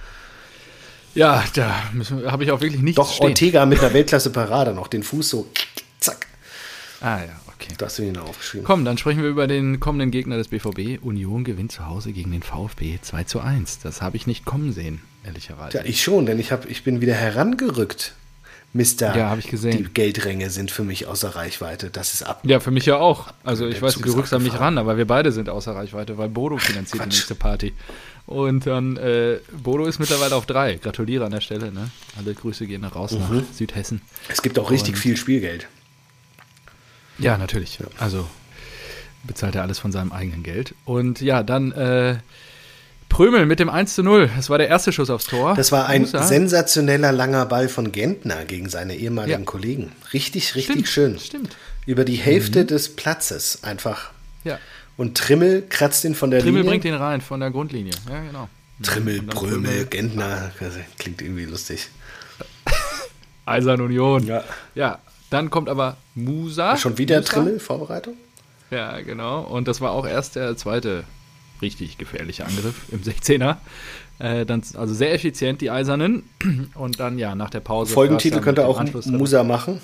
[1.14, 1.82] Ja, da
[2.26, 3.28] habe ich auch wirklich nichts Doch stehen.
[3.28, 5.46] Ortega mit einer Weltklasse Parade noch den Fuß so
[5.98, 6.26] zack.
[7.00, 7.74] Ah ja, okay.
[7.78, 8.64] Da hast du ihn aufgeschrieben.
[8.64, 11.02] Komm, dann sprechen wir über den kommenden Gegner des BVB.
[11.02, 13.80] Union gewinnt zu Hause gegen den VfB 2 zu 1.
[13.80, 15.78] Das habe ich nicht kommen sehen, ehrlicherweise.
[15.78, 18.14] Ja, ich schon, denn ich, hab, ich bin wieder herangerückt.
[18.72, 19.78] Mister, Ja, hab ich gesehen.
[19.78, 21.88] die Geldränge sind für mich außer Reichweite.
[21.88, 22.40] Das ist ab.
[22.44, 23.28] Ja, für mich ja auch.
[23.42, 26.18] Also ich weiß, Zug du rückst an mich ran, aber wir beide sind außer Reichweite,
[26.18, 27.14] weil Bodo finanziert die Quatsch.
[27.14, 27.72] nächste Party.
[28.26, 30.74] Und dann, äh, Bodo ist mittlerweile auf drei.
[30.74, 31.90] Gratuliere an der Stelle, ne?
[32.18, 33.44] Alle Grüße gehen raus nach Mhm.
[33.52, 34.02] Südhessen.
[34.28, 35.68] Es gibt auch richtig Und- viel Spielgeld.
[37.18, 37.78] Ja, natürlich.
[37.98, 38.28] Also
[39.24, 40.74] bezahlt er alles von seinem eigenen Geld.
[40.84, 42.16] Und ja, dann äh,
[43.08, 44.30] Prömel mit dem 1 zu 0.
[44.36, 45.54] Das war der erste Schuss aufs Tor.
[45.54, 49.44] Das war ein sensationeller langer Ball von Gentner gegen seine ehemaligen Ja.
[49.44, 49.92] Kollegen.
[50.12, 51.18] Richtig, richtig Stimmt, schön.
[51.18, 51.56] Stimmt.
[51.86, 54.10] Über die Hälfte des Platzes einfach.
[54.44, 54.58] Ja.
[54.96, 56.70] Und Trimmel kratzt ihn von der Trimmel Linie.
[56.70, 57.92] bringt ihn rein von der Grundlinie.
[58.08, 58.48] Ja, genau.
[58.82, 60.50] Trimmel, Und dann Prömel, Gentner.
[60.98, 61.88] Klingt irgendwie lustig.
[63.46, 64.26] Eisern Union.
[64.26, 64.44] Ja.
[64.74, 64.98] Ja,
[65.30, 66.76] dann kommt aber Musa.
[66.76, 67.32] Schon wieder Musa.
[67.32, 68.14] Trimmel, Vorbereitung?
[68.70, 69.42] Ja, genau.
[69.42, 71.04] Und das war auch erst der zweite
[71.62, 73.56] richtig gefährliche Angriff im 16er.
[74.18, 76.24] Äh, dann, also sehr effizient, die Eisernen.
[76.74, 77.92] Und dann, ja, nach der Pause.
[77.92, 79.80] Folgentitel könnte auch Musa machen.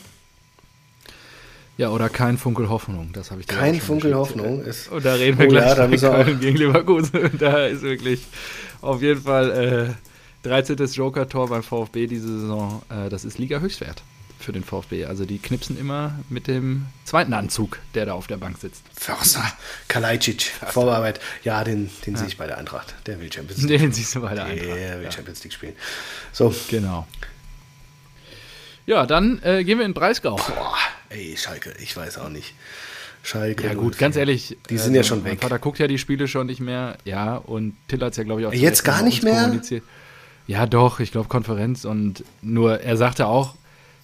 [1.78, 3.10] Ja, oder kein Funkel Hoffnung.
[3.12, 4.14] Das habe ich dir Kein Funkel.
[4.14, 4.92] Hoffnung ist.
[4.92, 7.30] Und da reden wir Oh gleich ja, da müssen Köln gegen Leverkusen.
[7.38, 8.26] Da ist wirklich
[8.82, 9.96] auf jeden Fall
[10.44, 10.76] äh, 13.
[10.76, 12.82] Joker-Tor beim VfB diese Saison.
[12.90, 14.02] Äh, das ist Liga-Höchstwert
[14.42, 15.04] für den VfB.
[15.06, 18.82] Also die knipsen immer mit dem zweiten Anzug, der da auf der Bank sitzt.
[18.94, 19.44] Förster,
[19.88, 21.20] Kalajdzic, Vorarbeit.
[21.44, 22.94] Ja, den, den sehe ich bei der Eintracht.
[23.06, 23.80] Der will Champions League.
[23.80, 24.68] Den siehst du bei der Der Eintracht.
[24.68, 25.74] will Ja, Champions League spielen.
[26.32, 27.06] So, genau.
[28.86, 30.36] Ja, dann äh, gehen wir in Breisgau.
[30.36, 30.76] boah,
[31.08, 32.54] ey, Schalke, ich weiß auch nicht.
[33.22, 33.64] Schalke.
[33.66, 34.00] Ja gut, 04.
[34.00, 34.56] ganz ehrlich.
[34.68, 35.40] Die sind ja schon mein weg.
[35.42, 36.98] Vater guckt ja die Spiele schon nicht mehr.
[37.04, 39.52] Ja, und Till hat es ja, glaube ich, auch Jetzt gar nicht mehr?
[40.48, 41.84] Ja, doch, ich glaube Konferenz.
[41.84, 43.54] Und nur, er sagte auch,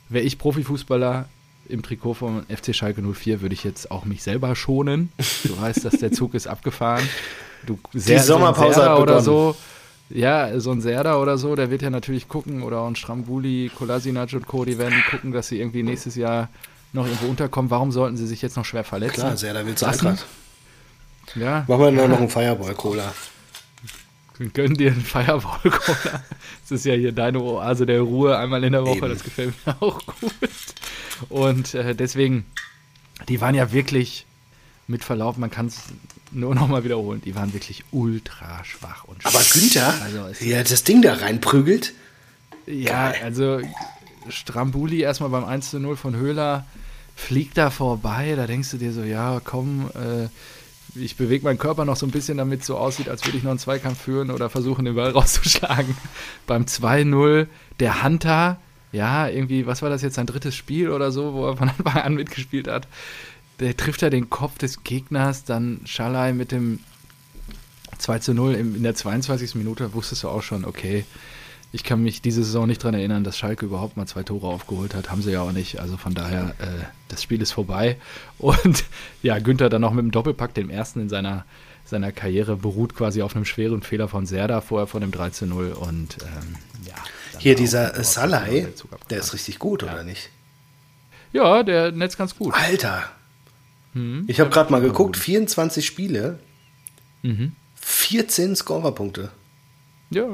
[0.09, 1.26] wäre ich Profifußballer
[1.68, 5.11] im Trikot vom FC Schalke 04, würde ich jetzt auch mich selber schonen.
[5.44, 7.06] Du weißt, dass der Zug ist abgefahren.
[7.66, 9.56] Du, Ser- Sommerpause so Serda hat oder so.
[10.11, 14.32] Ja, so ein Serda oder so, der wird ja natürlich gucken, oder ein Strambuli, Kolasinac
[14.32, 16.48] und Co., die werden gucken, dass sie irgendwie nächstes Jahr
[16.94, 17.70] noch irgendwo unterkommen.
[17.70, 19.16] Warum sollten sie sich jetzt noch schwer verletzen?
[19.20, 19.74] Klar, sehr, da will.
[19.82, 20.24] Eintracht.
[21.34, 23.12] Ja, Machen wir dann noch einen Fireball-Cola.
[24.53, 26.22] Gönn dir einen Fireball Cola.
[26.62, 28.99] Das ist ja hier deine Oase der Ruhe einmal in der Woche.
[28.99, 29.09] Eben.
[29.09, 30.51] Das gefällt mir auch gut.
[31.28, 32.47] Und äh, deswegen,
[33.28, 34.26] die waren ja wirklich,
[34.86, 35.82] mit Verlauf, man kann es
[36.30, 39.53] nur noch mal wiederholen, die waren wirklich ultra schwach und Aber schwach.
[39.61, 41.93] Günther, Also er das Ding da reinprügelt,
[42.66, 43.61] Ja, also
[44.28, 46.66] Strambuli erstmal beim 1 zu 0 von Höhler
[47.16, 48.34] fliegt da vorbei.
[48.36, 50.28] Da denkst du dir so, ja, komm, äh,
[51.01, 53.44] ich bewege meinen Körper noch so ein bisschen, damit es so aussieht, als würde ich
[53.44, 55.96] noch einen Zweikampf führen oder versuchen, den Ball rauszuschlagen.
[56.46, 57.46] Beim 2-0
[57.80, 58.59] der Hunter,
[58.92, 62.03] ja, irgendwie, was war das jetzt, sein drittes Spiel oder so, wo er von Anfang
[62.03, 62.88] an mitgespielt hat.
[63.61, 66.80] Der trifft ja den Kopf des Gegners, dann Schalai mit dem
[67.99, 69.57] 2 zu 0 in in der 22.
[69.57, 71.05] Minute wusstest du auch schon, okay,
[71.72, 74.94] ich kann mich diese Saison nicht daran erinnern, dass Schalke überhaupt mal zwei Tore aufgeholt
[74.94, 75.10] hat.
[75.10, 75.80] Haben sie ja auch nicht.
[75.80, 77.98] Also von daher, äh, das Spiel ist vorbei.
[78.38, 78.84] Und
[79.22, 81.44] ja, Günther dann noch mit dem Doppelpack, dem ersten in seiner,
[81.84, 85.46] seiner Karriere, beruht quasi auf einem schweren Fehler von Serda vorher von dem 3 zu
[85.46, 85.72] 0.
[85.72, 86.56] Und ähm,
[86.86, 86.94] ja.
[87.38, 88.60] hier dieser Salai,
[88.90, 90.30] der der ist richtig gut, oder nicht?
[91.32, 92.54] Ja, der netzt ganz gut.
[92.54, 93.04] Alter,
[93.94, 94.24] Mhm.
[94.26, 96.38] ich habe gerade mal geguckt, 24 Spiele,
[97.22, 97.52] Mhm.
[97.74, 99.30] 14 Scorerpunkte.
[100.10, 100.26] Ja.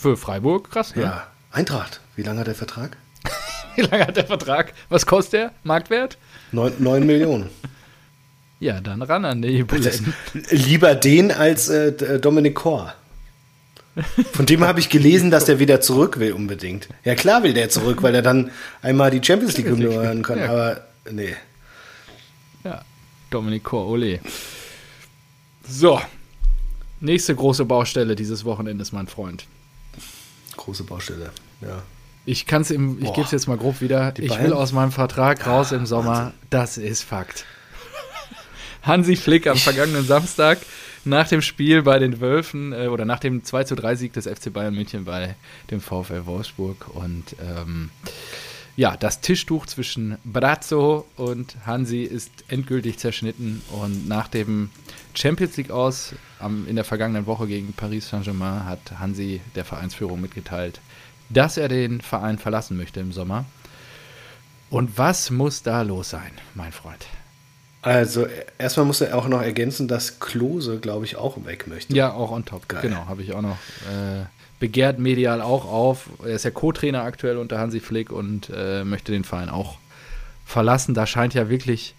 [0.00, 1.02] Für Freiburg, krass, ne?
[1.02, 2.96] Ja, Eintracht, wie lange hat der Vertrag?
[3.76, 4.72] Wie lange hat der Vertrag?
[4.88, 5.52] Was kostet der?
[5.62, 6.18] Marktwert?
[6.52, 7.48] 9, 9 Millionen.
[8.58, 10.12] Ja, dann ran an die Buletten.
[10.50, 12.92] Lieber den als äh, D- Dominik Kor.
[14.32, 16.88] Von dem habe ich gelesen, dass der wieder zurück will unbedingt.
[17.04, 18.50] Ja klar will der zurück, weil er dann
[18.82, 20.38] einmal die Champions League hören kann.
[20.38, 20.48] ja.
[20.50, 20.80] Aber
[21.10, 21.34] nee.
[22.64, 22.82] Ja,
[23.30, 24.18] Dominik Kor-Ole.
[25.68, 26.00] So,
[27.00, 29.46] nächste große Baustelle dieses Wochenendes, mein Freund.
[30.68, 31.30] Große Baustelle.
[31.62, 31.82] Ja.
[32.26, 34.12] Ich kann es im, ich gebe es jetzt mal grob wieder.
[34.12, 34.44] Die Ich Bayern?
[34.44, 36.10] will aus meinem Vertrag raus im Sommer.
[36.10, 36.32] Wahnsinn.
[36.50, 37.46] Das ist Fakt.
[38.82, 40.58] Hansi Flick am vergangenen Samstag
[41.06, 44.26] nach dem Spiel bei den Wölfen äh, oder nach dem 2 zu 3 Sieg des
[44.26, 45.36] FC Bayern München bei
[45.70, 46.94] dem VfL Wolfsburg.
[46.94, 47.88] Und ähm,
[48.78, 53.60] ja, das Tischtuch zwischen Brazzo und Hansi ist endgültig zerschnitten.
[53.72, 54.70] Und nach dem
[55.14, 56.14] Champions League aus
[56.68, 60.80] in der vergangenen Woche gegen Paris Saint-Germain hat Hansi der Vereinsführung mitgeteilt,
[61.28, 63.46] dass er den Verein verlassen möchte im Sommer.
[64.70, 67.04] Und was muss da los sein, mein Freund?
[67.82, 71.96] Also erstmal muss er auch noch ergänzen, dass Klose, glaube ich, auch weg möchte.
[71.96, 72.68] Ja, auch on top.
[72.68, 72.82] Geil.
[72.82, 73.58] Genau, habe ich auch noch.
[73.90, 74.26] Äh,
[74.60, 76.10] begehrt medial auch auf.
[76.22, 79.78] Er ist ja Co-Trainer aktuell unter Hansi Flick und äh, möchte den Verein auch
[80.44, 80.94] verlassen.
[80.94, 81.94] Da scheint ja wirklich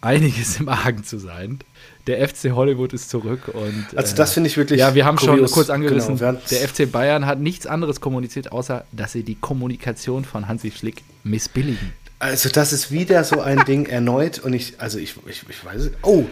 [0.00, 1.60] einiges im Argen zu sein.
[2.06, 3.86] Der FC Hollywood ist zurück und.
[3.96, 4.80] Also, das finde ich wirklich.
[4.80, 5.50] Ja, wir haben kurios.
[5.50, 6.18] schon kurz angerissen.
[6.18, 10.70] Genau, der FC Bayern hat nichts anderes kommuniziert, außer dass sie die Kommunikation von Hansi
[10.70, 11.92] Flick missbilligen.
[12.18, 15.82] Also, das ist wieder so ein Ding erneut und ich, also ich, ich, ich weiß
[15.82, 15.92] es.
[16.02, 16.24] Oh,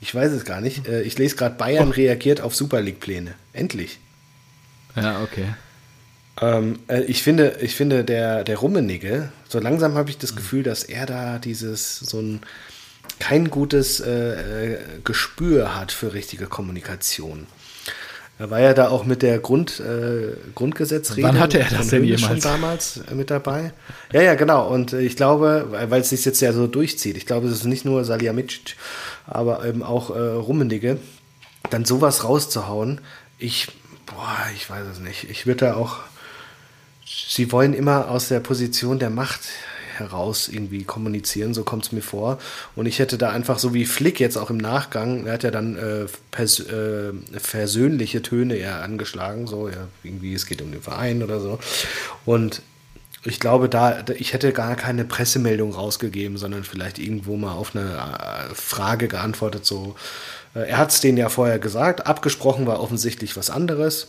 [0.00, 0.86] ich weiß es gar nicht.
[0.86, 1.92] Äh, ich lese gerade, Bayern oh.
[1.92, 3.34] reagiert auf Super League-Pläne.
[3.52, 3.98] Endlich.
[5.02, 5.46] Ja, okay.
[6.40, 10.36] Ähm, äh, ich finde, ich finde der, der Rummenigge, so langsam habe ich das mhm.
[10.36, 12.40] Gefühl, dass er da dieses, so ein,
[13.18, 17.46] kein gutes äh, äh, Gespür hat für richtige Kommunikation.
[18.38, 21.24] Er war ja da auch mit der Grund, äh, Grundgesetzrede.
[21.24, 22.22] Wann hatte er das denn jemals?
[22.22, 23.72] schon damals äh, mit dabei?
[24.12, 24.68] Ja, ja, genau.
[24.68, 27.84] Und ich glaube, weil es sich jetzt ja so durchzieht, ich glaube, es ist nicht
[27.84, 28.76] nur Salihamidzic,
[29.26, 30.98] aber eben auch äh, Rummenigge,
[31.70, 33.00] dann sowas rauszuhauen.
[33.38, 33.68] Ich,
[34.10, 35.30] boah, ich weiß es nicht.
[35.30, 35.98] Ich würde da auch,
[37.04, 39.40] sie wollen immer aus der Position der Macht
[39.98, 42.38] heraus irgendwie kommunizieren, so kommt es mir vor.
[42.76, 45.50] Und ich hätte da einfach so wie Flick jetzt auch im Nachgang, er hat ja
[45.50, 51.22] dann äh, äh, versöhnliche Töne eher angeschlagen, so ja, irgendwie es geht um den Verein
[51.22, 51.58] oder so.
[52.24, 52.62] Und
[53.24, 57.96] ich glaube, da, ich hätte gar keine Pressemeldung rausgegeben, sondern vielleicht irgendwo mal auf eine
[57.96, 59.96] äh, Frage geantwortet, so.
[60.54, 64.08] Äh, er hat es denen ja vorher gesagt, abgesprochen war offensichtlich was anderes.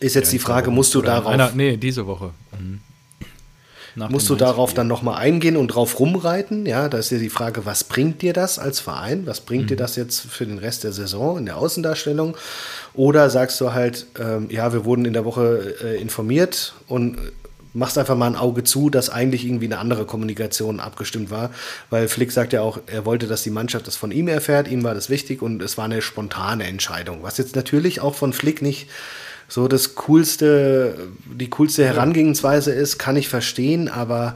[0.00, 1.32] Ist jetzt ja, die Frage, musst du darauf.
[1.32, 2.30] Einer, nee, diese Woche.
[2.58, 2.80] Mhm
[3.96, 6.66] musst du darauf dann nochmal eingehen und drauf rumreiten.
[6.66, 9.26] Ja, da ist ja die Frage, was bringt dir das als Verein?
[9.26, 9.68] Was bringt mhm.
[9.68, 12.36] dir das jetzt für den Rest der Saison in der Außendarstellung?
[12.94, 17.16] Oder sagst du halt, ähm, ja, wir wurden in der Woche äh, informiert und
[17.76, 21.50] machst einfach mal ein Auge zu, dass eigentlich irgendwie eine andere Kommunikation abgestimmt war,
[21.90, 24.82] weil Flick sagt ja auch, er wollte, dass die Mannschaft das von ihm erfährt, ihm
[24.82, 28.62] war das wichtig und es war eine spontane Entscheidung, was jetzt natürlich auch von Flick
[28.62, 28.88] nicht
[29.48, 34.34] so das coolste, die coolste Herangehensweise ist, kann ich verstehen, aber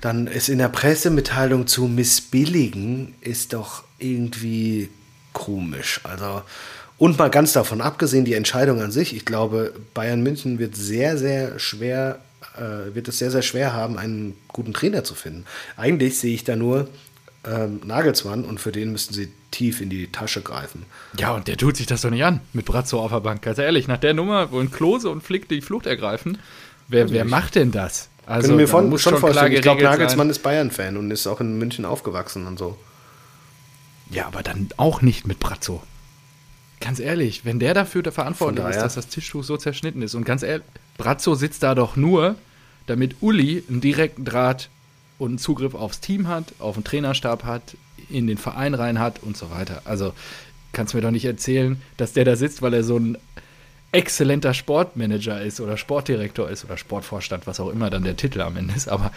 [0.00, 4.88] dann es in der Pressemitteilung zu missbilligen, ist doch irgendwie
[5.32, 6.00] komisch.
[6.04, 6.42] Also,
[6.98, 11.18] und mal ganz davon abgesehen, die Entscheidung an sich, ich glaube, Bayern München wird sehr,
[11.18, 12.20] sehr schwer,
[12.56, 15.44] äh, wird es sehr, sehr schwer haben, einen guten Trainer zu finden.
[15.76, 16.88] Eigentlich sehe ich da nur
[17.46, 20.84] ähm, Nagelsmann und für den müssten sie tief in die Tasche greifen.
[21.18, 23.42] Ja, und der tut sich das doch nicht an mit Brazzo auf der Bank.
[23.42, 26.38] Ganz ehrlich, nach der Nummer, wo ein Klose und Flick die Flucht ergreifen,
[26.88, 28.08] wer, wer macht denn das?
[28.26, 30.30] Also, Können wir von, muss schon, schon vorstellen, ich glaube, Nagelsmann sein.
[30.30, 32.76] ist Bayern-Fan und ist auch in München aufgewachsen und so.
[34.10, 35.82] Ja, aber dann auch nicht mit Brazzo.
[36.86, 40.24] Ganz ehrlich, wenn der dafür der verantwortlich ist, dass das Tischtuch so zerschnitten ist und
[40.24, 40.64] ganz ehrlich,
[40.96, 42.36] Brazzo sitzt da doch nur,
[42.86, 44.68] damit Uli einen direkten Draht
[45.18, 47.76] und einen Zugriff aufs Team hat, auf den Trainerstab hat,
[48.08, 49.82] in den Verein rein hat und so weiter.
[49.84, 50.12] Also
[50.72, 53.18] kannst du mir doch nicht erzählen, dass der da sitzt, weil er so ein
[53.90, 58.56] exzellenter Sportmanager ist oder Sportdirektor ist oder Sportvorstand, was auch immer dann der Titel am
[58.56, 58.88] Ende ist.
[58.88, 59.10] Aber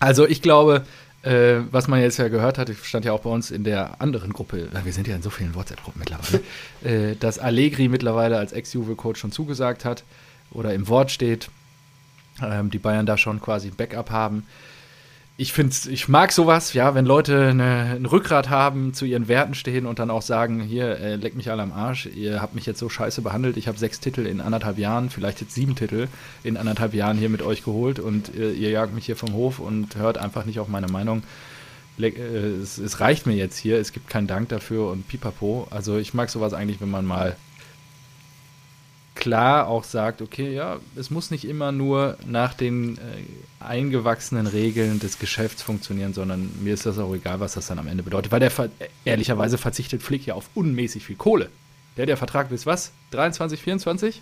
[0.00, 0.84] also ich glaube,
[1.22, 4.00] äh, was man jetzt ja gehört hat, ich stand ja auch bei uns in der
[4.00, 6.42] anderen Gruppe, wir sind ja in so vielen WhatsApp-Gruppen mittlerweile,
[6.84, 10.04] äh, dass Allegri mittlerweile als Ex-Juve-Coach schon zugesagt hat
[10.50, 11.48] oder im Wort steht,
[12.42, 14.46] ähm, die Bayern da schon quasi ein Backup haben
[15.38, 19.54] ich finde ich mag sowas, ja, wenn Leute eine, ein Rückgrat haben, zu ihren Werten
[19.54, 22.64] stehen und dann auch sagen, hier, äh, leck mich alle am Arsch, ihr habt mich
[22.64, 26.08] jetzt so scheiße behandelt, ich habe sechs Titel in anderthalb Jahren, vielleicht jetzt sieben Titel
[26.42, 29.58] in anderthalb Jahren hier mit euch geholt und äh, ihr jagt mich hier vom Hof
[29.58, 31.22] und hört einfach nicht auf meine Meinung.
[31.98, 35.68] Le äh, es, es reicht mir jetzt hier, es gibt keinen Dank dafür und pipapo.
[35.70, 37.36] Also ich mag sowas eigentlich, wenn man mal
[39.16, 43.00] klar auch sagt, okay, ja, es muss nicht immer nur nach den äh,
[43.58, 47.88] eingewachsenen Regeln des Geschäfts funktionieren, sondern mir ist das auch egal, was das dann am
[47.88, 48.30] Ende bedeutet.
[48.30, 48.52] Weil der
[49.04, 51.48] ehrlicherweise verzichtet Flick ja auf unmäßig viel Kohle.
[51.96, 52.92] Der, der Vertrag bis was?
[53.10, 54.20] 23, 24?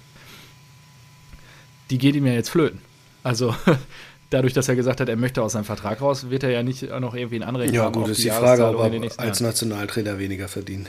[1.91, 2.81] Die geht ihm ja jetzt flöten.
[3.23, 3.55] Also
[4.31, 6.89] dadurch, dass er gesagt hat, er möchte aus seinem Vertrag raus, wird er ja nicht
[7.01, 7.95] noch irgendwie ein Anrecht ja, haben.
[7.95, 10.89] Ja, gut, ist die, die Frage, ob er als Nationaltrainer weniger verdient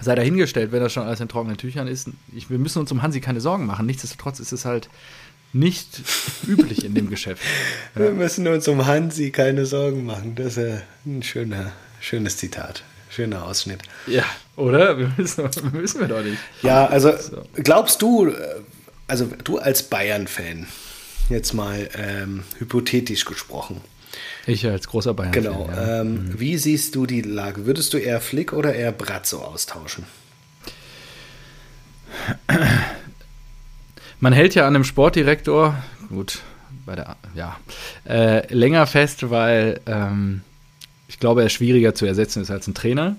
[0.00, 2.08] sei dahingestellt, wenn das schon alles in trockenen Tüchern ist.
[2.34, 3.86] Ich, wir müssen uns um Hansi keine Sorgen machen.
[3.86, 4.88] Nichtsdestotrotz ist es halt
[5.52, 6.02] nicht
[6.46, 7.42] üblich in dem Geschäft.
[7.94, 8.02] Ja.
[8.02, 10.34] Wir müssen uns um Hansi keine Sorgen machen.
[10.34, 12.82] Das ist ein schöner, schönes Zitat.
[13.10, 13.80] Schöner Ausschnitt.
[14.06, 14.24] Ja,
[14.56, 14.98] oder?
[14.98, 16.38] Wir müssen, müssen wir doch nicht.
[16.62, 17.42] Ja, also so.
[17.54, 18.32] glaubst du,
[19.06, 20.66] also du als Bayern-Fan,
[21.30, 23.80] jetzt mal ähm, hypothetisch gesprochen.
[24.46, 25.42] Ich als großer Bayern-Fan.
[25.42, 25.68] Genau.
[25.68, 26.00] Ja.
[26.00, 26.40] Ähm, mhm.
[26.40, 27.66] Wie siehst du die Lage?
[27.66, 30.04] Würdest du eher Flick oder eher Brazzo austauschen?
[34.20, 35.76] Man hält ja an einem Sportdirektor,
[36.08, 36.40] gut,
[36.86, 37.58] bei der, ja,
[38.08, 40.42] äh, länger fest, weil ähm,
[41.06, 43.16] ich glaube, er schwieriger zu ersetzen ist als ein Trainer.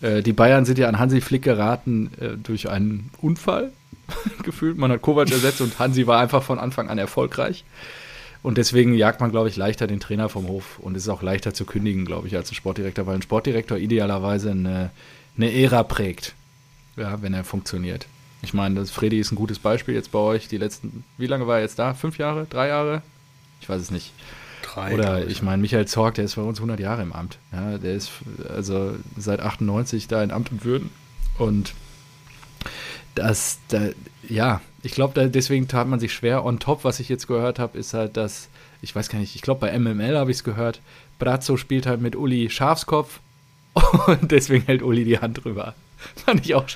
[0.00, 3.72] Äh, die Bayern sind ja an Hansi Flick geraten äh, durch einen Unfall,
[4.42, 4.78] gefühlt.
[4.78, 7.64] Man hat Kovac ersetzt und Hansi war einfach von Anfang an erfolgreich.
[8.44, 11.54] Und deswegen jagt man, glaube ich, leichter den Trainer vom Hof und ist auch leichter
[11.54, 14.90] zu kündigen, glaube ich, als ein Sportdirektor, weil ein Sportdirektor idealerweise eine,
[15.34, 16.34] eine Ära prägt,
[16.96, 18.06] ja, wenn er funktioniert.
[18.42, 20.46] Ich meine, das Freddy ist ein gutes Beispiel jetzt bei euch.
[20.46, 21.94] Die letzten, wie lange war er jetzt da?
[21.94, 22.46] Fünf Jahre?
[22.50, 23.00] Drei Jahre?
[23.62, 24.12] Ich weiß es nicht.
[24.60, 24.92] Drei.
[24.92, 27.38] Oder ich meine, Michael Zorg, der ist bei uns 100 Jahre im Amt.
[27.50, 28.10] Ja, der ist
[28.46, 30.90] also seit 98 da in Amt und Würden.
[31.38, 31.72] Und
[33.14, 33.88] das, da,
[34.28, 36.44] ja, ich glaube, deswegen tat man sich schwer.
[36.44, 38.48] On top, was ich jetzt gehört habe, ist halt, dass,
[38.82, 40.80] ich weiß gar nicht, ich glaube, bei MML habe ich es gehört,
[41.18, 43.20] Brazzo spielt halt mit Uli Schafskopf
[44.06, 45.74] und deswegen hält Uli die Hand drüber.
[46.26, 46.66] Fand ich auch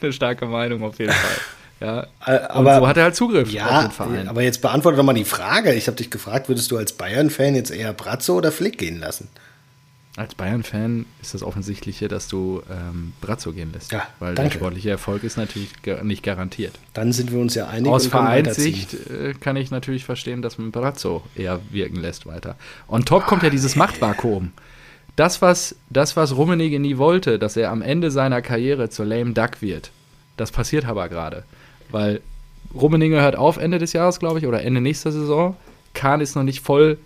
[0.00, 1.36] eine starke Meinung auf jeden Fall.
[1.80, 4.28] Ja, aber und so hat er halt Zugriff ja, auf den Verein.
[4.28, 5.72] Aber jetzt beantworte doch mal die Frage.
[5.74, 9.28] Ich habe dich gefragt, würdest du als Bayern-Fan jetzt eher Brazzo oder Flick gehen lassen?
[10.18, 13.92] Als Bayern-Fan ist das Offensichtliche, dass du ähm, Brazzo gehen lässt.
[13.92, 14.50] Ja, weil danke.
[14.50, 15.70] der sportliche Erfolg ist natürlich
[16.02, 16.74] nicht garantiert.
[16.92, 17.92] Dann sind wir uns ja einig.
[17.92, 22.56] Aus Vereinssicht äh, kann ich natürlich verstehen, dass man Brazzo eher wirken lässt weiter.
[22.88, 24.50] On top kommt ja dieses Machtvakuum.
[25.14, 29.34] Das was, das, was Rummenigge nie wollte, dass er am Ende seiner Karriere zur lame
[29.34, 29.92] duck wird,
[30.36, 31.44] das passiert aber gerade.
[31.92, 32.22] Weil
[32.74, 35.56] Rummenigge hört auf Ende des Jahres, glaube ich, oder Ende nächster Saison.
[35.94, 36.98] Kahn ist noch nicht voll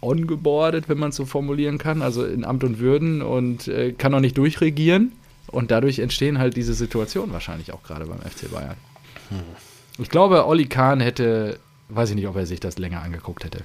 [0.00, 4.12] ongeboardet, wenn man es so formulieren kann, also in Amt und Würden und äh, kann
[4.12, 5.12] noch nicht durchregieren.
[5.48, 8.76] Und dadurch entstehen halt diese Situationen wahrscheinlich auch gerade beim FC Bayern.
[9.30, 9.40] Hm.
[9.98, 11.58] Ich glaube, Olli Kahn hätte,
[11.88, 13.64] weiß ich nicht, ob er sich das länger angeguckt hätte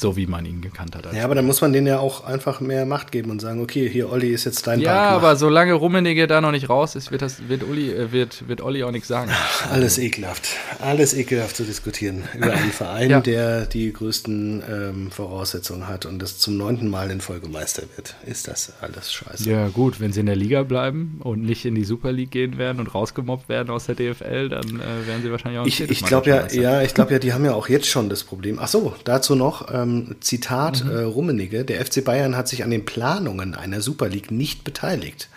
[0.00, 1.12] so wie man ihn gekannt hat.
[1.12, 3.88] Ja, aber dann muss man denen ja auch einfach mehr Macht geben und sagen, okay,
[3.88, 5.16] hier Olli ist jetzt dein Ja, Partner.
[5.16, 8.62] aber solange Rummenigge da noch nicht raus ist, wird, das, wird, Uli, äh, wird, wird
[8.62, 9.30] Olli auch nichts sagen.
[9.70, 10.48] Alles ekelhaft.
[10.80, 13.20] Alles ekelhaft zu diskutieren über einen Verein, ja.
[13.20, 18.14] der die größten ähm, Voraussetzungen hat und das zum neunten Mal in Folge Meister wird.
[18.24, 19.48] Ist das alles scheiße.
[19.48, 22.56] Ja, gut, wenn sie in der Liga bleiben und nicht in die Super League gehen
[22.56, 25.90] werden und rausgemobbt werden aus der DFL, dann äh, werden sie wahrscheinlich auch nicht Ich,
[25.90, 28.58] ich glaube ja, ja, ich glaube ja, die haben ja auch jetzt schon das Problem.
[28.60, 30.90] Ach so, dazu noch, ähm, ähm, Zitat mhm.
[30.90, 35.28] äh, Rummenigge, der FC Bayern hat sich an den Planungen einer Super League nicht beteiligt.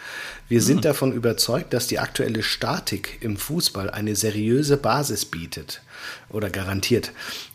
[0.49, 0.65] Wir mhm.
[0.65, 5.81] sind davon überzeugt, dass die aktuelle Statik im Fußball eine seriöse Basis bietet
[6.29, 7.11] oder garantiert.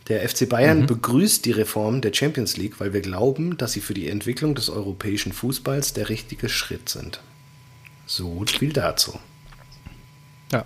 [0.08, 0.86] Der FC Bayern mhm.
[0.86, 4.70] begrüßt die Reform der Champions League, weil wir glauben, dass sie für die Entwicklung des
[4.70, 7.20] europäischen Fußballs der richtige Schritt sind.
[8.06, 9.18] So viel dazu.
[10.50, 10.64] Ja,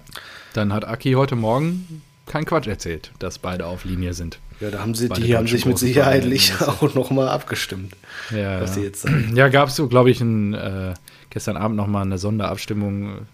[0.52, 4.38] dann hat Aki heute Morgen kein Quatsch erzählt, dass beide auf Linie sind.
[4.62, 6.24] Ja, da haben sie, die haben sich mit Sicherheit
[6.60, 7.96] auch nochmal abgestimmt,
[8.30, 9.32] ja, was sie jetzt sagen.
[9.34, 10.94] Ja, gab es so, glaube ich, ein, äh,
[11.30, 13.26] gestern Abend nochmal eine Sonderabstimmung,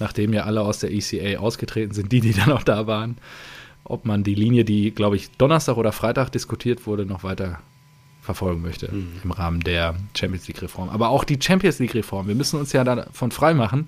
[0.00, 3.18] nachdem ja alle aus der ECA ausgetreten sind, die, die dann auch da waren,
[3.84, 7.60] ob man die Linie, die, glaube ich, Donnerstag oder Freitag diskutiert wurde, noch weiter
[8.20, 9.20] verfolgen möchte mhm.
[9.22, 10.88] im Rahmen der Champions League-Reform.
[10.88, 13.86] Aber auch die Champions League-Reform, wir müssen uns ja davon freimachen,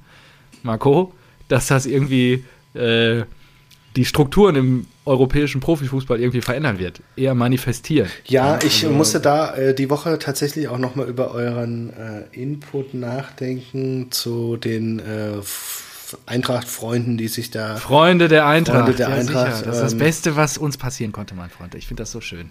[0.63, 1.13] Marco,
[1.49, 3.25] dass das irgendwie äh,
[3.97, 8.09] die Strukturen im europäischen Profifußball irgendwie verändern wird, eher manifestieren.
[8.27, 12.95] Ja, ich also, musste da äh, die Woche tatsächlich auch nochmal über euren äh, Input
[12.95, 15.41] nachdenken zu den äh,
[16.27, 17.77] Eintracht-Freunden, die sich da.
[17.77, 18.85] Freunde der Eintracht.
[18.85, 19.57] Freunde der ja, Eintracht.
[19.57, 19.67] Sicher.
[19.67, 21.75] Das ist das ähm, Beste, was uns passieren konnte, mein Freund.
[21.75, 22.51] Ich finde das so schön.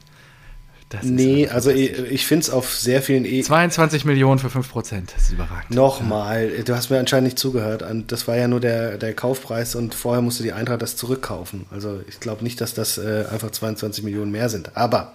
[0.89, 4.69] Das nee, also ich, ich finde es auf sehr vielen e 22 Millionen für 5
[4.71, 5.71] Prozent, das ist überragend.
[5.71, 7.83] Nochmal, du hast mir anscheinend nicht zugehört.
[8.07, 11.65] Das war ja nur der, der Kaufpreis und vorher musste die Eintracht das zurückkaufen.
[11.71, 14.77] Also ich glaube nicht, dass das äh, einfach 22 Millionen mehr sind.
[14.77, 15.13] Aber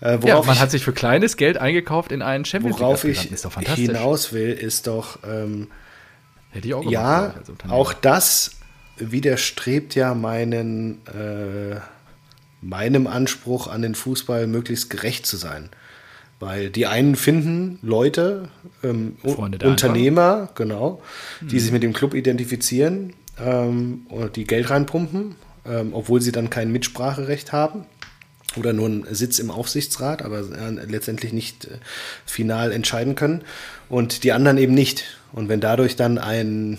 [0.00, 2.86] äh, worauf ja, man ich, hat sich für kleines Geld eingekauft in einen Champions League.
[2.86, 3.30] Worauf ich
[3.74, 5.68] hinaus will, ist doch, ähm,
[6.50, 7.34] Hätte ich auch gemacht, ja,
[7.70, 8.52] auch das
[8.96, 11.80] widerstrebt ja meinen äh,
[12.64, 15.70] meinem Anspruch an den Fußball möglichst gerecht zu sein.
[16.40, 18.48] Weil die einen finden Leute,
[18.82, 20.56] ähm, Unternehmer, Eintracht.
[20.56, 21.02] genau,
[21.40, 21.60] die mhm.
[21.60, 26.72] sich mit dem Club identifizieren ähm, und die Geld reinpumpen, ähm, obwohl sie dann kein
[26.72, 27.86] Mitspracherecht haben
[28.56, 31.78] oder nur einen Sitz im Aufsichtsrat, aber äh, letztendlich nicht äh,
[32.26, 33.42] final entscheiden können.
[33.88, 35.04] Und die anderen eben nicht.
[35.32, 36.78] Und wenn dadurch dann ein,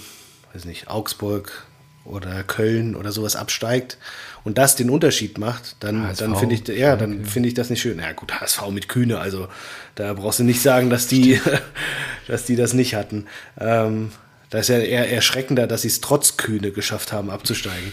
[0.54, 1.66] weiß nicht, Augsburg,
[2.06, 3.98] oder Köln oder sowas absteigt
[4.44, 7.26] und das den Unterschied macht, dann, dann finde ich, ja, dann okay.
[7.26, 8.00] finde ich das nicht schön.
[8.00, 9.48] Ja gut, HSV mit Kühne, also
[9.96, 11.42] da brauchst du nicht sagen, dass die,
[12.28, 13.26] dass die das nicht hatten.
[13.60, 14.12] Ähm,
[14.52, 17.92] da ist ja eher erschreckender, dass sie es trotz Kühne geschafft haben, abzusteigen.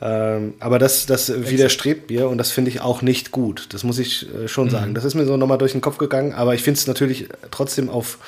[0.00, 3.68] Ähm, aber das, das widerstrebt mir und das finde ich auch nicht gut.
[3.72, 4.70] Das muss ich äh, schon mhm.
[4.70, 4.94] sagen.
[4.94, 7.88] Das ist mir so nochmal durch den Kopf gegangen, aber ich finde es natürlich trotzdem
[7.88, 8.18] auf,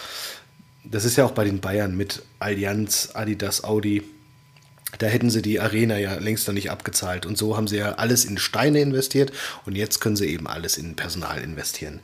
[0.83, 4.03] das ist ja auch bei den Bayern mit Allianz, Adidas, Audi.
[5.01, 7.27] Da hätten sie die Arena ja längst noch nicht abgezahlt.
[7.27, 9.33] Und so haben sie ja alles in Steine investiert
[9.67, 12.01] und jetzt können sie eben alles in Personal investieren.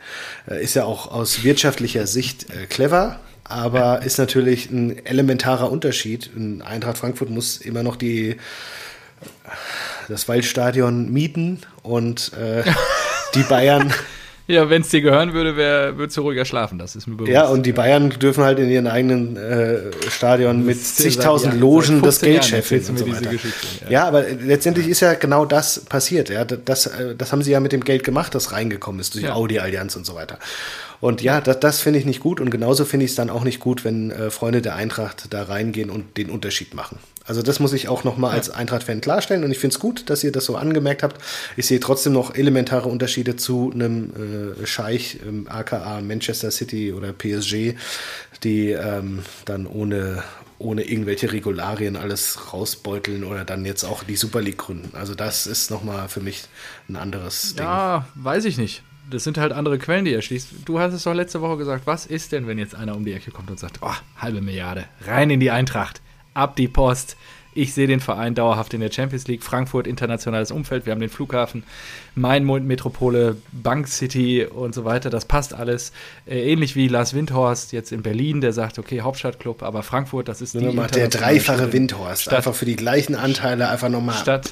[0.48, 6.30] Äh, ist ja auch aus wirtschaftlicher Sicht äh, clever, aber ist natürlich ein elementarer Unterschied.
[6.34, 8.36] In Eintracht Frankfurt muss immer noch die
[10.08, 12.64] das Waldstadion mieten und äh,
[13.34, 13.92] die Bayern.
[14.48, 15.56] Ja, wenn es dir gehören würde,
[15.96, 17.32] würdest du ruhiger schlafen, das ist mir bewusst.
[17.32, 22.00] Ja, und die Bayern dürfen halt in ihren eigenen äh, Stadion mit zigtausend ja, Logen
[22.00, 23.32] das Geld scheffeln und so weiter.
[23.32, 23.90] Ja.
[23.90, 24.04] ja.
[24.04, 26.28] aber letztendlich ist ja genau das passiert.
[26.28, 29.24] Ja, das, äh, das haben sie ja mit dem Geld gemacht, das reingekommen ist durch
[29.24, 29.34] ja.
[29.34, 30.38] Audi-Allianz und so weiter.
[31.00, 33.42] Und ja, das, das finde ich nicht gut und genauso finde ich es dann auch
[33.42, 36.98] nicht gut, wenn äh, Freunde der Eintracht da reingehen und den Unterschied machen.
[37.26, 38.36] Also das muss ich auch nochmal ja.
[38.36, 41.20] als Eintracht-Fan klarstellen und ich finde es gut, dass ihr das so angemerkt habt.
[41.56, 47.12] Ich sehe trotzdem noch elementare Unterschiede zu einem äh, Scheich, ähm, aka Manchester City oder
[47.12, 47.74] PSG,
[48.42, 50.22] die ähm, dann ohne
[50.58, 54.96] ohne irgendwelche Regularien alles rausbeuteln oder dann jetzt auch die Super League gründen.
[54.96, 56.44] Also das ist nochmal für mich
[56.88, 57.66] ein anderes Ding.
[57.66, 60.48] Ja, weiß ich nicht das sind halt andere Quellen, die er schließt.
[60.64, 63.12] Du hast es doch letzte Woche gesagt, was ist denn, wenn jetzt einer um die
[63.12, 66.00] Ecke kommt und sagt, oh, halbe Milliarde, rein in die Eintracht,
[66.36, 67.16] ab die Post.
[67.54, 71.08] Ich sehe den Verein dauerhaft in der Champions League, Frankfurt, internationales Umfeld, wir haben den
[71.08, 71.62] Flughafen,
[72.14, 75.92] Mainmund, Metropole, Bank City und so weiter, das passt alles.
[76.26, 80.42] Äh, ähnlich wie Lars Windhorst jetzt in Berlin, der sagt, okay, Hauptstadtclub, aber Frankfurt, das
[80.42, 81.72] ist die Der dreifache Stadt.
[81.72, 84.42] Windhorst, Stadt, einfach für die gleichen Anteile einfach nochmal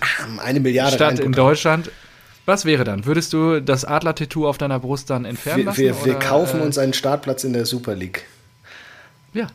[0.43, 1.91] eine Milliarde Stadt in Deutschland
[2.47, 3.07] was wäre dann?
[3.07, 5.79] Würdest du das Adler-Tattoo auf deiner Brust dann entfernen wir, lassen?
[5.79, 8.27] Wir, wir kaufen uns einen Startplatz in der Super League.
[9.33, 9.47] Ja.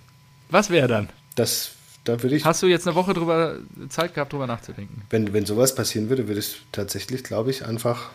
[0.50, 1.10] Was wäre dann?
[1.36, 1.72] Das,
[2.10, 2.46] da würde ich.
[2.46, 3.58] Hast du jetzt eine Woche drüber
[3.90, 5.04] Zeit gehabt, drüber nachzudenken?
[5.10, 8.10] Wenn, wenn sowas passieren würde, würde ich tatsächlich, glaube ich, einfach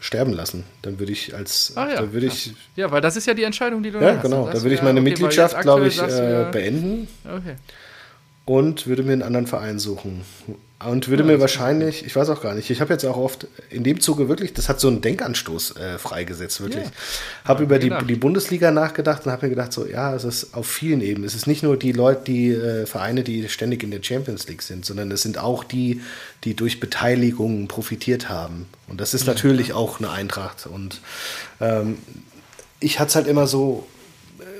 [0.00, 0.64] sterben lassen.
[0.82, 1.72] Dann würde ich als.
[1.76, 2.12] Ach ja.
[2.12, 4.46] würde ich, ja, weil das ist ja die Entscheidung, die du Ja, genau.
[4.46, 7.08] Da würde ich meine okay, Mitgliedschaft, glaube ich, äh, beenden.
[7.24, 7.56] Okay.
[8.44, 10.22] Und würde mir einen anderen Verein suchen.
[10.84, 13.46] Und würde ja, mir wahrscheinlich, ich weiß auch gar nicht, ich habe jetzt auch oft
[13.70, 16.84] in dem Zuge wirklich, das hat so einen Denkanstoß äh, freigesetzt, wirklich.
[16.84, 16.90] Ja.
[17.46, 20.66] Habe über die, die Bundesliga nachgedacht und habe mir gedacht, so, ja, es ist auf
[20.66, 21.24] vielen Ebenen.
[21.24, 24.60] Es ist nicht nur die Leute, die äh, Vereine, die ständig in der Champions League
[24.60, 26.02] sind, sondern es sind auch die,
[26.44, 28.66] die durch Beteiligung profitiert haben.
[28.86, 29.32] Und das ist ja.
[29.32, 30.66] natürlich auch eine Eintracht.
[30.66, 31.00] Und
[31.58, 31.96] ähm,
[32.80, 33.86] ich hatte es halt immer so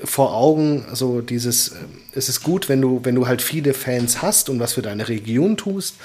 [0.03, 1.75] vor Augen, so dieses, äh,
[2.13, 5.07] es ist gut, wenn du, wenn du halt viele Fans hast und was für deine
[5.07, 5.95] Region tust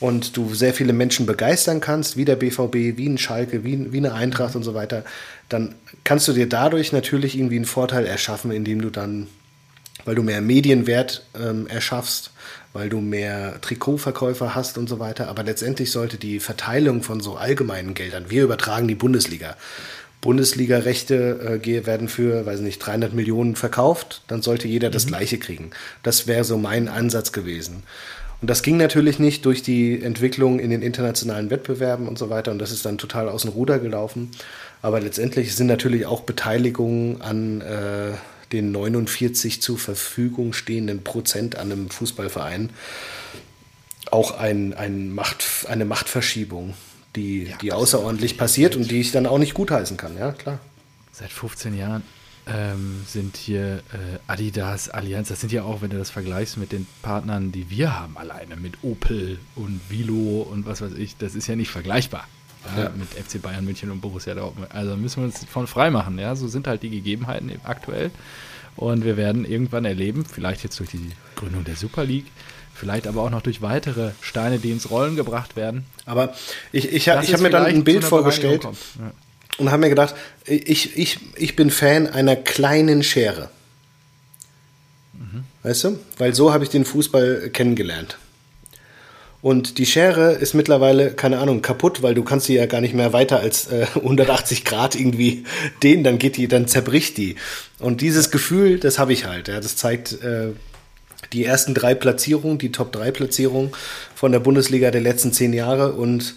[0.00, 3.98] und du sehr viele Menschen begeistern kannst, wie der BVB, wie ein Schalke, wie, wie
[3.98, 5.04] eine Eintracht und so weiter,
[5.48, 5.74] dann
[6.04, 9.26] kannst du dir dadurch natürlich irgendwie einen Vorteil erschaffen, indem du dann,
[10.04, 12.30] weil du mehr Medienwert ähm, erschaffst,
[12.72, 15.28] weil du mehr Trikotverkäufer hast und so weiter.
[15.28, 19.56] Aber letztendlich sollte die Verteilung von so allgemeinen Geldern, wir übertragen die Bundesliga,
[20.28, 24.92] Bundesliga-Rechte äh, werden für, weiß nicht, 300 Millionen verkauft, dann sollte jeder mhm.
[24.92, 25.70] das Gleiche kriegen.
[26.02, 27.82] Das wäre so mein Ansatz gewesen.
[28.42, 32.50] Und das ging natürlich nicht durch die Entwicklung in den internationalen Wettbewerben und so weiter.
[32.50, 34.30] Und das ist dann total aus dem Ruder gelaufen.
[34.82, 38.10] Aber letztendlich sind natürlich auch Beteiligungen an äh,
[38.52, 42.68] den 49 zur Verfügung stehenden Prozent an einem Fußballverein
[44.10, 46.74] auch ein, ein Macht, eine Machtverschiebung
[47.16, 50.60] die, ja, die außerordentlich passiert und die ich dann auch nicht gutheißen kann, ja, klar.
[51.12, 52.02] Seit 15 Jahren
[52.46, 56.72] ähm, sind hier äh, Adidas, Allianz, das sind ja auch, wenn du das vergleichst mit
[56.72, 61.34] den Partnern, die wir haben, alleine mit Opel und Vilo und was weiß ich, das
[61.34, 62.26] ist ja nicht vergleichbar.
[62.76, 62.90] Ja, ja.
[62.90, 64.68] Mit FC Bayern München und Borussia Dortmund.
[64.72, 66.18] Also müssen wir uns von frei machen.
[66.18, 68.10] Ja, so sind halt die Gegebenheiten aktuell.
[68.76, 72.26] Und wir werden irgendwann erleben, vielleicht jetzt durch die Gründung der Super League,
[72.78, 75.84] vielleicht aber auch noch durch weitere Steine, die ins Rollen gebracht werden.
[76.06, 76.34] Aber
[76.72, 78.70] ich, ich, ich habe mir dann ein Bild vorgestellt ja.
[79.58, 80.14] und habe mir gedacht,
[80.46, 83.50] ich, ich, ich bin Fan einer kleinen Schere.
[85.12, 85.44] Mhm.
[85.62, 85.98] Weißt du?
[86.16, 88.16] Weil so habe ich den Fußball kennengelernt.
[89.40, 92.94] Und die Schere ist mittlerweile, keine Ahnung, kaputt, weil du kannst sie ja gar nicht
[92.94, 95.44] mehr weiter als äh, 180 Grad irgendwie
[95.82, 97.36] dehnen, dann geht die, dann zerbricht die.
[97.78, 99.48] Und dieses Gefühl, das habe ich halt.
[99.48, 100.52] Ja, das zeigt, äh,
[101.32, 103.72] die ersten drei Platzierungen, die Top 3 Platzierungen
[104.14, 106.34] von der Bundesliga der letzten zehn Jahre und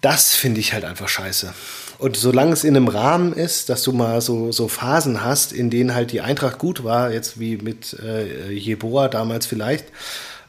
[0.00, 1.52] das finde ich halt einfach scheiße.
[1.98, 5.68] Und solange es in einem Rahmen ist, dass du mal so, so Phasen hast, in
[5.68, 9.84] denen halt die Eintracht gut war, jetzt wie mit äh, Jeboa damals vielleicht,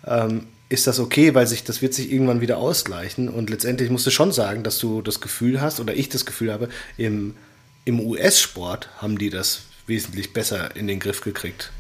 [0.08, 3.28] ähm, ist das okay, weil sich das wird sich irgendwann wieder ausgleichen.
[3.28, 6.54] Und letztendlich musst du schon sagen, dass du das Gefühl hast, oder ich das Gefühl
[6.54, 7.36] habe, im,
[7.84, 11.72] im US-Sport haben die das wesentlich besser in den Griff gekriegt.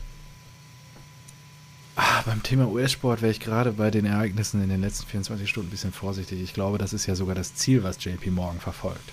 [1.95, 5.67] Ah, beim Thema US-Sport wäre ich gerade bei den Ereignissen in den letzten 24 Stunden
[5.67, 6.41] ein bisschen vorsichtig.
[6.41, 9.11] Ich glaube, das ist ja sogar das Ziel, was JP Morgan verfolgt.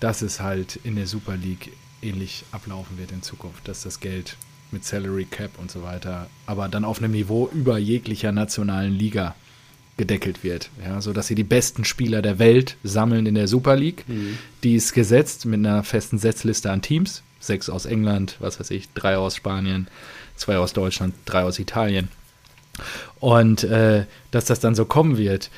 [0.00, 1.72] Dass es halt in der Super League
[2.02, 4.36] ähnlich ablaufen wird in Zukunft, dass das Geld
[4.72, 9.36] mit Salary Cap und so weiter, aber dann auf einem Niveau über jeglicher nationalen Liga
[9.96, 10.70] gedeckelt wird.
[10.84, 14.04] Ja, so dass sie die besten Spieler der Welt sammeln in der Super League.
[14.08, 14.38] Mhm.
[14.62, 17.22] Die ist gesetzt mit einer festen Setzliste an Teams.
[17.40, 19.86] Sechs aus England, was weiß ich, drei aus Spanien,
[20.36, 22.08] zwei aus Deutschland, drei aus Italien.
[23.20, 25.50] Und äh, dass das dann so kommen wird,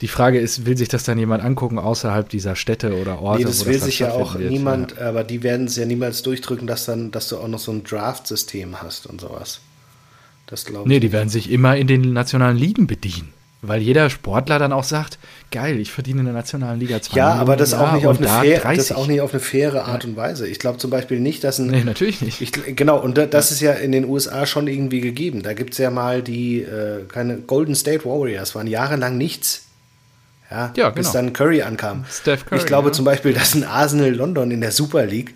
[0.00, 3.38] die Frage ist, will sich das dann jemand angucken außerhalb dieser Städte oder Orte?
[3.38, 4.50] Nee, das will das sich ja auch wird?
[4.50, 5.08] niemand, ja.
[5.08, 7.84] aber die werden es ja niemals durchdrücken, dass dann, dass du auch noch so ein
[7.84, 9.60] Draft-System hast und sowas.
[10.46, 13.32] Das glaube Nee, die werden sich immer in den nationalen Ligen bedienen.
[13.64, 15.20] Weil jeder Sportler dann auch sagt,
[15.52, 18.26] geil, ich verdiene in der nationalen Liga zwei Ja, aber das auch, nicht auf eine
[18.26, 20.48] fair, das auch nicht auf eine faire Art und Weise.
[20.48, 21.68] Ich glaube zum Beispiel nicht, dass ein.
[21.68, 22.40] Nee, natürlich nicht.
[22.40, 25.44] Ich, genau, und das ist ja in den USA schon irgendwie gegeben.
[25.44, 29.66] Da gibt es ja mal die, äh, keine Golden State Warriors, waren jahrelang nichts.
[30.50, 30.90] Ja, ja genau.
[30.96, 32.04] bis dann Curry ankam.
[32.10, 32.92] Steph Curry, ich glaube ja.
[32.92, 35.34] zum Beispiel, dass ein Arsenal London in der Super League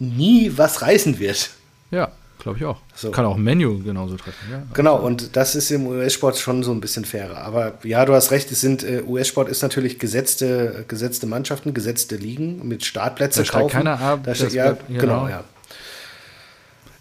[0.00, 1.50] nie was reißen wird.
[1.92, 2.10] Ja,
[2.40, 2.78] glaube ich auch.
[2.94, 3.10] So.
[3.10, 4.38] Kann auch ein Menu genauso treffen.
[4.50, 7.38] Ja, genau, und das ist im US-Sport schon so ein bisschen fairer.
[7.38, 12.16] Aber ja, du hast recht, es sind äh, US-Sport ist natürlich gesetzte, gesetzte Mannschaften, gesetzte
[12.16, 13.70] Ligen mit Startplätze da kaufen.
[13.70, 15.44] Keiner ab, da steht, ja, genau, genau, ja.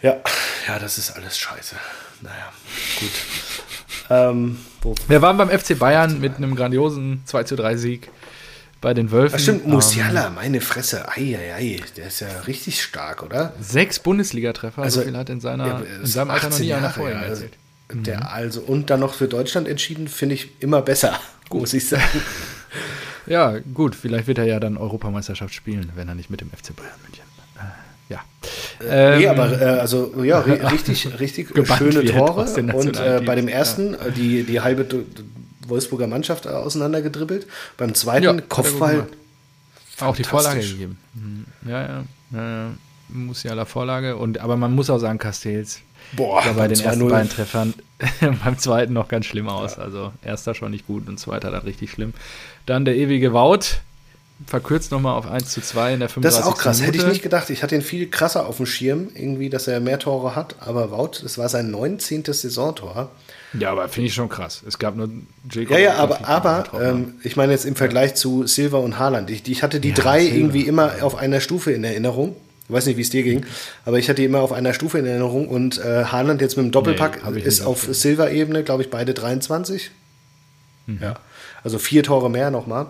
[0.02, 0.18] Ja,
[0.68, 1.76] ja, das ist alles scheiße.
[2.22, 2.54] Naja,
[3.00, 3.12] gut.
[4.10, 4.58] Ähm,
[5.08, 8.10] Wir waren beim FC Bayern mit einem grandiosen 2 zu 3 Sieg
[8.82, 9.36] bei den Wölfen.
[9.36, 11.10] Ach stimmt, Musiala, ähm, meine Fresse.
[11.10, 13.54] Eieiei, der ist ja richtig stark, oder?
[13.60, 16.90] Sechs Bundesliga-Treffer, also, so viel hat in, seiner, ja, in seinem Alter noch nie einer
[16.90, 17.46] vorher ja, also,
[17.92, 18.24] der, mhm.
[18.24, 21.20] also, Und dann noch für Deutschland entschieden, finde ich immer besser,
[21.52, 22.04] muss ich sagen.
[23.26, 26.76] ja, gut, vielleicht wird er ja dann Europameisterschaft spielen, wenn er nicht mit dem FC
[26.76, 27.24] Bayern München.
[27.58, 28.22] Äh, ja.
[28.82, 32.46] Ähm, nee, aber äh, also ja, richtig, richtig schöne Tore.
[32.74, 34.10] Und äh, bei dem ersten, ja.
[34.16, 34.86] die, die halbe
[35.70, 37.48] Wolfsburger Mannschaft auseinandergedribbelt.
[37.78, 39.08] Beim zweiten ja, Kopfball.
[40.00, 40.98] Auch die Vorlage gegeben.
[41.14, 41.46] Mhm.
[41.68, 42.04] Ja, ja.
[42.32, 42.70] ja, ja.
[43.10, 44.18] Musiala Vorlage.
[44.18, 45.82] Und, aber man muss auch sagen, Castells
[46.14, 47.74] Boah, sah bei den ersten beiden Treffern
[48.44, 49.78] beim zweiten noch ganz schlimm aus.
[49.78, 49.84] Ja.
[49.84, 52.14] Also erster schon nicht gut und zweiter dann richtig schlimm.
[52.66, 53.82] Dann der ewige Wout,
[54.46, 56.22] verkürzt nochmal auf 1 zu 2 in der 35.
[56.22, 56.98] Das ist auch krass, Minute.
[56.98, 57.50] hätte ich nicht gedacht.
[57.50, 60.56] Ich hatte ihn viel krasser auf dem Schirm, irgendwie, dass er mehr Tore hat.
[60.60, 62.24] Aber Wout, das war sein 19.
[62.26, 63.12] Saisontor.
[63.54, 64.64] Ja, aber finde ich schon krass.
[64.68, 65.10] Es gab nur
[65.50, 65.72] Jacob.
[65.72, 69.30] Ja, ja, aber, aber ähm, ich meine jetzt im Vergleich zu Silva und Haaland.
[69.32, 70.36] Ich, ich hatte die ja, drei Silva.
[70.36, 72.36] irgendwie immer auf einer Stufe in Erinnerung.
[72.68, 73.48] Ich weiß nicht, wie es dir ging,
[73.84, 76.66] aber ich hatte die immer auf einer Stufe in Erinnerung und äh, Haaland jetzt mit
[76.66, 79.90] dem Doppelpack nee, ist auf Silva-Ebene, glaube ich, beide 23.
[80.86, 81.00] Mhm.
[81.02, 81.16] Ja.
[81.64, 82.86] Also vier Tore mehr nochmal.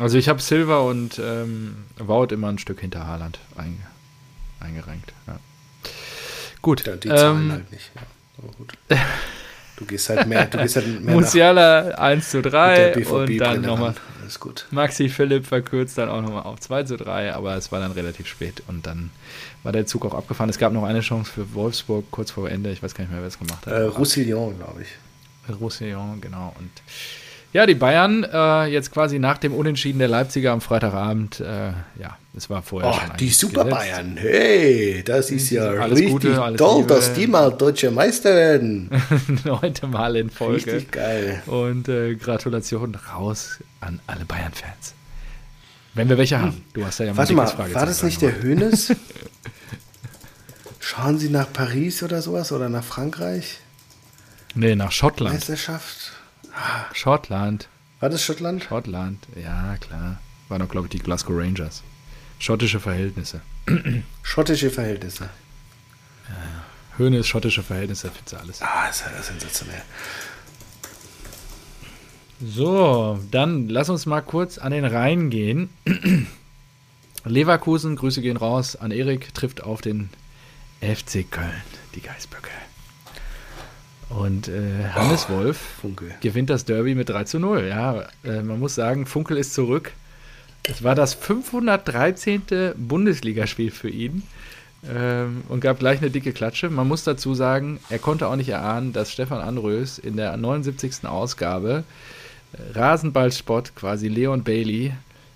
[0.00, 3.78] Also ich habe Silva und ähm, Wout immer ein Stück hinter Haaland einge
[4.58, 5.12] eingerenkt.
[5.28, 5.38] Ja.
[6.60, 6.84] Gut.
[6.86, 7.90] Ja, die Zahlen ähm, halt nicht.
[7.94, 8.02] Ja.
[8.38, 8.72] Aber gut.
[9.76, 13.94] Du gehst halt mehr, du gehst halt mehr Musiala 1 zu 3 und dann nochmal
[14.70, 18.26] Maxi Philipp verkürzt dann auch nochmal auf 2 zu 3, aber es war dann relativ
[18.26, 19.10] spät und dann
[19.62, 20.48] war der Zug auch abgefahren.
[20.48, 23.20] Es gab noch eine Chance für Wolfsburg kurz vor Ende, ich weiß gar nicht mehr,
[23.20, 23.72] wer es gemacht hat.
[23.72, 25.54] Äh, Roussillon, glaube ich.
[25.60, 26.54] Roussillon, genau.
[26.58, 26.70] Und
[27.54, 31.68] ja, die Bayern äh, jetzt quasi nach dem Unentschieden der Leipziger am Freitagabend, äh,
[32.00, 33.78] ja, es war vorher oh, schon Die Super gesetzt.
[33.78, 36.92] Bayern, hey, das ist ja alles richtig Gute, toll, Liebe.
[36.92, 38.90] dass die mal deutsche Meister werden.
[39.44, 40.72] Neunte Mal in Folge.
[40.72, 41.44] Richtig geil.
[41.46, 44.94] Und äh, Gratulation raus an alle Bayern-Fans.
[45.94, 46.64] Wenn wir welche haben.
[46.72, 48.92] Du hast ja ja Warte mal, war das nicht der Hönes?
[50.80, 53.60] Schauen Sie nach Paris oder sowas oder nach Frankreich?
[54.56, 55.34] Nee, nach Schottland.
[55.36, 56.13] Meisterschaft.
[56.92, 57.68] Schottland.
[58.00, 58.64] War das Schottland?
[58.64, 60.20] Schottland, ja, klar.
[60.48, 61.82] War doch, glaube ich, die Glasgow Rangers.
[62.38, 63.40] Schottische Verhältnisse.
[64.22, 65.30] Schottische Verhältnisse.
[66.28, 66.64] Ja.
[66.98, 68.62] Höhne ist schottische Verhältnisse, findest du alles.
[68.62, 69.82] Ah, ist ja sensationell.
[72.40, 75.70] So, dann lass uns mal kurz an den Rhein gehen.
[77.24, 80.10] Leverkusen, Grüße gehen raus an Erik, trifft auf den
[80.80, 81.62] FC Köln,
[81.94, 82.50] die Geißböcke.
[84.10, 86.14] Und äh, Hannes oh, Wolf Funkel.
[86.20, 87.66] gewinnt das Derby mit 3 zu 0.
[87.68, 89.92] Ja, äh, man muss sagen, Funkel ist zurück.
[90.62, 92.42] Es war das 513.
[92.76, 94.22] Bundesligaspiel für ihn
[94.88, 96.70] ähm, und gab gleich eine dicke Klatsche.
[96.70, 101.04] Man muss dazu sagen, er konnte auch nicht erahnen, dass Stefan Anrös in der 79.
[101.04, 101.84] Ausgabe
[102.52, 104.92] äh, Rasenballsport quasi Leon Bailey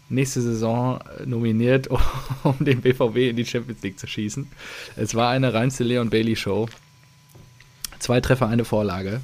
[0.08, 1.88] nächste Saison nominiert,
[2.42, 4.48] um den BVB in die Champions League zu schießen.
[4.96, 6.68] Es war eine reinste Leon Bailey Show.
[7.98, 9.20] Zwei Treffer, eine Vorlage.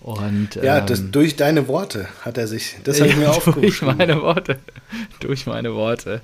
[0.00, 3.62] Und, ja, ähm, das, durch deine Worte hat er sich, das habe ich mir aufgerufen.
[3.62, 4.58] Durch meine Worte.
[5.20, 6.22] durch meine Worte.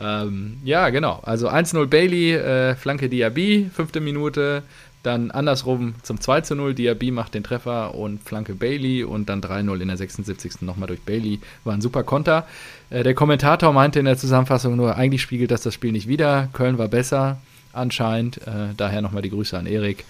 [0.00, 1.20] Ähm, ja, genau.
[1.24, 4.62] Also 1-0 Bailey, äh, Flanke Diaby, fünfte Minute.
[5.02, 6.74] Dann andersrum zum 2 0.
[6.74, 10.62] Diaby macht den Treffer und Flanke Bailey und dann 3-0 in der 76.
[10.62, 11.40] nochmal durch Bailey.
[11.64, 12.46] War ein super Konter.
[12.90, 16.48] Äh, der Kommentator meinte in der Zusammenfassung nur, eigentlich spiegelt das das Spiel nicht wieder.
[16.52, 17.38] Köln war besser
[17.72, 18.38] anscheinend.
[18.38, 20.04] Äh, daher nochmal die Grüße an Erik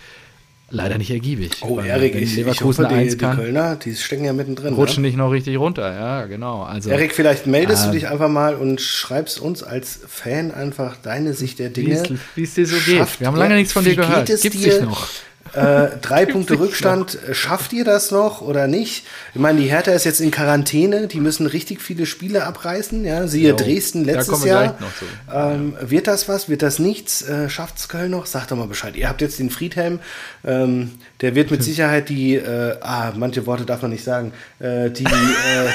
[0.71, 1.53] leider nicht ergiebig.
[1.63, 4.75] Oh, Erik, ich, Leverkusen ich hoffe, die, die Kölner, die stecken ja mittendrin.
[4.75, 5.09] Rutschen ne?
[5.09, 6.63] nicht noch richtig runter, ja, genau.
[6.63, 10.97] Also, Erik, vielleicht meldest äh, du dich einfach mal und schreibst uns als Fan einfach
[10.97, 12.03] deine Sicht der Dinge.
[12.35, 13.21] Wie es dir so geht.
[13.21, 14.27] Wir haben lange nichts von dir gehört.
[14.27, 15.09] Gibt es dir, noch?
[15.55, 17.35] Äh, drei Punkte Rückstand, noch.
[17.35, 19.07] schafft ihr das noch oder nicht?
[19.35, 23.27] Ich meine, die Hertha ist jetzt in Quarantäne, die müssen richtig viele Spiele abreißen, ja,
[23.27, 24.79] siehe jo, Dresden letztes Jahr.
[25.33, 27.23] Ähm, wird das was, wird das nichts?
[27.23, 28.27] Äh, Schafft es Köln noch?
[28.27, 28.97] Sagt doch mal Bescheid.
[28.97, 30.01] Ihr habt jetzt den Friedhelm,
[30.45, 34.91] ähm, der wird mit Sicherheit die, äh, ah, manche Worte darf man nicht sagen, äh,
[34.91, 35.09] die, äh,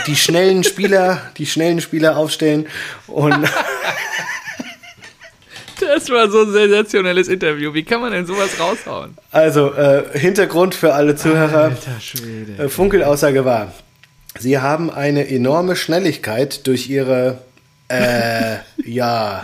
[0.08, 2.68] die schnellen Spieler, die schnellen Spieler aufstellen
[3.08, 3.34] und
[5.88, 7.74] Das war so ein sensationelles Interview.
[7.74, 9.18] Wie kann man denn sowas raushauen?
[9.32, 11.66] Also, äh, Hintergrund für alle Zuhörer.
[11.66, 12.64] Alter Schwede.
[12.64, 13.72] Äh, Funkelaussage war,
[14.40, 17.40] sie haben eine enorme Schnelligkeit durch ihre,
[17.90, 19.44] äh, ja,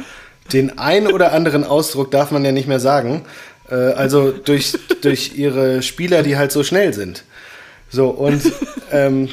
[0.54, 3.26] den ein oder anderen Ausdruck darf man ja nicht mehr sagen.
[3.70, 7.24] Äh, also durch, durch ihre Spieler, die halt so schnell sind.
[7.90, 8.42] So, und
[8.92, 9.30] ähm,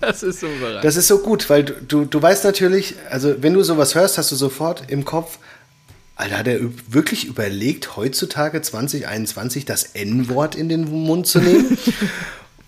[0.00, 0.84] das ist so überraschend.
[0.84, 4.18] Das ist so gut, weil du, du, du weißt natürlich, also wenn du sowas hörst,
[4.18, 5.38] hast du sofort im Kopf,
[6.16, 11.78] Alter, hat er wirklich überlegt, heutzutage 2021 das N-Wort in den Mund zu nehmen?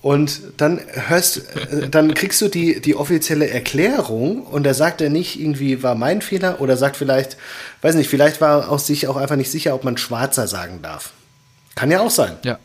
[0.00, 5.10] Und dann hörst, äh, dann kriegst du die, die offizielle Erklärung und da sagt er
[5.10, 7.36] nicht irgendwie, war mein Fehler oder sagt vielleicht,
[7.82, 10.82] weiß nicht, vielleicht war er auch sich auch einfach nicht sicher, ob man Schwarzer sagen
[10.82, 11.12] darf.
[11.74, 12.36] Kann ja auch sein.
[12.44, 12.60] Ja,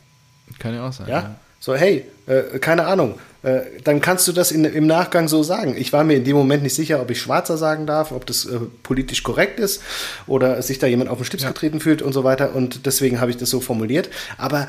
[0.60, 1.08] kann ja auch sein.
[1.08, 1.20] Ja?
[1.20, 1.34] ja.
[1.58, 5.76] So, hey, äh, keine Ahnung, äh, dann kannst du das in, im Nachgang so sagen.
[5.76, 8.46] Ich war mir in dem Moment nicht sicher, ob ich Schwarzer sagen darf, ob das
[8.46, 9.82] äh, politisch korrekt ist
[10.26, 11.50] oder sich da jemand auf den Stips ja.
[11.50, 12.54] getreten fühlt und so weiter.
[12.54, 14.08] Und deswegen habe ich das so formuliert.
[14.38, 14.66] Aber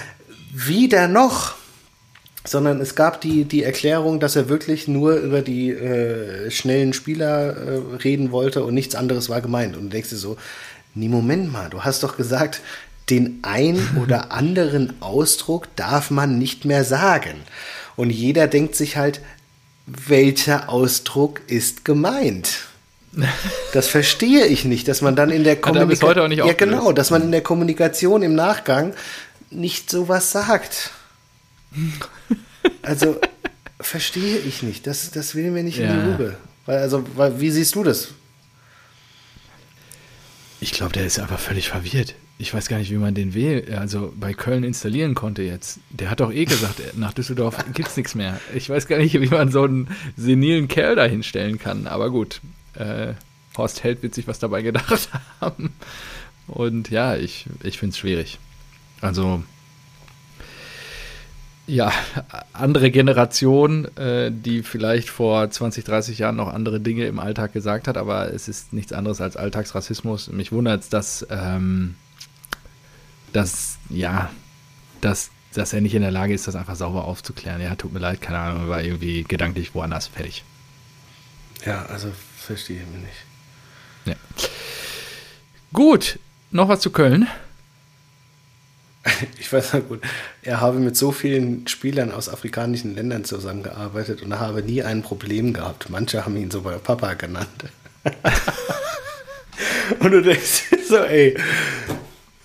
[0.53, 1.55] wieder noch
[2.47, 7.57] sondern es gab die, die Erklärung, dass er wirklich nur über die äh, schnellen Spieler
[7.57, 9.75] äh, reden wollte und nichts anderes war gemeint.
[9.75, 10.37] Und du denkst dir so,
[10.93, 12.61] nee, Moment mal, du hast doch gesagt,
[13.09, 17.41] den ein oder anderen Ausdruck darf man nicht mehr sagen.
[17.95, 19.21] Und jeder denkt sich halt,
[19.85, 22.65] welcher Ausdruck ist gemeint?
[23.71, 26.31] Das verstehe ich nicht, dass man dann in der Kommunikation.
[26.31, 28.93] Ja, genau, dass man in der Kommunikation im Nachgang
[29.49, 30.91] nicht sowas sagt.
[32.81, 33.19] Also
[33.79, 34.85] verstehe ich nicht.
[34.85, 35.85] Das, das will mir nicht ja.
[35.85, 36.37] in die Rübe.
[36.65, 38.09] Weil, also, weil, wie siehst du das?
[40.59, 43.73] Ich glaube, der ist einfach völlig verwirrt ich weiß gar nicht, wie man den wähl,
[43.75, 45.79] also bei Köln installieren konnte jetzt.
[45.89, 48.39] Der hat doch eh gesagt, nach Düsseldorf gibt es nichts mehr.
[48.53, 51.87] Ich weiß gar nicht, wie man so einen senilen Kerl da hinstellen kann.
[51.87, 52.41] Aber gut,
[52.73, 53.13] äh,
[53.57, 55.09] Horst Held wird sich was dabei gedacht
[55.41, 55.73] haben.
[56.47, 58.37] Und ja, ich, ich finde es schwierig.
[58.99, 59.41] Also,
[61.67, 61.91] ja,
[62.51, 67.87] andere Generation, äh, die vielleicht vor 20, 30 Jahren noch andere Dinge im Alltag gesagt
[67.87, 70.31] hat, aber es ist nichts anderes als Alltagsrassismus.
[70.33, 71.25] Mich wundert es, dass.
[71.29, 71.95] Ähm,
[73.35, 74.29] dass, ja,
[75.01, 77.61] dass, dass er nicht in der Lage ist, das einfach sauber aufzuklären.
[77.61, 80.43] Ja, tut mir leid, keine Ahnung, war irgendwie gedanklich woanders fertig.
[81.65, 83.25] Ja, also verstehe ich mir nicht.
[84.05, 84.15] Ja.
[85.73, 86.19] Gut,
[86.51, 87.27] noch was zu Köln.
[89.37, 90.01] Ich weiß noch gut,
[90.41, 95.03] er habe mit so vielen Spielern aus afrikanischen Ländern zusammengearbeitet und er habe nie ein
[95.03, 95.91] Problem gehabt.
[95.91, 97.65] Manche haben ihn sogar Papa genannt.
[99.99, 101.37] und du denkst so, ey,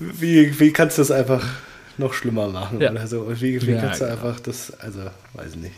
[0.00, 1.46] wie, wie kannst du das einfach
[1.98, 2.90] noch schlimmer machen ja.
[2.90, 3.28] oder so?
[3.40, 4.16] Wie, wie ja, kannst du genau.
[4.16, 5.00] einfach das, also,
[5.34, 5.74] weiß ich nicht.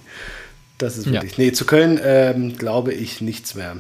[0.79, 1.37] Das ist wirklich.
[1.37, 1.45] Ja.
[1.45, 3.77] Nee, zu Köln ähm, glaube ich nichts mehr.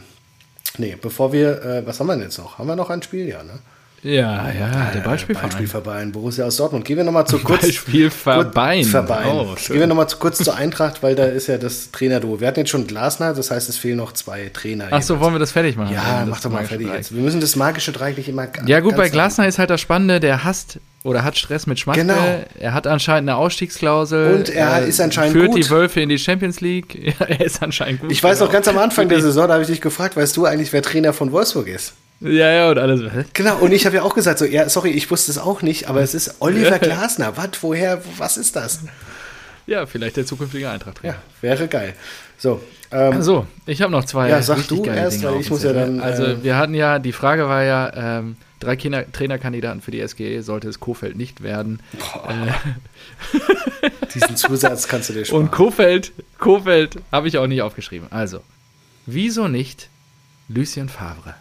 [0.78, 2.59] Nee, bevor wir, äh, was haben wir denn jetzt noch?
[2.59, 3.28] Haben wir noch ein Spiel?
[3.28, 3.59] Ja, ne?
[4.03, 5.51] Ja, ja, der Beispielverein.
[5.51, 6.85] Beispielverein, Borussia aus Dortmund.
[6.85, 7.62] Gehen wir nochmal zu kurz.
[7.62, 8.85] Beispielverein.
[8.85, 9.29] Verein.
[9.31, 12.41] Oh, Gehen wir nochmal zu kurz zur Eintracht, weil da ist ja das Trainerduo.
[12.41, 14.89] Wir hatten jetzt schon Glasner, das heißt, es fehlen noch zwei Trainer.
[14.91, 15.95] Ach so, wollen wir das fertig machen?
[15.95, 17.15] Ja, mach doch mal fertig jetzt.
[17.15, 18.49] Wir müssen das magische Dreieck nicht immer.
[18.66, 22.01] Ja, gut, bei Glasner ist halt das Spannende, der hasst oder hat Stress mit Schmatke.
[22.01, 22.45] Genau.
[22.59, 24.35] Er hat anscheinend eine Ausstiegsklausel.
[24.35, 25.59] Und er ist anscheinend führt gut.
[25.59, 26.99] die Wölfe in die Champions League.
[27.03, 28.12] Ja, er ist anscheinend gut.
[28.12, 28.47] Ich weiß genau.
[28.47, 30.83] noch ganz am Anfang der Saison, da habe ich dich gefragt, weißt du eigentlich, wer
[30.83, 31.95] Trainer von Wolfsburg ist?
[32.23, 33.03] Ja, ja, und alles.
[33.32, 35.89] Genau, und ich habe ja auch gesagt, so, ja, sorry, ich wusste es auch nicht,
[35.89, 37.36] aber es ist Oliver Glasner.
[37.36, 38.81] Was, woher, was ist das?
[39.66, 41.01] Ja, vielleicht der zukünftige Eintracht.
[41.03, 41.94] Ja, wäre geil.
[42.39, 44.28] So, ähm, so ich habe noch zwei.
[44.28, 46.01] Ja, sag du erst, Dinge weil ich muss ja dann.
[46.01, 50.07] Also, äh, wir hatten ja, die Frage war ja, ähm, Drei Kinder Trainerkandidaten für die
[50.07, 51.81] SGE sollte es Kofeld nicht werden.
[52.28, 55.43] Äh, Diesen Zusatz kannst du dir sparen.
[55.43, 58.07] Und Kofeld, Kofeld habe ich auch nicht aufgeschrieben.
[58.12, 58.39] Also,
[59.05, 59.89] wieso nicht
[60.49, 61.35] Lucien Favre?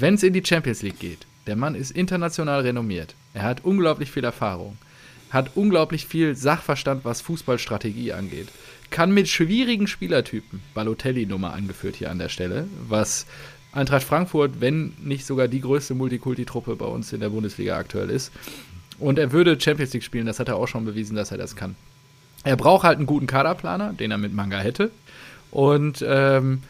[0.00, 3.16] Wenn es in die Champions League geht, der Mann ist international renommiert.
[3.34, 4.78] Er hat unglaublich viel Erfahrung,
[5.30, 8.46] hat unglaublich viel Sachverstand, was Fußballstrategie angeht.
[8.90, 13.26] Kann mit schwierigen Spielertypen, Balotelli-Nummer angeführt hier an der Stelle, was
[13.72, 18.30] Eintracht Frankfurt, wenn nicht sogar die größte Multikulti-Truppe bei uns in der Bundesliga aktuell ist.
[19.00, 21.56] Und er würde Champions League spielen, das hat er auch schon bewiesen, dass er das
[21.56, 21.74] kann.
[22.44, 24.92] Er braucht halt einen guten Kaderplaner, den er mit Manga hätte.
[25.50, 26.62] Und ähm,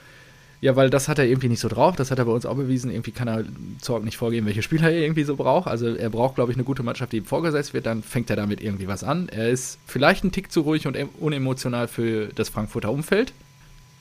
[0.60, 1.94] ja, weil das hat er irgendwie nicht so drauf.
[1.94, 2.90] Das hat er bei uns auch bewiesen.
[2.90, 3.44] Irgendwie kann er
[3.80, 5.68] Zorg nicht vorgeben, welche Spieler er irgendwie so braucht.
[5.68, 7.86] Also er braucht, glaube ich, eine gute Mannschaft, die ihm vorgesetzt wird.
[7.86, 9.28] Dann fängt er damit irgendwie was an.
[9.28, 13.32] Er ist vielleicht ein Tick zu ruhig und unemotional für das Frankfurter Umfeld.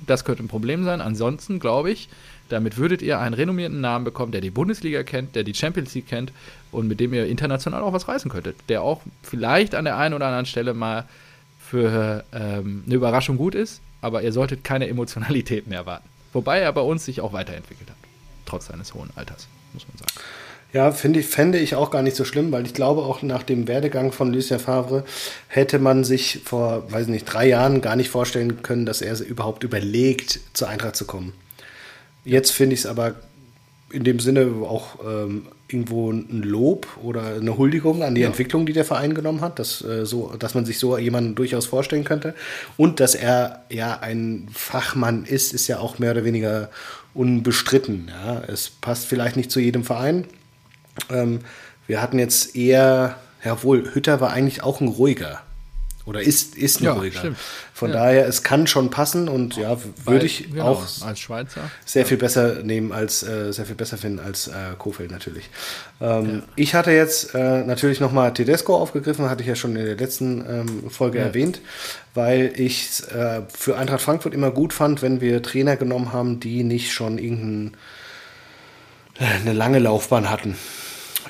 [0.08, 1.00] Das könnte ein Problem sein.
[1.00, 2.10] Ansonsten, glaube ich,
[2.50, 6.08] damit würdet ihr einen renommierten Namen bekommen, der die Bundesliga kennt, der die Champions League
[6.08, 6.32] kennt
[6.72, 8.56] und mit dem ihr international auch was reißen könntet.
[8.68, 11.06] Der auch vielleicht an der einen oder anderen Stelle mal
[11.60, 16.08] für ähm, eine Überraschung gut ist, aber ihr solltet keine Emotionalitäten erwarten.
[16.38, 17.98] Wobei er bei uns sich auch weiterentwickelt hat,
[18.46, 20.12] trotz seines hohen Alters, muss man sagen.
[20.72, 23.42] Ja, finde ich, fände ich auch gar nicht so schlimm, weil ich glaube, auch nach
[23.42, 25.04] dem Werdegang von Lucien Favre
[25.48, 29.64] hätte man sich vor, weiß nicht, drei Jahren gar nicht vorstellen können, dass er überhaupt
[29.64, 31.34] überlegt, zur Eintracht zu kommen.
[32.24, 33.16] Jetzt finde ich es aber
[33.90, 38.28] in dem Sinne auch ähm, irgendwo ein Lob oder eine Huldigung an die ja.
[38.28, 41.66] Entwicklung, die der Verein genommen hat, dass, äh, so, dass man sich so jemanden durchaus
[41.66, 42.34] vorstellen könnte.
[42.78, 46.70] Und dass er ja ein Fachmann ist, ist ja auch mehr oder weniger
[47.14, 48.10] unbestritten.
[48.10, 48.42] Ja.
[48.48, 50.26] Es passt vielleicht nicht zu jedem Verein.
[51.10, 51.40] Ähm,
[51.86, 55.42] wir hatten jetzt eher, jawohl, Hütter war eigentlich auch ein ruhiger.
[56.08, 57.20] Oder ist, ist ein ja, ruhiger.
[57.20, 57.38] Stimmt.
[57.74, 57.98] Von ja.
[57.98, 62.16] daher, es kann schon passen und ja, würde ich genau, auch als Schweizer sehr viel
[62.16, 65.50] besser nehmen als äh, sehr viel besser finden als äh, Kofeld natürlich.
[66.00, 69.98] Ähm, ich hatte jetzt äh, natürlich nochmal Tedesco aufgegriffen, hatte ich ja schon in der
[69.98, 71.60] letzten ähm, Folge erwähnt,
[72.14, 76.40] weil ich es äh, für Eintracht Frankfurt immer gut fand, wenn wir Trainer genommen haben,
[76.40, 77.74] die nicht schon irgendeine
[79.20, 80.56] äh, lange Laufbahn hatten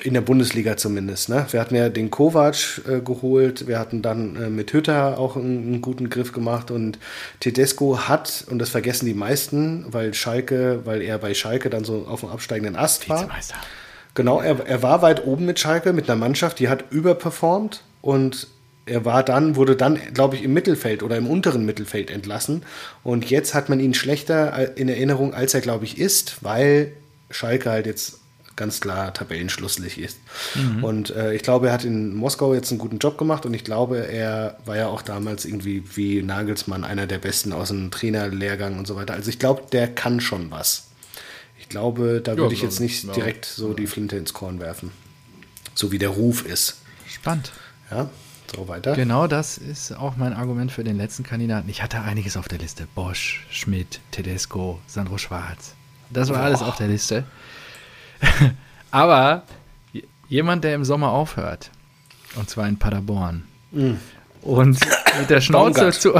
[0.02, 1.28] in der Bundesliga zumindest.
[1.28, 1.46] Ne?
[1.50, 5.66] Wir hatten ja den Kovac äh, geholt, wir hatten dann äh, mit Hütter auch einen,
[5.66, 6.98] einen, guten Griff gemacht und
[7.40, 12.06] Tedesco hat, und das vergessen die meisten, weil Schalke, weil er bei Schalke dann so
[12.08, 13.28] auf dem absteigenden Ast war.
[14.14, 18.48] Genau, er, er war weit oben mit Schalke, mit einer Mannschaft, die hat überperformt und
[18.86, 22.62] er war dann, wurde dann, glaube ich, im Mittelfeld oder im unteren Mittelfeld entlassen.
[23.02, 26.92] Und jetzt hat man ihn schlechter in Erinnerung, als er, glaube ich, ist, weil
[27.30, 28.17] Schalke halt jetzt
[28.58, 30.18] ganz klar tabellenschlusslich ist.
[30.54, 30.84] Mhm.
[30.84, 33.64] Und äh, ich glaube, er hat in Moskau jetzt einen guten Job gemacht und ich
[33.64, 38.78] glaube, er war ja auch damals irgendwie wie Nagelsmann einer der Besten aus dem Trainerlehrgang
[38.78, 39.14] und so weiter.
[39.14, 40.88] Also ich glaube, der kann schon was.
[41.58, 43.12] Ich glaube, da ja, würde ich jetzt nicht ja.
[43.12, 44.90] direkt so die Flinte ins Korn werfen.
[45.74, 46.78] So wie der Ruf ist.
[47.06, 47.52] Spannend.
[47.90, 48.10] Ja,
[48.54, 48.94] so weiter.
[48.94, 51.68] Genau das ist auch mein Argument für den letzten Kandidaten.
[51.68, 52.86] Ich hatte einiges auf der Liste.
[52.94, 55.74] Bosch, Schmidt, Tedesco, Sandro Schwarz.
[56.10, 56.44] Das war Boah.
[56.44, 57.24] alles auf der Liste.
[58.90, 59.44] Aber
[60.28, 61.70] jemand, der im Sommer aufhört,
[62.36, 63.94] und zwar in Paderborn, mm.
[64.42, 64.78] Und
[65.18, 66.14] mit der Schnauze zu.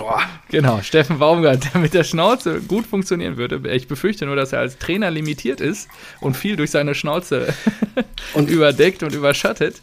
[0.50, 3.60] genau, Steffen Baumgart, der mit der Schnauze gut funktionieren würde.
[3.72, 5.88] Ich befürchte nur, dass er als Trainer limitiert ist
[6.20, 7.52] und viel durch seine Schnauze
[8.34, 9.80] und überdeckt und überschattet.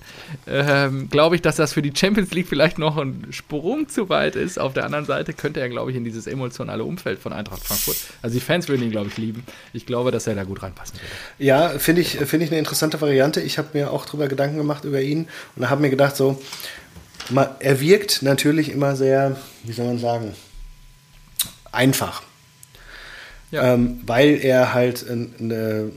[0.47, 4.35] Ähm, glaube ich, dass das für die Champions League vielleicht noch ein Sprung zu weit
[4.35, 4.59] ist.
[4.59, 7.97] Auf der anderen Seite könnte er, glaube ich, in dieses emotionale Umfeld von Eintracht Frankfurt.
[8.21, 9.43] Also die Fans würden ihn, glaube ich, lieben.
[9.73, 11.05] Ich glaube, dass er da gut reinpassen würde.
[11.39, 13.41] Ja, finde ich, find ich eine interessante Variante.
[13.41, 16.41] Ich habe mir auch darüber Gedanken gemacht über ihn und habe mir gedacht, so,
[17.59, 20.33] er wirkt natürlich immer sehr, wie soll man sagen,
[21.71, 22.23] einfach.
[23.51, 23.73] Ja.
[23.73, 25.91] Ähm, weil er halt eine,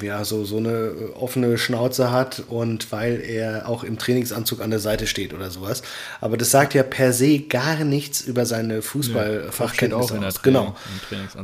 [0.00, 4.80] ja, so, so eine offene Schnauze hat und weil er auch im Trainingsanzug an der
[4.80, 5.82] Seite steht oder sowas.
[6.20, 10.42] Aber das sagt ja per se gar nichts über seine Fußballfachkenntnisse ja, aus.
[10.42, 10.76] Genau.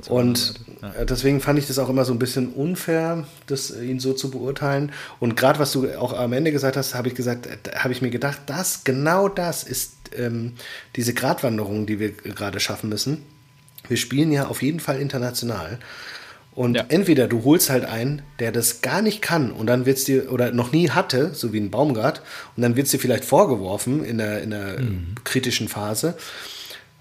[0.08, 1.04] Und ja.
[1.04, 4.92] deswegen fand ich das auch immer so ein bisschen unfair, das, ihn so zu beurteilen.
[5.18, 8.10] Und gerade was du auch am Ende gesagt hast, habe ich gesagt, habe ich mir
[8.10, 10.54] gedacht, das, genau das ist ähm,
[10.96, 13.22] diese Gratwanderung, die wir gerade schaffen müssen.
[13.88, 15.78] Wir spielen ja auf jeden Fall international.
[16.54, 16.84] Und ja.
[16.88, 20.32] entweder du holst halt einen, der das gar nicht kann und dann wird es dir,
[20.32, 22.22] oder noch nie hatte, so wie ein Baumgart,
[22.56, 25.14] und dann wird es dir vielleicht vorgeworfen in der, in der mhm.
[25.24, 26.16] kritischen Phase.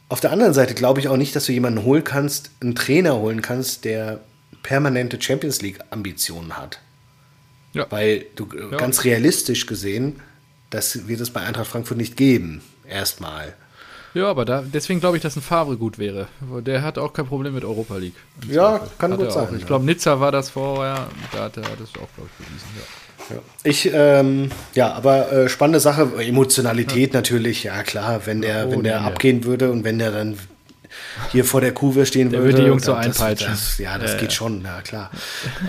[0.07, 3.17] Auf der anderen Seite glaube ich auch nicht, dass du jemanden holen kannst, einen Trainer
[3.17, 4.21] holen kannst, der
[4.63, 6.79] permanente Champions League-Ambitionen hat.
[7.73, 7.85] Ja.
[7.89, 8.77] Weil du ja.
[8.77, 10.21] ganz realistisch gesehen,
[10.69, 13.55] das wird es bei Eintracht Frankfurt nicht geben, erstmal.
[14.13, 16.27] Ja, aber da, deswegen glaube ich, dass ein Favre gut wäre.
[16.65, 18.15] Der hat auch kein Problem mit Europa League.
[18.49, 19.47] Ja, kann hat gut sein.
[19.57, 21.07] Ich glaube, Nizza war das vorher.
[21.31, 22.67] Da hat er das auch, glaube ich, bewiesen.
[22.77, 22.83] Ja.
[23.63, 27.19] Ich, ähm, ja, aber äh, spannende Sache, Emotionalität ja.
[27.19, 30.37] natürlich, ja klar, wenn der, oh, wenn der abgehen würde und wenn der dann
[31.31, 32.53] hier vor der Kuh stehen der würde.
[32.53, 33.51] würde die Jungs so einpeitschen.
[33.51, 35.11] Das, ja, das geht schon, ja klar.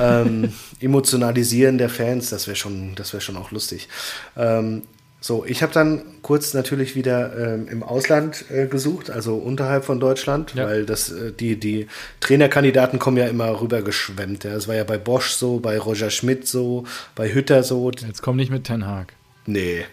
[0.00, 3.88] ähm, emotionalisieren der Fans, das wäre schon, das wäre schon auch lustig.
[4.36, 4.82] Ähm,
[5.22, 10.00] so, ich habe dann kurz natürlich wieder ähm, im Ausland äh, gesucht, also unterhalb von
[10.00, 10.64] Deutschland, ja.
[10.64, 11.88] weil das, äh, die, die
[12.20, 14.44] Trainerkandidaten kommen ja immer rübergeschwemmt.
[14.44, 14.54] Ja.
[14.54, 16.84] Das war ja bei Bosch so, bei Roger Schmidt so,
[17.14, 17.90] bei Hütter so.
[17.90, 19.12] Jetzt komm nicht mit Ten Hag.
[19.44, 19.84] Nee.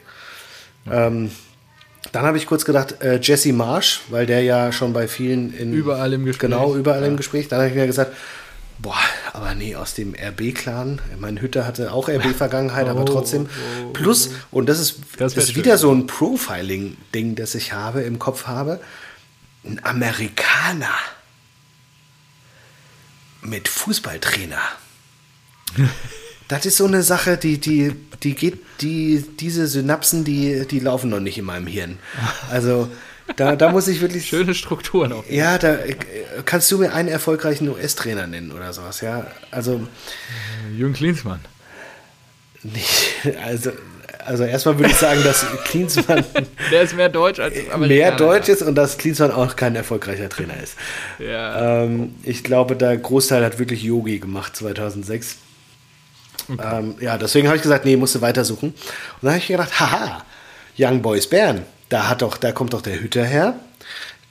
[0.85, 1.07] Ja.
[1.07, 1.31] Ähm,
[2.13, 5.73] dann habe ich kurz gedacht, äh, Jesse Marsch, weil der ja schon bei vielen in.
[5.73, 6.49] Überall im Gespräch.
[6.49, 7.49] Genau, überall im Gespräch.
[7.49, 8.15] Dann habe ich mir gesagt,
[8.79, 8.99] Boah,
[9.33, 11.01] aber nee, aus dem RB-Clan.
[11.19, 13.47] Mein Hütter hatte auch RB-Vergangenheit, oh, aber trotzdem.
[13.83, 18.19] Oh, Plus, und das ist, das ist wieder so ein Profiling-Ding, das ich habe, im
[18.19, 18.79] Kopf habe.
[19.65, 20.93] Ein Amerikaner
[23.41, 24.61] mit Fußballtrainer.
[26.47, 31.09] das ist so eine Sache, die, die, die geht, die, diese Synapsen, die, die laufen
[31.09, 31.97] noch nicht in meinem Hirn.
[32.49, 32.89] Also.
[33.35, 34.25] Da, da muss ich wirklich.
[34.27, 35.23] Schöne Strukturen auch.
[35.29, 35.77] Ja, da
[36.45, 39.27] kannst du mir einen erfolgreichen US-Trainer nennen oder sowas, ja.
[39.51, 39.87] Also.
[40.75, 41.39] Jürgen Klinsmann.
[42.63, 43.71] Nicht, also,
[44.25, 46.23] also erstmal würde ich sagen, dass Klinsmann.
[46.71, 47.87] Der ist mehr deutsch als Amerikaner.
[47.87, 50.75] Mehr deutsch ist und dass Klinsmann auch kein erfolgreicher Trainer ist.
[51.19, 51.83] Ja.
[51.83, 55.37] Ähm, ich glaube, der Großteil hat wirklich Yogi gemacht 2006.
[56.49, 56.79] Okay.
[56.79, 58.69] Ähm, ja, deswegen habe ich gesagt, nee, musst du weitersuchen.
[58.69, 58.77] Und
[59.21, 60.23] dann habe ich gedacht, haha,
[60.77, 61.63] Young Boys Bern.
[61.89, 63.55] Da hat doch, da kommt doch der Hütter her.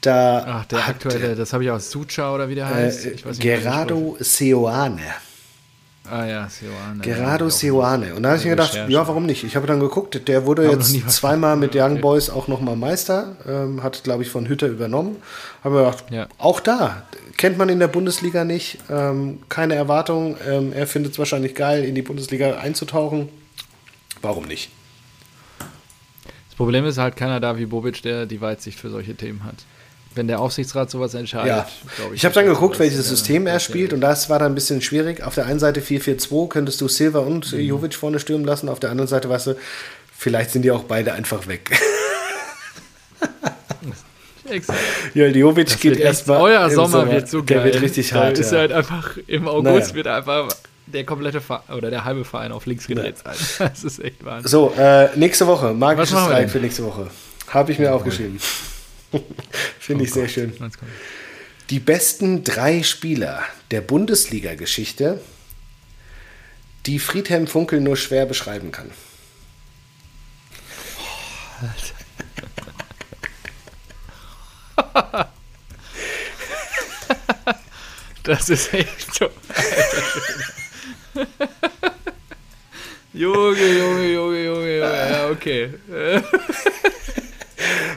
[0.00, 3.06] Da Ach, der aktuelle, das habe ich aus Sucha oder wie der heißt.
[3.06, 5.00] Äh, Gerardo Seoane.
[6.08, 7.00] Ah ja, Seoane.
[7.02, 8.14] Gerardo ja, Seoane.
[8.14, 9.42] Und da habe ich mir gedacht, ja, warum nicht?
[9.42, 13.82] Ich habe dann geguckt, der wurde jetzt zweimal mit Young Boys auch nochmal Meister, ähm,
[13.82, 15.16] hat, glaube ich, von Hütter übernommen.
[15.64, 16.28] Habe mir gedacht, ja.
[16.38, 17.02] auch da,
[17.36, 20.36] kennt man in der Bundesliga nicht, ähm, keine Erwartung.
[20.46, 23.28] Ähm, er findet es wahrscheinlich geil, in die Bundesliga einzutauchen.
[24.22, 24.70] Warum nicht?
[26.56, 29.56] Das Problem ist halt keiner da wie Bobic, der die Weitsicht für solche Themen hat.
[30.14, 31.68] Wenn der Aufsichtsrat sowas entscheidet, ja.
[32.06, 32.14] ich.
[32.14, 35.22] Ich habe dann geguckt, welches System er spielt und das war dann ein bisschen schwierig.
[35.22, 37.60] Auf der einen Seite 4-4-2 könntest du Silva und mhm.
[37.60, 39.56] Jovic vorne stürmen lassen, auf der anderen Seite weißt du,
[40.16, 41.78] vielleicht sind die auch beide einfach weg.
[44.48, 44.78] Exakt.
[45.12, 46.40] Ja, Jovic geht erstmal.
[46.40, 47.58] Euer Sommer, Sommer wird so geil.
[47.58, 48.38] Der wird richtig hart.
[48.38, 48.60] Da ist ja.
[48.60, 49.94] halt einfach im August naja.
[49.94, 50.48] wird einfach
[50.86, 53.34] der komplette Verein oder der halbe Verein auf links gedreht sein.
[53.58, 54.48] Das ist echt Wahnsinn.
[54.48, 57.10] So, äh, nächste Woche, magisches Dreieck für nächste Woche.
[57.48, 58.38] Habe ich mir ja, aufgeschrieben.
[59.78, 60.52] Finde ich oh sehr schön.
[61.70, 65.20] Die besten drei Spieler der Bundesliga-Geschichte,
[66.86, 68.90] die Friedhelm Funkel nur schwer beschreiben kann.
[78.22, 79.28] das ist echt so.
[83.12, 85.70] Junge, Junge, Junge, Junge, ja, okay.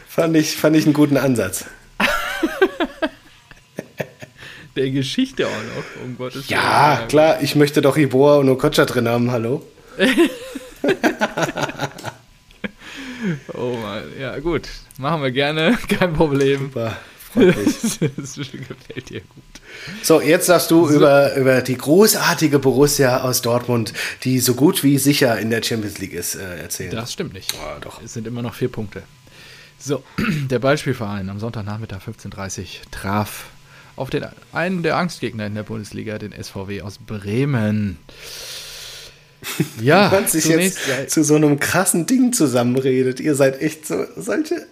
[0.08, 1.66] fand, ich, fand ich einen guten Ansatz.
[4.76, 6.62] Der Geschichte auch noch, um Gottes Willen.
[6.62, 9.66] Ja, klar, ich möchte doch Iboa und Okocha drin haben, hallo?
[13.54, 16.60] oh Mann, ja gut, machen wir gerne, kein Problem.
[16.60, 16.96] Super.
[17.36, 19.44] das gefällt dir gut.
[20.02, 20.96] So, jetzt darfst du so.
[20.96, 23.94] über, über die großartige Borussia aus Dortmund,
[24.24, 26.92] die so gut wie sicher in der Champions League ist, äh, erzählen.
[26.92, 27.54] Das stimmt nicht.
[27.54, 28.02] Oh, doch.
[28.02, 29.04] Es sind immer noch vier Punkte.
[29.78, 30.04] So,
[30.50, 33.46] der Beispielverein am Sonntagnachmittag 15.30 Uhr traf
[33.96, 37.98] auf den einen der Angstgegner in der Bundesliga, den SVW aus Bremen.
[39.82, 43.22] Ja, man sich jetzt zu so einem krassen Ding zusammenredet.
[43.22, 44.68] Ihr seid echt so solche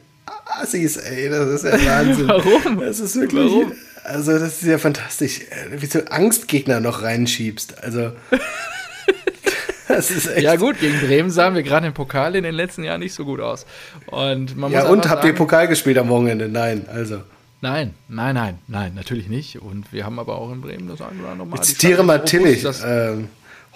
[0.50, 2.28] Assis, ey, das ist ja Wahnsinn.
[2.28, 2.80] Warum?
[2.80, 3.52] Das ist wirklich.
[3.52, 3.74] Warum?
[4.04, 7.84] Also, das ist ja fantastisch, äh, wie du Angstgegner noch reinschiebst.
[7.84, 8.12] Also.
[9.88, 10.44] das ist echt.
[10.44, 13.26] Ja, gut, gegen Bremen sahen wir gerade im Pokal in den letzten Jahren nicht so
[13.26, 13.66] gut aus.
[14.08, 16.48] Und man ja, und habt sagen, ihr Pokal gespielt am Wochenende?
[16.48, 17.22] Nein, also.
[17.60, 19.60] Nein, nein, nein, nein, natürlich nicht.
[19.62, 21.56] Und wir haben aber auch in Bremen das andere Mal.
[21.56, 22.64] Ich zitiere mal Tillich.
[22.86, 23.30] Ähm,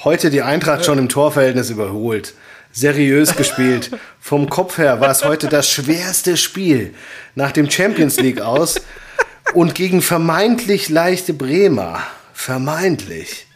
[0.04, 2.36] heute die Eintracht äh, schon im Torverhältnis überholt.
[2.72, 3.92] Seriös gespielt.
[4.20, 6.94] Vom Kopf her war es heute das schwerste Spiel
[7.36, 8.82] nach dem Champions League aus
[9.54, 12.02] und gegen vermeintlich leichte Bremer.
[12.34, 13.48] Vermeintlich.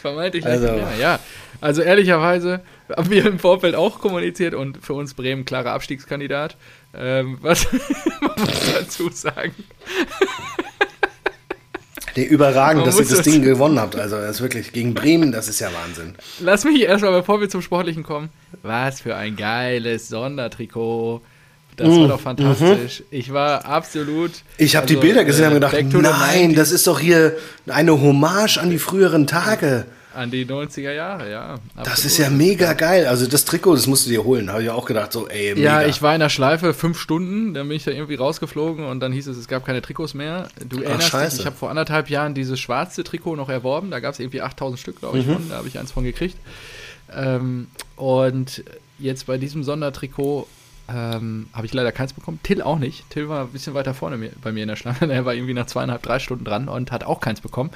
[0.00, 0.82] Vermeintlich leichte also.
[0.82, 1.18] Bremer, ja.
[1.60, 2.62] Also ehrlicherweise
[2.96, 6.56] haben wir im Vorfeld auch kommuniziert und für uns Bremen klarer Abstiegskandidat.
[6.94, 7.66] Ähm, was
[8.20, 9.54] man muss dazu sagen?
[12.18, 13.94] Nee, überragend, dass ihr das Ding gewonnen habt.
[13.94, 16.14] Also, das ist wirklich gegen Bremen, das ist ja Wahnsinn.
[16.40, 18.30] Lass mich erstmal, bevor wir zum Sportlichen kommen,
[18.62, 21.22] was für ein geiles Sondertrikot
[21.76, 23.04] Das war doch fantastisch.
[23.12, 24.32] Ich war absolut.
[24.56, 26.56] Ich habe die also, Bilder gesehen äh, und gedacht, to the nein, 90s.
[26.56, 27.36] das ist doch hier
[27.68, 29.86] eine Hommage an die früheren Tage.
[30.14, 31.58] An die 90er Jahre, ja.
[31.76, 32.04] Das absolut.
[32.06, 33.06] ist ja mega geil.
[33.06, 34.50] Also das Trikot, das musst du dir holen.
[34.50, 35.82] Habe ich auch gedacht, so, ey, mega.
[35.82, 39.00] Ja, ich war in der Schleife fünf Stunden, dann bin ich da irgendwie rausgeflogen und
[39.00, 40.48] dann hieß es, es gab keine Trikots mehr.
[40.68, 41.30] Du erinnerst scheiße.
[41.36, 44.40] dich, ich habe vor anderthalb Jahren dieses schwarze Trikot noch erworben, da gab es irgendwie
[44.40, 45.32] 8000 Stück, glaube ich, Mhm.
[45.34, 46.36] von, da habe ich eins von gekriegt.
[47.14, 48.64] Ähm, und
[48.98, 50.48] jetzt bei diesem Sondertrikot
[50.90, 52.40] ähm, habe ich leider keins bekommen.
[52.42, 53.08] Till auch nicht.
[53.10, 54.96] Till war ein bisschen weiter vorne bei mir in der Schlange.
[55.12, 57.70] Er war irgendwie nach zweieinhalb, drei Stunden dran und hat auch keins bekommen.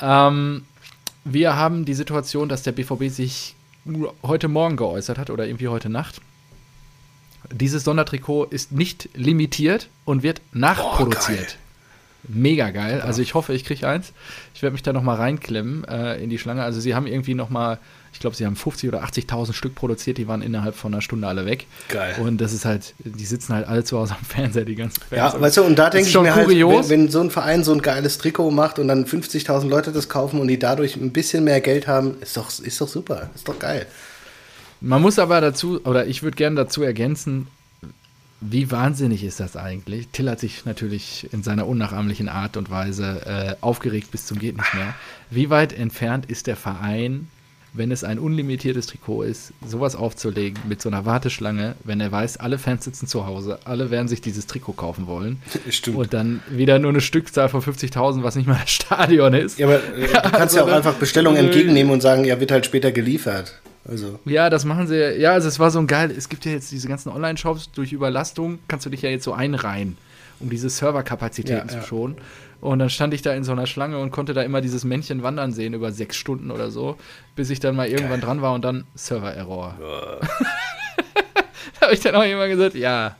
[0.00, 0.62] Ähm,
[1.24, 3.54] wir haben die Situation, dass der BVB sich
[4.22, 6.20] heute Morgen geäußert hat oder irgendwie heute Nacht.
[7.50, 11.58] Dieses Sondertrikot ist nicht limitiert und wird nachproduziert.
[12.28, 13.00] Mega geil.
[13.00, 14.12] Also ich hoffe, ich kriege eins.
[14.54, 16.62] Ich werde mich da nochmal reinklemmen äh, in die Schlange.
[16.62, 17.78] Also sie haben irgendwie nochmal,
[18.12, 20.18] ich glaube, sie haben 50 oder 80.000 Stück produziert.
[20.18, 21.66] Die waren innerhalb von einer Stunde alle weg.
[21.88, 22.16] Geil.
[22.20, 25.34] Und das ist halt, die sitzen halt alle zu Hause am Fernseher, die ganzen Fans.
[25.34, 26.88] Ja, weißt du, und da denke ich mir halt, kurios.
[26.90, 30.08] wenn, wenn so ein Verein so ein geiles Trikot macht und dann 50.000 Leute das
[30.08, 33.48] kaufen und die dadurch ein bisschen mehr Geld haben, ist doch, ist doch super, ist
[33.48, 33.86] doch geil.
[34.82, 37.48] Man muss aber dazu, oder ich würde gerne dazu ergänzen,
[38.40, 40.08] wie wahnsinnig ist das eigentlich?
[40.08, 44.56] Till hat sich natürlich in seiner unnachahmlichen Art und Weise äh, aufgeregt bis zum geht
[44.56, 44.94] nicht mehr.
[45.30, 47.28] Wie weit entfernt ist der Verein,
[47.72, 52.38] wenn es ein unlimitiertes Trikot ist, sowas aufzulegen mit so einer Warteschlange, wenn er weiß,
[52.38, 55.40] alle Fans sitzen zu Hause, alle werden sich dieses Trikot kaufen wollen.
[55.70, 55.98] Stimmt.
[55.98, 59.58] Und dann wieder nur eine Stückzahl von 50.000, was nicht mal das Stadion ist.
[59.58, 62.50] Ja, aber äh, du kannst ja auch Also, einfach Bestellungen entgegennehmen und sagen, ja, wird
[62.50, 63.60] halt später geliefert.
[63.88, 64.96] Also, Ja, das machen sie.
[65.18, 66.10] Ja, also es war so ein geil.
[66.10, 69.32] Es gibt ja jetzt diese ganzen Online-Shops durch Überlastung, kannst du dich ja jetzt so
[69.32, 69.96] einreihen,
[70.38, 71.82] um diese Serverkapazitäten Ja, zu ja.
[71.82, 72.16] schonen.
[72.60, 75.22] Und dann stand ich da in so einer Schlange und konnte da immer dieses Männchen
[75.22, 76.98] wandern sehen über sechs Stunden oder so,
[77.34, 79.76] bis ich dann mal irgendwann dran war und dann Server-Error.
[81.80, 83.16] da habe ich dann auch immer gesagt, ja,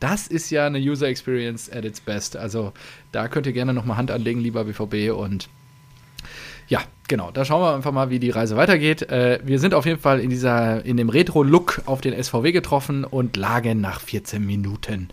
[0.00, 2.36] das ist ja eine User Experience at its best.
[2.36, 2.72] Also
[3.12, 5.12] da könnt ihr gerne nochmal Hand anlegen, lieber BVB.
[5.14, 5.48] Und
[6.68, 9.02] ja, genau, da schauen wir einfach mal, wie die Reise weitergeht.
[9.10, 13.04] Äh, wir sind auf jeden Fall in, dieser, in dem Retro-Look auf den SVW getroffen
[13.04, 15.08] und lagen nach 14 Minuten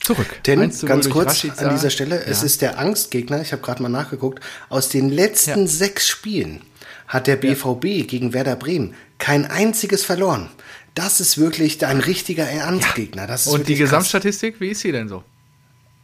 [0.00, 0.26] zurück.
[0.46, 1.66] denn 1 zu 0 ganz kurz Rashica.
[1.66, 2.46] an dieser Stelle, es Ja.
[2.46, 5.66] ist der Angstgegner, ich habe gerade mal nachgeguckt, aus den letzten Ja.
[5.66, 6.62] sechs Spielen
[7.06, 10.48] hat der BVB gegen Werder Bremen kein einziges verloren.
[10.94, 13.26] Das ist wirklich ein richtiger Angstgegner.
[13.26, 13.88] Das ist Und die wirklich krass.
[13.90, 15.22] Gesamtstatistik, wie ist sie denn so?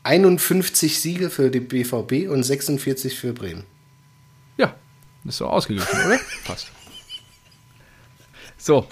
[0.05, 3.65] 51 Siege für die BVB und 46 für Bremen.
[5.25, 6.19] Ja, ist so ausgeglichen, oder?
[6.47, 6.71] Passt.
[8.57, 8.87] So,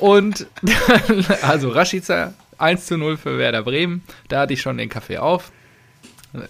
[0.00, 4.02] und dann, also Rashica 1 zu 0 für Werder Bremen.
[4.28, 5.52] Da hatte ich schon den Kaffee auf.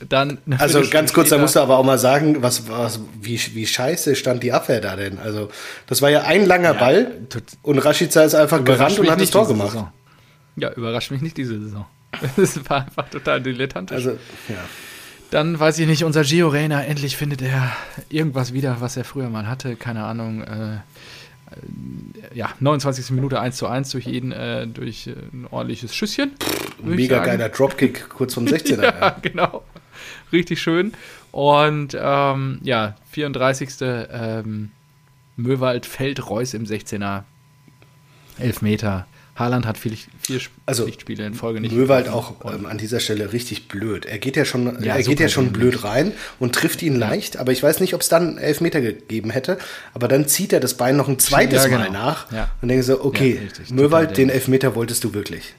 [0.08, 3.66] Dann Also ganz kurz, da musst du aber auch mal sagen, was, was, wie, wie
[3.66, 5.18] scheiße stand die Abwehr da denn?
[5.18, 5.50] Also,
[5.86, 9.30] das war ja ein langer Ball tut- und Rashica ist einfach gerannt und hat das
[9.30, 9.70] Tor gemacht.
[9.70, 9.92] Saison.
[10.56, 11.86] Ja, überrascht mich nicht diese Saison.
[12.36, 13.96] Das war einfach total dilettantisch.
[13.96, 14.10] Also,
[14.48, 14.56] ja.
[15.30, 17.72] Dann weiß ich nicht, unser Gio Reyna, endlich findet er
[18.08, 19.76] irgendwas wieder, was er früher mal hatte.
[19.76, 20.42] Keine Ahnung.
[20.42, 20.80] Äh, äh,
[22.34, 23.10] ja, 29.
[23.10, 26.32] Minute 1 zu 1 durch ihn, äh, durch äh, ein ordentliches Schüsschen.
[26.82, 28.82] Mega geiler Dropkick kurz vom 16er.
[28.82, 29.16] Ja, ja.
[29.20, 29.64] genau.
[30.32, 30.92] Richtig schön.
[31.30, 33.70] Und ähm, ja, 34.
[33.80, 34.70] Ähm,
[35.36, 37.24] Möwald fällt Reus im 16er.
[38.38, 39.06] Elfmeter.
[39.38, 41.72] Haaland hat vier Sp- Also, Pflichtspiele in Folge nicht.
[41.74, 44.04] Möwald auch ähm, an dieser Stelle richtig blöd.
[44.04, 47.36] Er geht ja schon, Ja, er geht ja schon blöd rein und trifft ihn leicht,
[47.36, 49.58] aber ich weiß nicht, ob es dann einen Elfmeter gegeben hätte.
[49.94, 51.78] Aber dann zieht er das Bein noch ein zweites Ja, genau.
[51.84, 52.50] Mal nach Ja.
[52.62, 53.70] und denke so, okay, richtig.
[53.70, 54.28] Möwald, den.
[54.28, 55.54] Elfmeter wolltest du wirklich.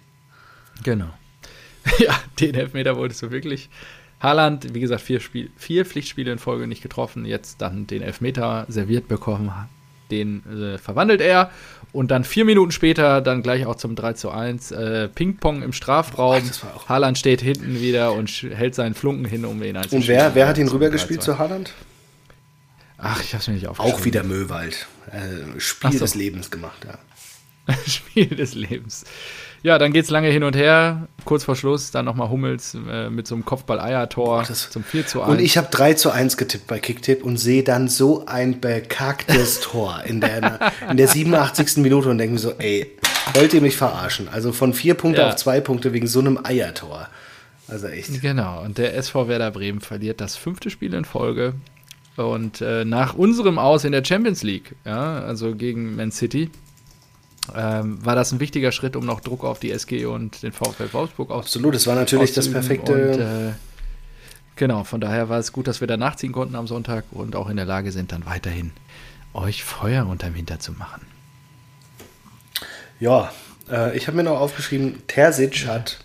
[0.84, 1.10] Genau.
[1.99, 3.69] ja, den Elfmeter wolltest du wirklich.
[4.19, 8.65] Haaland, wie gesagt, vier, Spiel, vier Pflichtspiele in Folge nicht getroffen, jetzt dann den Elfmeter
[8.68, 9.51] serviert bekommen,
[10.11, 11.51] den äh, verwandelt er
[11.91, 15.73] und dann vier Minuten später dann gleich auch zum 3 zu 1 äh, Ping-Pong im
[15.73, 16.41] Strafraum.
[16.75, 20.07] Auch- Haaland steht hinten wieder und hält seinen Flunken hin, um ihn Und einzuschieben.
[20.07, 21.73] wer, wer hat ihn rübergespielt 3 zu Haaland?
[22.97, 23.99] Ach, ich hab's mir nicht aufgeschrieben.
[23.99, 24.87] Auch wieder Möwald.
[25.11, 25.99] Äh, Spiel Ach so.
[25.99, 27.75] des Lebens gemacht, ja.
[27.87, 29.05] Spiel des Lebens.
[29.61, 31.07] Ja, dann geht's lange hin und her.
[31.26, 35.30] Kurz vor Schluss dann nochmal Hummels äh, mit so einem Kopfball-Eiertor zum 4 zu 1.
[35.31, 39.60] Und ich habe 3 zu 1 getippt bei Kicktipp und sehe dann so ein bekacktes
[39.61, 40.60] Tor in der,
[40.90, 41.77] in der 87.
[41.77, 42.90] Minute und denke mir so, ey,
[43.34, 44.30] wollt ihr mich verarschen?
[44.30, 45.27] Also von vier Punkte Ja.
[45.30, 47.07] auf zwei Punkte wegen so einem Eiertor.
[47.68, 48.22] Also echt.
[48.22, 51.53] Genau, und der SV Werder Bremen verliert das fünfte Spiel in Folge.
[52.15, 56.49] Und äh, nach unserem Aus in der Champions League, ja, also gegen Man City,
[57.55, 60.91] ähm, war das ein wichtiger Schritt, um noch Druck auf die SG und den VfL
[60.91, 61.39] Wolfsburg auszuüben.
[61.39, 62.93] Absolut, das war natürlich das perfekte.
[62.93, 63.53] Und, äh,
[64.55, 67.49] genau, von daher war es gut, dass wir da nachziehen konnten am Sonntag und auch
[67.49, 68.71] in der Lage sind, dann weiterhin
[69.33, 71.05] euch Feuer unterm Hinter zu machen.
[72.99, 73.31] ja,
[73.69, 75.99] äh, ich habe mir noch aufgeschrieben, Terzic hat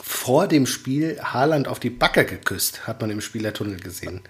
[0.00, 4.22] vor dem Spiel Haaland auf die Backe geküsst, hat man im Spielertunnel gesehen.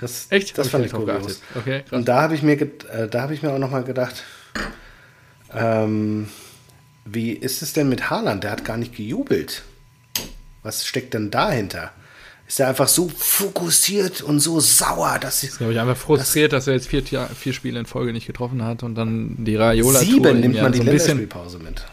[0.00, 0.56] Das, Echt?
[0.56, 1.42] Das fand ich kurios.
[1.54, 4.24] Okay, Und da habe ich, mir, äh, hab ich mir auch nochmal gedacht,
[5.54, 6.28] ähm,
[7.04, 8.42] wie ist es denn mit Haaland?
[8.42, 9.62] Der hat gar nicht gejubelt.
[10.62, 11.92] Was steckt denn dahinter?
[12.48, 15.50] Ist er einfach so fokussiert und so sauer, dass ich.
[15.58, 18.64] glaube ich einfach frustriert, dass, dass er jetzt vier, vier Spiele in Folge nicht getroffen
[18.64, 21.84] hat und dann die Raiola Sieben nimmt man die so Länderspielpause mit.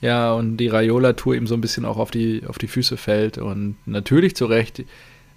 [0.00, 3.38] Ja, und die Raiola-Tour ihm so ein bisschen auch auf die, auf die Füße fällt
[3.38, 4.82] und natürlich zu Recht.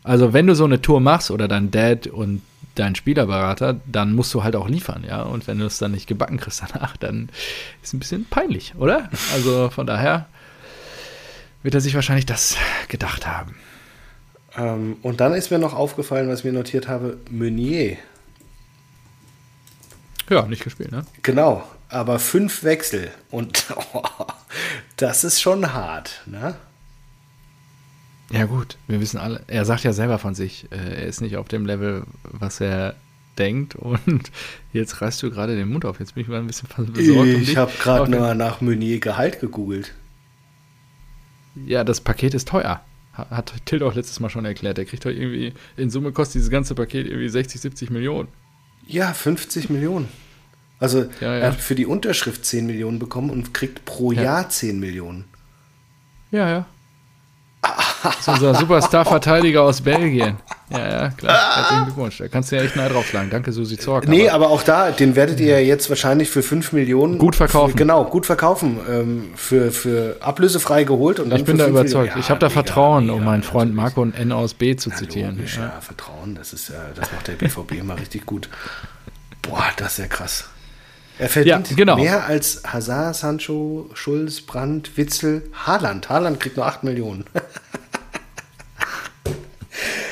[0.05, 2.43] Also, wenn du so eine Tour machst oder dein Dad und
[2.75, 5.23] dein Spielerberater, dann musst du halt auch liefern, ja.
[5.23, 7.29] Und wenn du es dann nicht gebacken kriegst danach, dann
[7.81, 9.09] ist es ein bisschen peinlich, oder?
[9.33, 10.27] Also von daher
[11.63, 12.55] wird er sich wahrscheinlich das
[12.87, 13.55] gedacht haben.
[14.55, 17.97] Ähm, und dann ist mir noch aufgefallen, was ich mir notiert habe, Meunier.
[20.29, 21.03] Ja, nicht gespielt, ne?
[21.23, 24.03] Genau, aber fünf Wechsel und oh,
[24.97, 26.55] das ist schon hart, ne?
[28.31, 31.37] Ja gut, wir wissen alle, er sagt ja selber von sich, äh, er ist nicht
[31.37, 32.95] auf dem Level, was er
[33.37, 34.31] denkt und
[34.73, 37.29] jetzt reißt du gerade den Mund auf, jetzt bin ich mal ein bisschen besorgt.
[37.29, 39.93] Ich habe gerade nur nach Meunier Gehalt gegoogelt.
[41.65, 42.81] Ja, das Paket ist teuer.
[43.13, 44.77] Hat Tilt auch letztes Mal schon erklärt.
[44.77, 48.27] Der kriegt doch irgendwie, in Summe kostet dieses ganze Paket irgendwie 60, 70 Millionen.
[48.87, 50.09] Ja, 50 Millionen.
[50.79, 51.35] Also ja, ja.
[51.35, 54.23] er hat für die Unterschrift 10 Millionen bekommen und kriegt pro ja.
[54.23, 55.23] Jahr 10 Millionen.
[56.31, 56.65] Ja, ja.
[58.05, 60.37] Das ist unser Superstar-Verteidiger aus Belgien.
[60.69, 61.55] Ja, ja, klar.
[61.55, 62.17] Herzlichen Glückwunsch.
[62.17, 63.29] Da kannst du ja echt nah draufschlagen.
[63.29, 64.07] Danke, Susi Zorc.
[64.07, 67.17] Nee, aber, aber auch da, den werdet ihr ja jetzt wahrscheinlich für 5 Millionen.
[67.17, 67.71] Gut verkaufen.
[67.71, 68.79] Für, genau, gut verkaufen.
[68.89, 71.19] Ähm, für, für ablösefrei geholt.
[71.19, 72.13] Und dann ich bin da überzeugt.
[72.13, 74.89] Ja, ich habe da Vertrauen, mega, um meinen Freund Marco und N aus B zu
[74.89, 75.37] zitieren.
[75.37, 75.65] Logisch, ja.
[75.65, 76.35] ja, Vertrauen.
[76.35, 78.49] Das, ist, ja, das macht der BVB immer richtig gut.
[79.41, 80.49] Boah, das ist ja krass.
[81.17, 81.95] Er verdient ja, genau.
[81.95, 86.09] mehr als Hazard, Sancho, Schulz, Brandt, Witzel, Haaland.
[86.09, 87.23] Haaland kriegt nur 8 Millionen.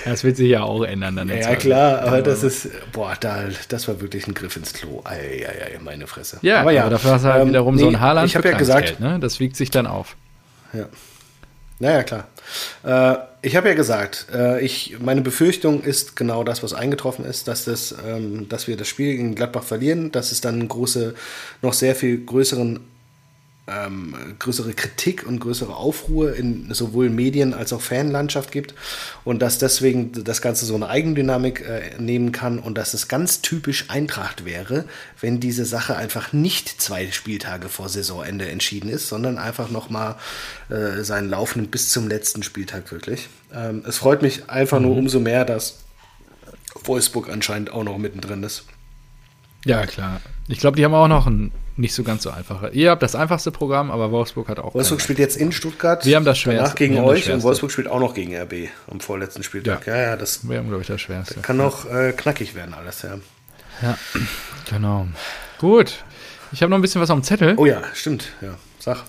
[0.06, 1.30] Das wird sich ja auch ändern dann.
[1.30, 5.02] Ja, klar, aber das ist, boah, da, das war wirklich ein Griff ins Klo.
[5.06, 6.40] Ei, ei, ei, meine Fresse.
[6.42, 8.36] Ja, aber, ja, aber dafür hast du halt ähm, wiederum nee, so ein Haaland Ich
[8.36, 9.18] habe ja gesagt, ne?
[9.20, 10.16] das wiegt sich dann auf.
[10.74, 10.88] Ja.
[11.80, 12.28] Naja, klar.
[12.84, 17.48] Äh, ich habe ja gesagt, äh, ich, meine Befürchtung ist genau das, was eingetroffen ist,
[17.48, 21.14] dass, das, ähm, dass wir das Spiel gegen Gladbach verlieren, dass es dann große,
[21.62, 22.80] noch sehr viel größeren
[23.66, 28.76] ähm, größere Kritik und größere Aufruhr in sowohl Medien als auch Fanlandschaft gibt
[29.24, 33.42] und dass deswegen das Ganze so eine Eigendynamik äh, nehmen kann und dass es ganz
[33.42, 34.84] typisch Eintracht wäre,
[35.22, 40.18] wenn diese Sache einfach nicht zwei Spieltage vor Saisonende entschieden ist, sondern einfach nochmal
[40.70, 43.30] äh, seinen Lauf nimmt bis zum letzten Spieltag wirklich.
[43.54, 44.88] Ähm, es freut mich einfach mhm.
[44.88, 45.80] nur umso mehr, dass
[46.84, 48.66] Wolfsburg anscheinend auch noch mittendrin ist.
[49.64, 50.20] Ja, klar.
[50.48, 52.70] Ich glaube, die haben auch noch ein nicht so ganz so einfache.
[52.70, 54.76] Ihr habt das einfachste Programm, aber Wolfsburg hat auch.
[54.76, 56.06] Wolfsburg spielt jetzt in Stuttgart.
[56.06, 56.62] Wir haben das schwerste.
[56.64, 59.88] Danach gegen euch und Wolfsburg spielt auch noch gegen RB am vorletzten Spieltag.
[59.88, 60.48] Ja, ja, ja das.
[60.48, 61.40] Wir haben, glaube ich, das schwerste.
[61.42, 63.18] Kann noch äh, knackig werden, alles, ja.
[63.82, 63.98] Ja,
[64.70, 65.08] genau.
[65.58, 66.04] Gut.
[66.52, 67.56] Ich habe noch ein bisschen was auf dem Zettel.
[67.58, 68.32] Oh ja, stimmt.
[68.42, 69.04] Ja, sag.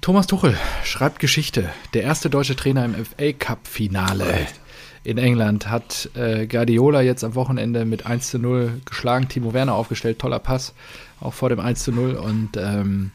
[0.00, 1.68] Thomas Tuchel schreibt Geschichte.
[1.94, 4.24] Der erste deutsche Trainer im FA Cup-Finale.
[4.24, 4.65] Oh,
[5.06, 9.74] in England hat äh, Guardiola jetzt am Wochenende mit 1 zu 0 geschlagen, Timo Werner
[9.74, 10.74] aufgestellt, toller Pass,
[11.20, 13.12] auch vor dem 1 zu 0 und ähm,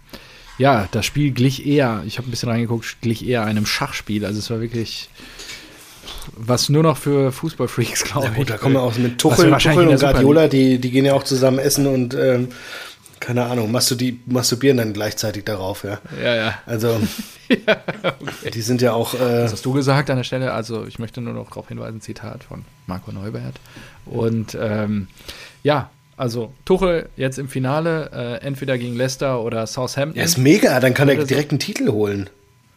[0.58, 4.40] ja, das Spiel glich eher, ich habe ein bisschen reingeguckt, glich eher einem Schachspiel, also
[4.40, 5.10] es war wirklich
[6.38, 8.48] was nur noch für Fußballfreaks, glaube ja, gut, ich.
[8.48, 11.60] Da kommen wir auch mit Tuchel, Tuchel und Guardiola, die, die gehen ja auch zusammen
[11.60, 12.48] essen und ähm,
[13.22, 16.02] keine Ahnung, masturbieren dann gleichzeitig darauf, ja.
[16.22, 16.60] Ja, ja.
[16.66, 17.00] Also,
[17.48, 18.52] ja, okay.
[18.54, 19.14] die sind ja auch.
[19.14, 20.52] Äh Was hast du gesagt an der Stelle?
[20.52, 23.56] Also, ich möchte nur noch darauf hinweisen: Zitat von Marco Neubert.
[24.06, 25.08] Und ähm,
[25.64, 30.20] ja, also Tuchel jetzt im Finale, äh, entweder gegen Leicester oder Southampton.
[30.20, 32.30] Ja, ist mega, dann kann er direkt einen Titel holen.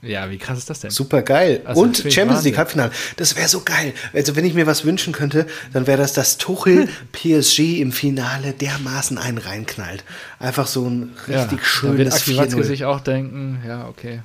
[0.04, 0.90] Ja, wie krass ist das denn?
[0.90, 1.62] Super geil.
[1.64, 2.90] Also, und Champions League Halbfinale.
[3.16, 3.94] Das wäre so geil.
[4.12, 8.52] Also, wenn ich mir was wünschen könnte, dann wäre das, dass Tuchel PSG im Finale
[8.52, 10.04] dermaßen einen reinknallt.
[10.38, 14.20] Einfach so ein richtig ja, schönes Da wird sich auch denken, ja, okay.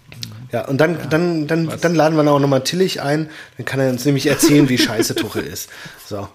[0.51, 3.29] Ja, und dann, ja, dann, dann, dann laden wir auch nochmal Tillich ein.
[3.57, 5.69] Dann kann er uns nämlich erzählen, wie scheiße Tuchel ist.
[6.07, 6.27] So.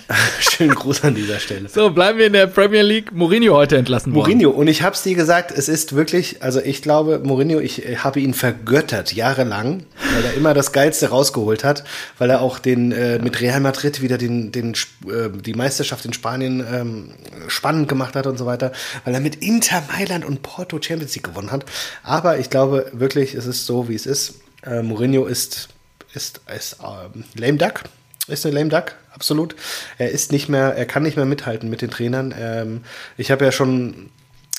[0.40, 1.68] Schönen Gruß an dieser Stelle.
[1.68, 3.12] So, bleiben wir in der Premier League.
[3.12, 4.22] Mourinho heute entlassen worden.
[4.22, 7.82] Mourinho, und ich habe es dir gesagt, es ist wirklich, also ich glaube, Mourinho, ich
[8.02, 11.84] habe ihn vergöttert, jahrelang, weil er immer das Geilste rausgeholt hat,
[12.18, 16.12] weil er auch den äh, mit Real Madrid wieder den, den, äh, die Meisterschaft in
[16.12, 17.08] Spanien ähm,
[17.48, 18.72] spannend gemacht hat und so weiter,
[19.04, 21.64] weil er mit Inter Mailand und Porto Champions League gewonnen hat.
[22.02, 24.34] Aber ich glaube wirklich, es ist so, wie es ist.
[24.64, 25.68] Äh, Mourinho ist,
[26.14, 27.82] ist, ist ähm, lame duck,
[28.28, 29.56] ist eine lame duck absolut.
[29.98, 32.34] Er ist nicht mehr, er kann nicht mehr mithalten mit den Trainern.
[32.38, 32.80] Ähm,
[33.16, 34.10] ich habe ja schon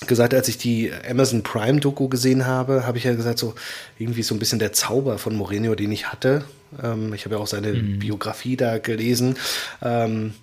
[0.07, 3.55] gesagt, als ich die Amazon Prime Doku gesehen habe, habe ich ja gesagt, so
[3.97, 6.43] irgendwie so ein bisschen der Zauber von Mourinho, den ich hatte.
[6.81, 7.99] Ähm, ich habe ja auch seine mhm.
[7.99, 9.37] Biografie da gelesen.
[9.81, 10.33] Ähm,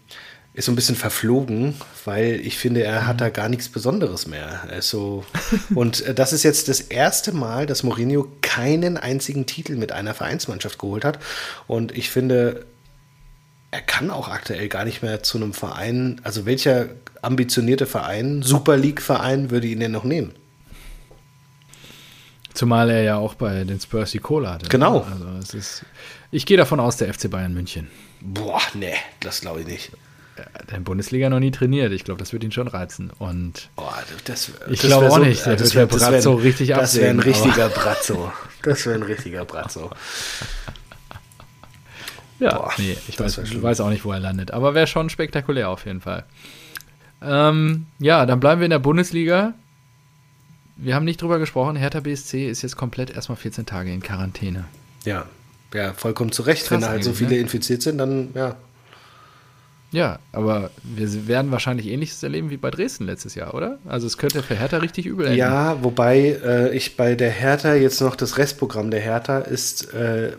[0.53, 1.74] ist so ein bisschen verflogen,
[2.05, 4.61] weil ich finde, er hat da gar nichts Besonderes mehr.
[4.81, 5.24] so
[5.74, 10.12] und äh, das ist jetzt das erste Mal, dass Mourinho keinen einzigen Titel mit einer
[10.12, 11.20] Vereinsmannschaft geholt hat.
[11.69, 12.66] Und ich finde,
[13.70, 16.88] er kann auch aktuell gar nicht mehr zu einem Verein, also welcher
[17.22, 20.32] ambitionierte Verein, Super League-Verein würde ihn denn noch nehmen?
[22.55, 24.68] Zumal er ja auch bei den Spurs die Cola hatte.
[24.68, 25.06] Genau.
[25.10, 25.84] Also es ist,
[26.32, 27.88] ich gehe davon aus, der FC Bayern München.
[28.20, 29.92] Boah, nee, das glaube ich nicht.
[30.70, 31.92] Der in Bundesliga noch nie trainiert.
[31.92, 33.10] Ich glaube, das wird ihn schon reizen.
[33.18, 35.44] Und Boah, das, ich glaube auch so, nicht.
[35.44, 38.32] Der das wird wär, Brazzo wär, richtig Das wäre ein richtiger Brazzo.
[38.62, 39.90] Das wäre ein richtiger Brazzo.
[42.41, 44.51] Ja, Boah, nee, ich weiß, weiß, auch nicht, wo er landet.
[44.51, 46.25] Aber wäre schon spektakulär auf jeden Fall.
[47.23, 49.55] Ähm, ja, dann bleiben wir in der Bundesliga.
[50.77, 51.77] Wir haben nicht drüber gesprochen.
[51.77, 54.65] Hertha BSC ist jetzt komplett erstmal 14 Tage in Quarantäne.
[55.05, 55.27] Ja,
[55.75, 56.67] ja, vollkommen zu Recht.
[56.67, 57.39] Krass Wenn halt so viele ne?
[57.39, 58.57] infiziert sind, dann ja.
[59.93, 63.79] Ja, aber wir werden wahrscheinlich Ähnliches erleben wie bei Dresden letztes Jahr, oder?
[63.87, 65.39] Also es könnte für Hertha richtig übel enden.
[65.39, 70.33] Ja, wobei äh, ich bei der Hertha jetzt noch das Restprogramm der Hertha ist äh,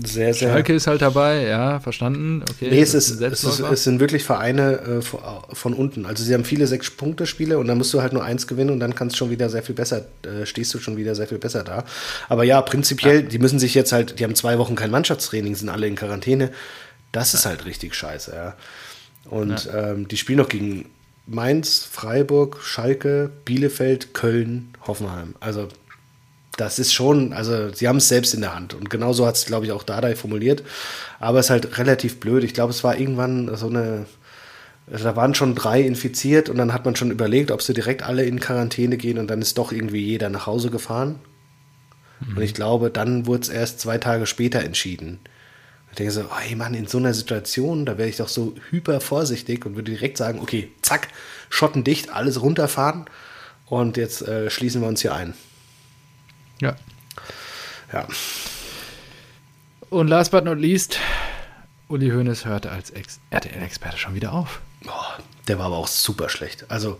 [0.00, 0.52] sehr, sehr.
[0.52, 2.44] Schalke ist halt dabei, ja, verstanden.
[2.48, 5.20] Okay, nee, es, ist, es, ist, es sind wirklich Vereine äh, von,
[5.52, 6.06] von, unten.
[6.06, 8.94] Also sie haben viele Sechs-Punkte-Spiele und dann musst du halt nur eins gewinnen und dann
[8.94, 11.64] kannst du schon wieder sehr viel besser, äh, stehst du schon wieder sehr viel besser
[11.64, 11.84] da.
[12.28, 13.28] Aber ja, prinzipiell, ja.
[13.28, 16.52] die müssen sich jetzt halt, die haben zwei Wochen kein Mannschaftstraining, sind alle in Quarantäne.
[17.10, 18.54] Das ist halt richtig scheiße, ja.
[19.26, 19.92] Und ja.
[19.92, 20.86] ähm, die spielen noch gegen
[21.26, 25.34] Mainz, Freiburg, Schalke, Bielefeld, Köln, Hoffenheim.
[25.40, 25.68] Also
[26.56, 28.74] das ist schon, also sie haben es selbst in der Hand.
[28.74, 30.62] Und genauso hat es, glaube ich, auch Dardai formuliert.
[31.18, 32.44] Aber es ist halt relativ blöd.
[32.44, 34.06] Ich glaube, es war irgendwann so eine,
[34.90, 38.02] also da waren schon drei infiziert und dann hat man schon überlegt, ob sie direkt
[38.02, 41.20] alle in Quarantäne gehen und dann ist doch irgendwie jeder nach Hause gefahren.
[42.20, 42.36] Mhm.
[42.36, 45.20] Und ich glaube, dann wurde es erst zwei Tage später entschieden.
[45.92, 48.98] Ich denke so, hey Mann, in so einer Situation, da wäre ich doch so hyper
[49.02, 51.08] vorsichtig und würde direkt sagen, okay, zack,
[51.50, 53.04] Schotten dicht, alles runterfahren
[53.66, 55.34] und jetzt äh, schließen wir uns hier ein.
[56.62, 56.76] Ja.
[57.92, 58.08] Ja.
[59.90, 60.98] Und last but not least,
[61.88, 62.90] Uli Hoeneß hörte als
[63.30, 64.62] RTL-Experte schon wieder auf.
[64.84, 65.18] Boah,
[65.48, 66.64] der war aber auch super schlecht.
[66.68, 66.98] Also,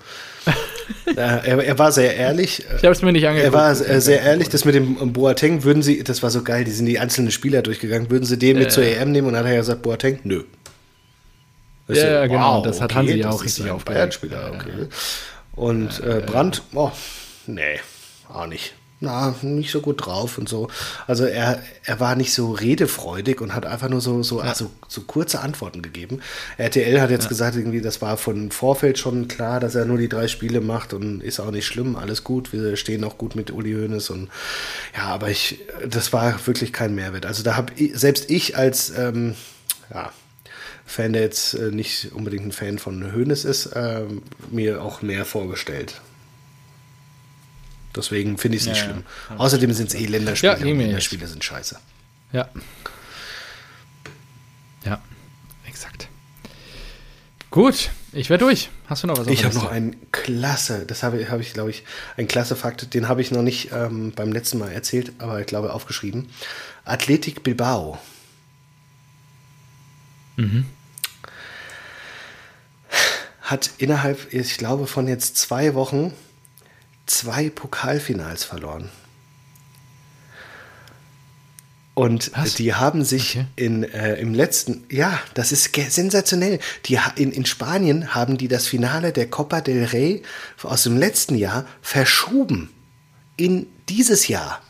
[1.07, 2.65] äh, er, er, war sehr ehrlich.
[2.77, 3.53] Ich habe es mir nicht angeguckt.
[3.55, 4.49] Er war äh, sehr ehrlich.
[4.49, 7.63] Das mit dem Boateng, würden sie, das war so geil, die sind die einzelnen Spieler
[7.63, 10.21] durchgegangen, würden sie den äh, mit zur EM nehmen und dann hat er gesagt, Boateng,
[10.25, 10.45] nö.
[11.89, 12.59] ja, so, genau.
[12.59, 13.65] Wow, das hat okay, Hansi ja auch richtig.
[14.13, 14.89] Spieler, okay.
[15.55, 16.91] Und äh, Brandt, oh,
[17.47, 17.81] nee,
[18.29, 20.69] auch nicht na, nicht so gut drauf und so.
[21.07, 24.47] Also er, er war nicht so redefreudig und hat einfach nur so, so, ja.
[24.47, 26.21] also, so kurze Antworten gegeben.
[26.57, 27.29] RTL hat jetzt ja.
[27.29, 30.95] gesagt, irgendwie, das war von Vorfeld schon klar, dass er nur die drei Spiele macht
[30.95, 32.53] und ist auch nicht schlimm, alles gut.
[32.53, 34.29] Wir stehen auch gut mit Uli Hoeneß und
[34.97, 35.59] ja, aber ich,
[35.89, 37.27] das war wirklich kein Mehrwert.
[37.27, 39.35] Also da habe selbst ich als ähm,
[39.93, 40.13] ja,
[40.87, 44.05] Fan, der jetzt äh, nicht unbedingt ein Fan von Hoeneß ist, äh,
[44.51, 46.01] mir auch mehr vorgestellt.
[47.95, 49.05] Deswegen finde ich es nicht ja, schlimm.
[49.31, 49.37] Ja.
[49.37, 50.59] Außerdem sind es eh Länderspiele.
[50.59, 51.79] Ja, Länderspiele sind scheiße.
[52.33, 52.49] Ja.
[54.85, 55.01] Ja,
[55.67, 56.09] exakt.
[57.51, 58.71] Gut, ich werde durch.
[58.87, 59.27] Hast du noch was?
[59.27, 61.85] Ich habe noch einen klasse, das habe hab ich, glaube ich,
[62.17, 65.47] ein klasse Fakt, den habe ich noch nicht ähm, beim letzten Mal erzählt, aber ich
[65.47, 66.31] glaube aufgeschrieben.
[66.85, 67.99] Athletik Bilbao.
[70.37, 70.67] Mhm.
[73.43, 76.15] Hat innerhalb, ich glaube, von jetzt zwei Wochen
[77.07, 78.91] zwei Pokalfinals verloren.
[81.95, 82.55] Und Was?
[82.55, 83.47] die haben sich okay.
[83.57, 86.59] in, äh, im letzten, ja, das ist sensationell.
[86.87, 90.23] Die, in, in Spanien haben die das Finale der Copa del Rey
[90.63, 92.71] aus dem letzten Jahr verschoben
[93.37, 94.63] in dieses Jahr.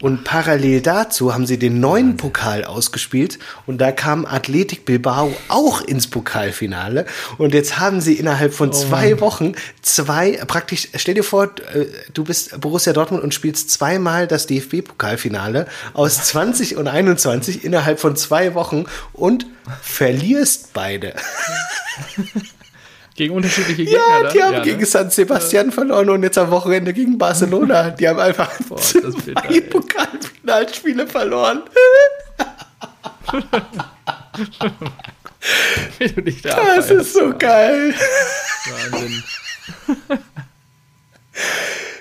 [0.00, 5.80] Und parallel dazu haben sie den neuen Pokal ausgespielt und da kam Athletic Bilbao auch
[5.80, 7.06] ins Pokalfinale.
[7.38, 9.20] Und jetzt haben sie innerhalb von oh zwei Mann.
[9.20, 14.46] Wochen zwei, praktisch, stell dir vor, äh, du bist Borussia Dortmund und spielst zweimal das
[14.46, 19.46] DFB-Pokalfinale aus 20 und 21 innerhalb von zwei Wochen und
[19.82, 21.14] verlierst beide.
[23.16, 23.98] Gegen unterschiedliche Gegner.
[24.22, 24.86] Ja, die haben ja, gegen ne?
[24.86, 27.90] San Sebastian verloren und jetzt am Wochenende gegen Barcelona.
[27.98, 31.62] Die haben einfach Boah, zwei Pokalfinalspiele verloren.
[35.98, 37.94] Wie du dich da das ist so geil.
[38.90, 39.22] Wahnsinn.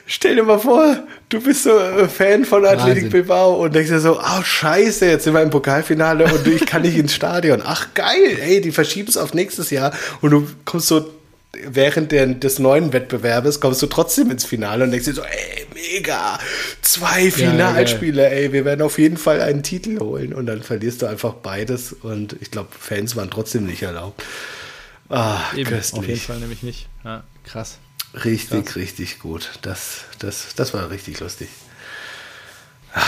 [0.08, 4.00] Stell dir mal vor, du bist so äh, Fan von Athletic Bilbao und denkst dir
[4.00, 7.64] so, oh scheiße, jetzt sind wir im Pokalfinale und ich kann nicht ins Stadion.
[7.66, 11.10] Ach geil, ey, die verschieben es auf nächstes Jahr und du kommst so
[11.64, 15.66] während der, des neuen Wettbewerbes kommst du trotzdem ins Finale und denkst dir so, ey,
[15.74, 16.40] mega,
[16.82, 20.34] zwei Finalspiele, ja, ey, wir werden auf jeden Fall einen Titel holen.
[20.34, 24.24] Und dann verlierst du einfach beides und ich glaube, Fans waren trotzdem nicht erlaubt.
[25.10, 26.00] Ah, Eben, köstlich.
[26.00, 26.88] Auf jeden Fall nämlich nicht.
[27.04, 27.78] Ja, krass.
[28.24, 28.76] Richtig, krass.
[28.76, 29.52] richtig gut.
[29.62, 31.50] Das, das, das war richtig lustig.
[32.94, 33.02] Ah,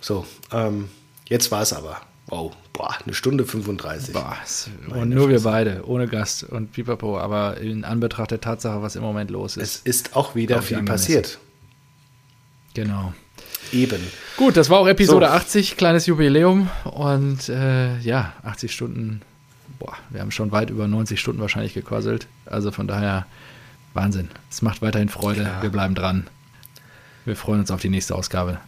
[0.00, 0.88] so, ähm,
[1.28, 2.00] jetzt war es aber.
[2.28, 4.12] Wow, boah, eine Stunde 35.
[4.12, 4.36] Boah,
[4.88, 7.18] und nur wir beide, ohne Gast und pipapo.
[7.18, 9.86] Aber in Anbetracht der Tatsache, was im Moment los ist.
[9.86, 11.38] Es ist auch wieder viel passiert.
[12.74, 13.14] Genau.
[13.72, 14.00] Eben.
[14.36, 15.32] Gut, das war auch Episode so.
[15.32, 16.68] 80, kleines Jubiläum.
[16.84, 19.22] Und äh, ja, 80 Stunden.
[19.78, 22.26] Boah, wir haben schon weit über 90 Stunden wahrscheinlich gequasselt.
[22.44, 23.26] Also von daher
[23.96, 24.28] Wahnsinn.
[24.50, 25.42] Es macht weiterhin Freude.
[25.42, 25.62] Ja.
[25.62, 26.26] Wir bleiben dran.
[27.24, 28.58] Wir freuen uns auf die nächste Ausgabe.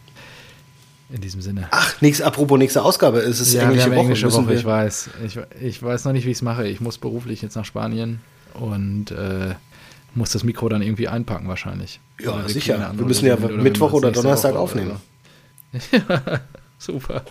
[1.11, 1.67] In diesem Sinne.
[1.71, 3.99] Ach, nächst, apropos nächste Ausgabe, es ist ja, englische, Woche.
[3.99, 4.53] englische Woche.
[4.53, 5.09] Ich weiß.
[5.25, 6.67] Ich, ich weiß noch nicht, wie ich es mache.
[6.67, 8.19] Ich muss beruflich jetzt nach Spanien
[8.53, 9.55] und äh,
[10.13, 11.99] muss das Mikro dann irgendwie einpacken wahrscheinlich.
[12.19, 12.91] Ja, sicher.
[12.95, 14.97] Wir müssen ja oder Mittwoch oder Donnerstag Woche aufnehmen.
[15.91, 16.41] ja,
[16.77, 17.23] super.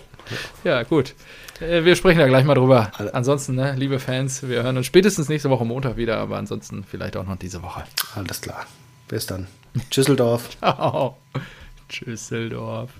[0.65, 1.15] Ja, gut.
[1.61, 2.91] Äh, wir sprechen da gleich mal drüber.
[3.13, 7.17] Ansonsten, ne, liebe Fans, wir hören uns spätestens nächste Woche Montag wieder, aber ansonsten vielleicht
[7.17, 7.85] auch noch diese Woche.
[8.15, 8.67] Alles klar.
[9.09, 9.47] Bis dann.
[9.91, 10.51] Tschüsseldorf.
[10.59, 11.17] Ciao.
[11.89, 12.91] Tschüsseldorf.